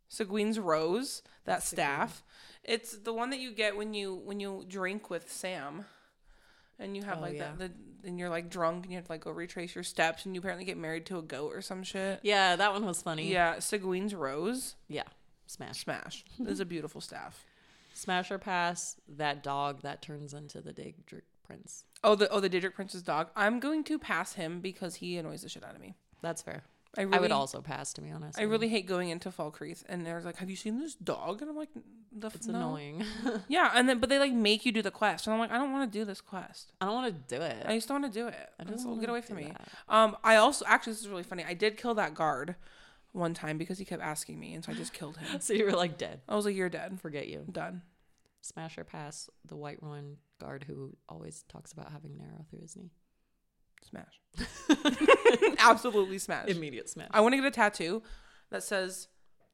Sanguine's 0.08 0.58
rose, 0.58 1.22
that 1.44 1.62
staff. 1.62 2.22
It's 2.64 2.96
the 2.98 3.12
one 3.12 3.30
that 3.30 3.40
you 3.40 3.52
get 3.52 3.76
when 3.76 3.92
you 3.94 4.14
when 4.24 4.38
you 4.40 4.64
drink 4.68 5.10
with 5.10 5.30
Sam, 5.30 5.84
and 6.78 6.96
you 6.96 7.02
have 7.02 7.18
Oh, 7.18 7.22
like 7.22 7.34
yeah. 7.34 7.52
that. 7.56 7.58
The, 7.58 8.08
and 8.08 8.18
you're 8.18 8.28
like 8.30 8.50
drunk 8.50 8.84
and 8.84 8.92
you 8.92 8.96
have 8.98 9.06
to 9.06 9.12
like 9.12 9.22
go 9.24 9.30
retrace 9.30 9.74
your 9.74 9.84
steps, 9.84 10.26
and 10.26 10.34
you 10.34 10.40
apparently 10.40 10.64
get 10.64 10.76
married 10.76 11.06
to 11.06 11.18
a 11.18 11.22
goat 11.22 11.52
or 11.54 11.60
some 11.62 11.82
shit. 11.82 12.20
Yeah, 12.22 12.56
that 12.56 12.72
one 12.72 12.84
was 12.84 13.00
funny. 13.02 13.30
Yeah, 13.32 13.58
Sanguine's 13.60 14.14
rose, 14.14 14.74
Yeah. 14.88 15.04
Smash. 15.46 15.80
smash. 15.84 16.24
is 16.46 16.60
a 16.60 16.64
beautiful 16.64 17.00
staff. 17.00 17.44
Smash 17.94 18.30
or 18.30 18.38
pass 18.38 18.96
that 19.08 19.42
dog 19.42 19.82
that 19.82 20.00
turns 20.02 20.32
into 20.32 20.60
the 20.60 20.72
Daedric 20.72 21.22
Prince. 21.44 21.84
Oh, 22.02 22.14
the 22.14 22.28
oh 22.30 22.40
the 22.40 22.48
Daedric 22.50 22.74
Prince's 22.74 23.02
dog. 23.02 23.28
I'm 23.36 23.60
going 23.60 23.84
to 23.84 23.98
pass 23.98 24.32
him 24.34 24.60
because 24.60 24.96
he 24.96 25.16
annoys 25.18 25.42
the 25.42 25.48
shit 25.48 25.62
out 25.64 25.74
of 25.74 25.80
me. 25.80 25.94
That's 26.22 26.40
fair. 26.42 26.62
I 26.96 27.02
really, 27.02 27.16
I 27.16 27.20
would 27.20 27.32
also 27.32 27.62
pass, 27.62 27.92
to 27.94 28.02
be 28.02 28.10
honest. 28.10 28.38
I 28.38 28.42
really 28.42 28.68
hate 28.68 28.86
going 28.86 29.08
into 29.08 29.30
Falkreath 29.30 29.82
and 29.88 30.04
they're 30.06 30.20
like, 30.20 30.36
"Have 30.36 30.50
you 30.50 30.56
seen 30.56 30.78
this 30.78 30.94
dog?" 30.94 31.40
And 31.40 31.50
I'm 31.50 31.56
like, 31.56 31.70
"The 32.14 32.26
f- 32.26 32.34
It's 32.34 32.46
no." 32.46 32.58
annoying. 32.58 33.02
Yeah, 33.48 33.70
and 33.74 33.88
then 33.88 33.98
but 33.98 34.10
they 34.10 34.18
like 34.18 34.32
make 34.32 34.66
you 34.66 34.72
do 34.72 34.82
the 34.82 34.90
quest, 34.90 35.26
and 35.26 35.32
I'm 35.32 35.40
like, 35.40 35.50
I 35.50 35.56
don't 35.56 35.72
want 35.72 35.90
to 35.90 35.98
do 35.98 36.04
this 36.04 36.20
quest. 36.20 36.72
I 36.80 36.84
don't 36.84 36.94
want 36.94 37.28
to 37.28 37.34
do 37.36 37.40
it. 37.42 37.64
I 37.66 37.74
just 37.76 37.88
don't 37.88 38.02
want 38.02 38.12
to 38.12 38.20
do 38.20 38.28
it. 38.28 38.50
I 38.60 38.64
Just 38.64 38.86
get 39.00 39.08
away 39.08 39.22
from 39.22 39.36
me. 39.36 39.44
that. 39.44 39.68
Um, 39.88 40.16
I 40.22 40.36
also 40.36 40.64
actually 40.68 40.92
this 40.92 41.00
is 41.00 41.08
really 41.08 41.22
funny. 41.22 41.44
I 41.48 41.54
did 41.54 41.78
kill 41.78 41.94
that 41.94 42.14
guard 42.14 42.56
one 43.12 43.32
time 43.32 43.56
because 43.56 43.78
he 43.78 43.84
kept 43.86 44.02
asking 44.02 44.38
me, 44.38 44.52
and 44.52 44.62
so 44.64 44.72
I 44.72 44.74
just 44.74 44.92
killed 44.92 45.16
him. 45.16 45.28
So 45.40 45.54
you 45.54 45.64
were 45.64 45.72
like 45.72 45.96
dead. 45.96 46.20
I 46.28 46.36
was 46.36 46.44
like, 46.44 46.54
"You're 46.56 46.68
dead. 46.68 47.00
Forget 47.00 47.26
you. 47.28 47.44
Done." 47.50 47.80
Smash 48.42 48.76
or 48.76 48.84
pass 48.84 49.30
the 49.46 49.56
Whiterun 49.56 50.16
guard 50.40 50.64
who 50.66 50.96
always 51.08 51.44
talks 51.48 51.72
about 51.72 51.92
having 51.92 52.10
an 52.12 52.20
arrow 52.20 52.44
through 52.50 52.60
his 52.60 52.76
knee. 52.76 52.90
Smash. 53.82 54.20
Absolutely 55.58 56.18
smash. 56.18 56.48
Immediate 56.48 56.88
smash. 56.88 57.08
I 57.10 57.20
want 57.20 57.32
to 57.34 57.36
get 57.38 57.46
a 57.46 57.50
tattoo 57.50 58.02
that 58.50 58.62
says, 58.62 59.08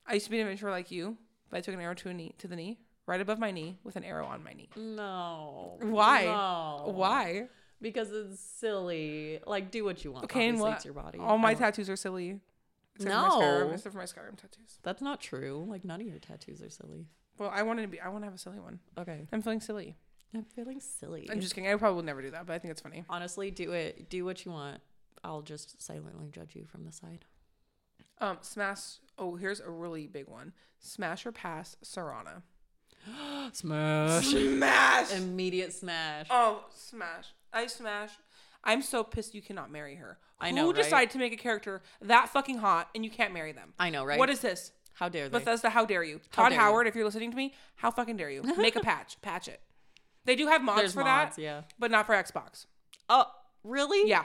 "I 0.06 0.14
used 0.14 0.26
to 0.26 0.30
be 0.30 0.38
an 0.40 0.46
adventurer 0.46 0.70
like 0.70 0.90
you, 0.90 1.16
but 1.50 1.58
I 1.58 1.60
took 1.60 1.74
an 1.74 1.80
arrow 1.80 1.94
to 1.94 2.08
a 2.08 2.14
knee 2.14 2.34
to 2.38 2.48
the 2.48 2.56
knee, 2.56 2.78
right 3.06 3.20
above 3.20 3.38
my 3.38 3.50
knee, 3.50 3.78
with 3.84 3.96
an 3.96 4.04
arrow 4.04 4.26
on 4.26 4.42
my 4.44 4.52
knee." 4.52 4.68
no. 4.76 5.78
Why? 5.80 6.24
No. 6.24 6.92
Why? 6.92 7.48
Because 7.80 8.10
it's 8.12 8.40
silly. 8.40 9.40
Like, 9.46 9.70
do 9.70 9.84
what 9.84 10.04
you 10.04 10.12
want. 10.12 10.24
Okay, 10.24 10.48
and 10.48 10.58
what? 10.60 10.74
it's 10.74 10.84
your 10.84 10.94
body. 10.94 11.18
All 11.18 11.38
my 11.38 11.54
tattoos 11.54 11.88
are 11.88 11.96
silly. 11.96 12.40
Except 12.96 13.12
for 13.14 13.20
my 13.20 13.28
Skyrim, 13.28 13.60
No. 13.68 13.70
except 13.74 13.92
for 13.92 13.98
my 13.98 14.04
Skyrim 14.04 14.36
tattoos. 14.36 14.78
That's 14.82 15.00
not 15.00 15.20
true. 15.20 15.64
Like, 15.68 15.84
none 15.84 16.00
of 16.00 16.06
your 16.08 16.18
tattoos 16.18 16.60
are 16.60 16.70
silly. 16.70 17.06
Well, 17.38 17.50
I 17.54 17.62
wanted 17.62 17.82
to 17.82 17.88
be. 17.88 18.00
I 18.00 18.08
want 18.08 18.22
to 18.22 18.26
have 18.26 18.34
a 18.34 18.38
silly 18.38 18.58
one. 18.58 18.80
Okay. 18.98 19.28
I'm 19.32 19.40
feeling 19.42 19.60
silly. 19.60 19.96
I'm 20.34 20.44
feeling 20.44 20.80
silly. 20.80 21.28
I'm 21.30 21.40
just 21.40 21.54
kidding. 21.54 21.70
I 21.70 21.74
probably 21.76 21.96
would 21.96 22.04
never 22.04 22.22
do 22.22 22.30
that, 22.32 22.46
but 22.46 22.52
I 22.52 22.58
think 22.58 22.72
it's 22.72 22.80
funny. 22.80 23.04
Honestly, 23.08 23.50
do 23.50 23.72
it. 23.72 24.10
Do 24.10 24.24
what 24.24 24.44
you 24.44 24.52
want. 24.52 24.80
I'll 25.24 25.42
just 25.42 25.80
silently 25.82 26.28
judge 26.30 26.54
you 26.54 26.64
from 26.66 26.84
the 26.84 26.92
side. 26.92 27.24
Um, 28.20 28.38
smash. 28.40 28.98
Oh, 29.18 29.36
here's 29.36 29.60
a 29.60 29.70
really 29.70 30.06
big 30.06 30.28
one. 30.28 30.52
Smash 30.80 31.24
or 31.26 31.32
pass 31.32 31.76
Serana. 31.84 32.42
Smash. 33.52 34.26
Smash. 34.26 35.12
Immediate 35.12 35.72
smash. 35.72 36.26
oh, 36.30 36.64
smash. 36.74 37.26
I 37.52 37.66
smash. 37.66 38.10
I'm 38.64 38.82
so 38.82 39.02
pissed 39.04 39.34
you 39.34 39.40
cannot 39.40 39.70
marry 39.70 39.94
her. 39.96 40.18
I 40.40 40.50
Who 40.50 40.56
know, 40.56 40.66
right? 40.66 40.76
decided 40.76 41.10
to 41.10 41.18
make 41.18 41.32
a 41.32 41.36
character 41.36 41.80
that 42.02 42.28
fucking 42.28 42.58
hot 42.58 42.90
and 42.94 43.04
you 43.04 43.10
can't 43.10 43.32
marry 43.32 43.52
them? 43.52 43.72
I 43.78 43.90
know, 43.90 44.04
right? 44.04 44.18
What 44.18 44.30
is 44.30 44.40
this? 44.40 44.72
How 44.94 45.08
dare 45.08 45.28
they? 45.28 45.38
Bethesda, 45.38 45.70
how 45.70 45.84
dare 45.84 46.02
you? 46.02 46.20
How 46.30 46.42
Todd 46.42 46.50
dare 46.50 46.58
you. 46.58 46.64
Howard, 46.64 46.86
if 46.88 46.94
you're 46.96 47.04
listening 47.04 47.30
to 47.30 47.36
me, 47.36 47.54
how 47.76 47.90
fucking 47.90 48.16
dare 48.16 48.30
you? 48.30 48.42
Make 48.58 48.76
a 48.76 48.80
patch. 48.80 49.16
Patch 49.22 49.48
it. 49.48 49.60
They 50.24 50.36
do 50.36 50.46
have 50.48 50.62
mods 50.62 50.80
There's 50.80 50.92
for 50.94 51.04
mods, 51.04 51.36
that, 51.36 51.42
yeah. 51.42 51.62
but 51.78 51.90
not 51.90 52.06
for 52.06 52.14
Xbox. 52.14 52.66
Oh, 53.08 53.26
really? 53.64 54.08
Yeah. 54.08 54.24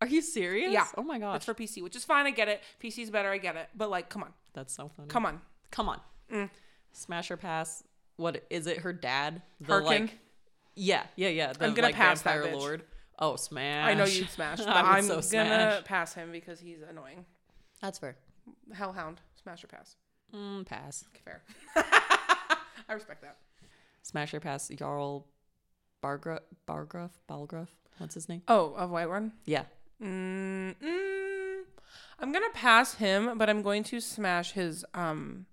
Are 0.00 0.06
you 0.06 0.22
serious? 0.22 0.72
Yeah. 0.72 0.86
Oh 0.96 1.02
my 1.02 1.18
gosh. 1.18 1.36
It's 1.36 1.44
for 1.44 1.54
PC, 1.54 1.82
which 1.82 1.94
is 1.94 2.04
fine. 2.04 2.26
I 2.26 2.30
get 2.30 2.48
it. 2.48 2.62
PC's 2.82 3.10
better. 3.10 3.30
I 3.30 3.38
get 3.38 3.56
it. 3.56 3.68
But 3.76 3.90
like, 3.90 4.08
come 4.08 4.22
on, 4.22 4.32
That's 4.54 4.74
so 4.74 4.90
funny. 4.96 5.08
come 5.08 5.26
on. 5.26 5.40
Come 5.70 5.88
on. 5.88 6.00
Mm. 6.32 6.50
Smash 6.92 7.30
or 7.30 7.36
pass. 7.36 7.84
What 8.16 8.44
is 8.50 8.66
it? 8.66 8.78
Her 8.78 8.92
dad? 8.92 9.42
The 9.60 9.74
Harkon? 9.74 9.84
like. 9.84 10.18
Yeah, 10.74 11.04
yeah, 11.16 11.28
yeah. 11.28 11.52
The, 11.52 11.66
I'm 11.66 11.74
gonna 11.74 11.88
like, 11.88 11.94
pass 11.94 12.22
that 12.22 12.42
bitch. 12.42 12.52
lord. 12.58 12.82
Oh, 13.18 13.36
smash. 13.36 13.88
I 13.88 13.94
know 13.94 14.04
you'd 14.04 14.30
smash, 14.30 14.58
but 14.64 14.68
I'm 14.68 15.02
so 15.04 15.10
gonna 15.16 15.22
smash. 15.22 15.84
pass 15.84 16.14
him 16.14 16.32
because 16.32 16.58
he's 16.58 16.78
annoying. 16.88 17.24
That's 17.80 17.98
fair. 17.98 18.16
Hellhound, 18.72 19.20
smash 19.42 19.62
or 19.62 19.66
pass. 19.68 19.96
Mm, 20.34 20.64
pass. 20.66 21.04
Fair. 21.24 21.42
I 21.76 22.92
respect 22.94 23.22
that. 23.22 23.36
Smash 24.02 24.34
or 24.34 24.40
pass. 24.40 24.68
Jarl 24.68 25.26
Bargruff. 26.02 26.42
Bargruff. 26.66 27.12
Balgruff. 27.28 27.68
What's 27.98 28.14
his 28.14 28.28
name? 28.28 28.42
Oh, 28.48 28.74
of 28.74 28.90
Whiterun. 28.90 29.32
Yeah. 29.46 29.64
Mm, 30.02 30.74
mm, 30.82 31.60
I'm 32.18 32.32
gonna 32.32 32.46
pass 32.52 32.94
him, 32.94 33.38
but 33.38 33.48
I'm 33.48 33.62
going 33.62 33.84
to 33.84 34.00
smash 34.00 34.52
his 34.52 34.84
um, 34.94 35.46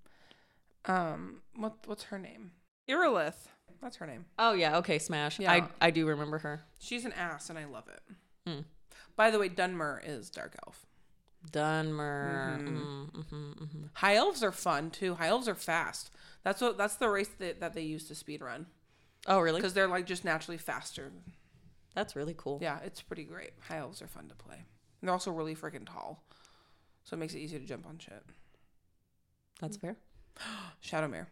um, 0.86 1.42
what 1.56 1.76
what's 1.86 2.04
her 2.06 2.18
name? 2.18 2.52
Irileth. 2.90 3.48
That's 3.82 3.98
her 3.98 4.08
name. 4.08 4.26
Oh 4.40 4.54
yeah. 4.54 4.78
Okay. 4.78 4.98
Smash. 4.98 5.40
Yeah. 5.40 5.52
I 5.54 5.68
I 5.80 5.92
do 5.92 6.08
remember 6.08 6.40
her. 6.40 6.62
She's 6.80 7.06
an 7.06 7.14
ass, 7.14 7.50
and 7.50 7.60
I 7.60 7.66
love 7.66 7.86
it. 7.88 8.50
Mm. 8.50 8.66
By 9.16 9.30
the 9.30 9.38
way, 9.38 9.50
Dunmer 9.50 10.02
is 10.04 10.30
dark 10.30 10.56
elf. 10.66 10.86
Dunmer. 11.52 12.60
Mhm. 12.60 12.68
Mm, 12.68 13.12
mhm, 13.12 13.58
mhm. 13.62 13.90
High 13.94 14.16
elves 14.16 14.44
are 14.44 14.52
fun 14.52 14.90
too. 14.90 15.16
High 15.16 15.28
elves 15.28 15.48
are 15.48 15.56
fast. 15.56 16.10
That's 16.44 16.60
what 16.60 16.78
that's 16.78 16.96
the 16.96 17.10
race 17.10 17.30
that, 17.40 17.60
that 17.60 17.74
they 17.76 17.82
use 17.84 18.08
to 18.08 18.16
speed 18.16 18.42
run 18.42 18.66
Oh 19.28 19.40
really? 19.40 19.60
because 19.60 19.74
they're 19.74 19.88
like 19.88 20.06
just 20.06 20.26
naturally 20.26 20.58
faster. 20.58 21.12
That's 21.96 22.16
really 22.16 22.36
cool. 22.38 22.60
Yeah, 22.62 22.80
it's 22.84 23.02
pretty 23.02 23.24
great. 23.24 23.52
High 23.68 23.78
elves 23.78 24.02
are 24.02 24.08
fun 24.08 24.28
to 24.30 24.36
play. 24.36 24.56
And 24.56 25.08
they're 25.08 25.14
also 25.14 25.32
really 25.32 25.56
freaking 25.56 25.86
tall, 25.86 26.24
so 27.04 27.16
it 27.16 27.20
makes 27.20 27.34
it 27.34 27.40
easy 27.40 27.60
to 27.60 27.66
jump 27.66 27.86
on 27.88 27.98
shit. 27.98 28.24
That's 29.62 29.78
fair. 29.78 29.98
Shadowmere. 30.84 31.28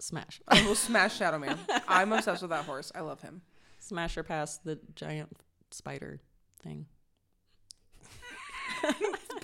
Smash. 0.00 0.40
I 0.48 0.62
will 0.66 0.74
smash 0.74 1.18
Shadowmere. 1.18 1.58
I'm 1.88 2.12
obsessed 2.12 2.40
with 2.42 2.50
that 2.50 2.64
horse. 2.64 2.90
I 2.94 3.00
love 3.00 3.20
him. 3.20 3.42
Smash 3.78 4.16
or 4.16 4.22
pass 4.22 4.56
the 4.58 4.78
giant 4.94 5.36
spider 5.70 6.20
thing. 6.62 6.86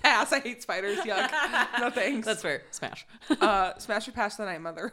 Pass. 0.02 0.32
I 0.32 0.40
hate 0.40 0.62
spiders. 0.62 0.98
Yuck. 0.98 1.30
No 1.78 1.90
thanks. 1.94 2.26
That's 2.26 2.40
fair. 2.42 2.62
Smash. 2.70 3.06
uh, 3.40 3.76
smash 3.78 4.09
or 4.09 4.12
pass 4.12 4.37
the 4.37 4.44
night 4.44 4.61
mother. 4.62 4.92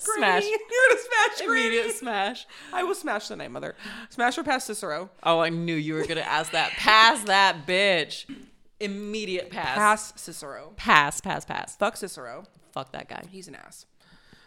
Smash. 0.00 0.44
You're 0.48 0.58
gonna 0.58 1.00
smash 1.00 1.46
Immediate 1.46 1.92
smash. 1.92 2.46
I 2.72 2.82
will 2.82 2.94
smash 2.94 3.28
the 3.28 3.36
night 3.36 3.50
mother. 3.50 3.76
Smash 4.08 4.38
or 4.38 4.44
pass 4.44 4.64
Cicero. 4.64 5.10
Oh, 5.22 5.40
I 5.40 5.50
knew 5.50 5.74
you 5.74 5.94
were 5.94 6.06
gonna 6.06 6.20
ask 6.22 6.52
that. 6.52 6.70
Pass 6.72 7.22
that 7.24 7.66
bitch. 7.66 8.24
Immediate 8.80 9.50
pass. 9.50 9.76
Pass 9.76 10.12
Cicero. 10.16 10.72
Pass. 10.76 11.20
Pass. 11.20 11.44
Pass. 11.44 11.76
Fuck 11.76 11.98
Cicero. 11.98 12.44
Fuck 12.72 12.92
that 12.92 13.08
guy. 13.08 13.24
He's 13.30 13.46
an 13.46 13.56
ass. 13.56 13.84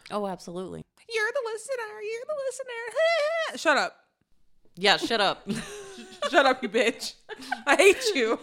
Oh, 0.09 0.25
absolutely. 0.27 0.83
You're 1.07 1.31
the 1.31 1.51
listener. 1.53 2.01
You're 2.01 2.25
the 2.27 2.35
listener. 2.47 3.57
Shut 3.59 3.77
up. 3.77 3.95
Yeah. 4.75 4.97
Shut 4.97 5.21
up. 5.21 5.47
Shut 6.31 6.45
up, 6.47 6.63
you 6.63 6.69
bitch. 6.69 7.13
I 7.67 7.75
hate 7.75 8.03
you. 8.15 8.39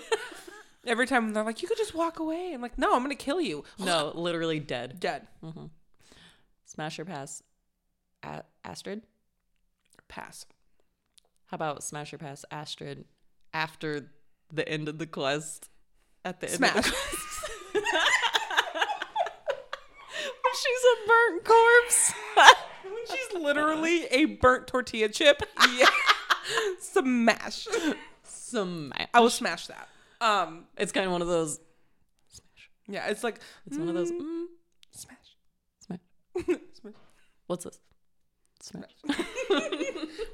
Every 0.86 1.06
time 1.06 1.32
they're 1.32 1.42
like, 1.44 1.60
you 1.60 1.68
could 1.68 1.76
just 1.76 1.94
walk 1.94 2.20
away. 2.20 2.52
I'm 2.54 2.62
like, 2.62 2.78
no, 2.78 2.94
I'm 2.94 3.02
gonna 3.02 3.14
kill 3.16 3.40
you. 3.40 3.64
no, 3.78 4.12
literally 4.14 4.60
dead. 4.60 5.00
Dead. 5.00 5.26
Mm-hmm. 5.42 5.66
Smash 6.80 6.98
or 6.98 7.04
pass. 7.04 7.42
A- 8.22 8.42
Astrid. 8.64 9.02
Pass. 10.08 10.46
How 11.48 11.56
about 11.56 11.82
smash 11.82 12.14
or 12.14 12.16
pass 12.16 12.42
Astrid 12.50 13.04
after 13.52 14.10
the 14.50 14.66
end 14.66 14.88
of 14.88 14.96
the 14.96 15.06
quest? 15.06 15.68
At 16.24 16.40
the 16.40 16.46
end 16.46 16.54
of 16.54 16.58
Smash. 16.58 16.90
the 17.74 17.82
She's 20.54 20.84
a 20.86 21.06
burnt 21.06 21.44
corpse. 21.44 22.12
She's 23.10 23.42
literally 23.42 24.06
a 24.06 24.24
burnt 24.24 24.66
tortilla 24.66 25.10
chip. 25.10 25.42
Yeah. 25.76 25.84
Smash. 26.80 27.68
Smash. 28.22 29.08
I 29.12 29.20
will 29.20 29.28
smash 29.28 29.66
that. 29.66 29.86
Um. 30.22 30.64
It's 30.78 30.92
kind 30.92 31.04
of 31.04 31.12
one 31.12 31.20
of 31.20 31.28
those. 31.28 31.60
Smash. 32.30 32.70
yeah. 32.88 33.06
It's 33.08 33.22
like 33.22 33.38
It's 33.66 33.76
one 33.76 33.88
of 33.90 33.94
those. 33.94 34.10
mm, 34.10 34.16
Mm, 34.18 34.46
smash. 34.46 34.46
Smash. 36.46 36.94
What's 37.46 37.64
this? 37.64 37.78
Smash. 38.60 38.94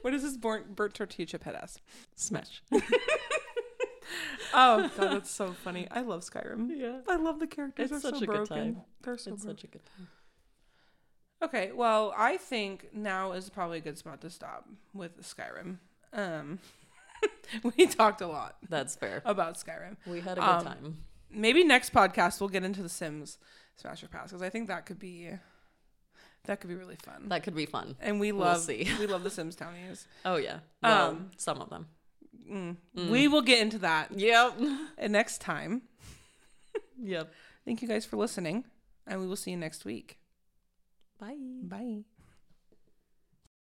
What 0.02 0.14
is 0.14 0.22
this 0.22 0.36
burnt 0.36 0.94
tortilla 0.94 1.26
chip 1.26 1.44
head 1.44 1.54
ass? 1.56 1.78
Smash. 2.14 2.62
Oh 4.54 4.90
god, 4.96 5.12
that's 5.12 5.30
so 5.30 5.52
funny. 5.52 5.86
I 5.90 6.00
love 6.00 6.20
Skyrim. 6.22 6.68
Yeah. 6.74 7.00
I 7.08 7.16
love 7.16 7.40
the 7.40 7.46
characters. 7.46 7.90
It's 7.90 8.02
They're 8.02 8.12
such 8.12 8.20
so 8.20 8.24
a 8.24 8.36
good 8.38 8.48
time. 8.48 8.76
They're 9.02 9.18
so 9.18 9.32
It's 9.34 9.42
broken. 9.42 9.56
such 9.58 9.64
a 9.64 9.66
good 9.66 9.82
time. 9.84 10.08
Okay, 11.42 11.72
well, 11.72 12.14
I 12.16 12.36
think 12.38 12.88
now 12.94 13.32
is 13.32 13.50
probably 13.50 13.78
a 13.78 13.80
good 13.82 13.98
spot 13.98 14.20
to 14.22 14.30
stop 14.30 14.66
with 14.94 15.20
Skyrim. 15.22 15.78
Um, 16.12 16.60
we 17.76 17.86
talked 17.86 18.20
a 18.22 18.26
lot 18.28 18.56
That's 18.70 18.94
fair. 18.96 19.20
about 19.26 19.56
Skyrim. 19.56 19.96
We 20.06 20.20
had 20.20 20.38
a 20.38 20.40
good 20.40 20.48
Um, 20.48 20.64
time. 20.64 20.96
Maybe 21.30 21.64
next 21.64 21.92
podcast 21.92 22.40
we'll 22.40 22.48
get 22.48 22.64
into 22.64 22.82
the 22.82 22.88
Sims 22.88 23.38
Smash 23.76 23.98
Smasher 23.98 24.08
Pass 24.08 24.30
because 24.30 24.40
I 24.42 24.48
think 24.48 24.68
that 24.68 24.86
could 24.86 24.98
be 25.00 25.30
that 26.46 26.60
could 26.60 26.68
be 26.70 26.76
really 26.76 26.96
fun. 26.96 27.28
That 27.28 27.42
could 27.42 27.54
be 27.54 27.66
fun. 27.66 27.96
and 28.00 28.18
we 28.20 28.32
we'll 28.32 28.46
love 28.46 28.60
see. 28.62 28.88
we 28.98 29.06
love 29.06 29.22
the 29.24 29.30
Sims 29.30 29.54
townies. 29.56 30.06
Oh 30.24 30.36
yeah. 30.36 30.58
Well, 30.82 31.08
Um, 31.10 31.30
some 31.36 31.60
of 31.60 31.70
them. 31.70 31.86
Mm. 32.50 32.76
Mm. 32.96 33.10
We 33.10 33.28
will 33.28 33.42
get 33.42 33.60
into 33.60 33.78
that 33.78 34.12
Yep. 34.18 34.54
uh, 35.02 35.08
next 35.08 35.40
time. 35.40 35.82
yep. 37.02 37.32
Thank 37.64 37.82
you 37.82 37.88
guys 37.88 38.04
for 38.06 38.16
listening, 38.16 38.64
and 39.06 39.20
we 39.20 39.26
will 39.26 39.36
see 39.36 39.50
you 39.50 39.56
next 39.56 39.84
week. 39.84 40.18
Bye. 41.18 41.36
Bye. 41.62 42.04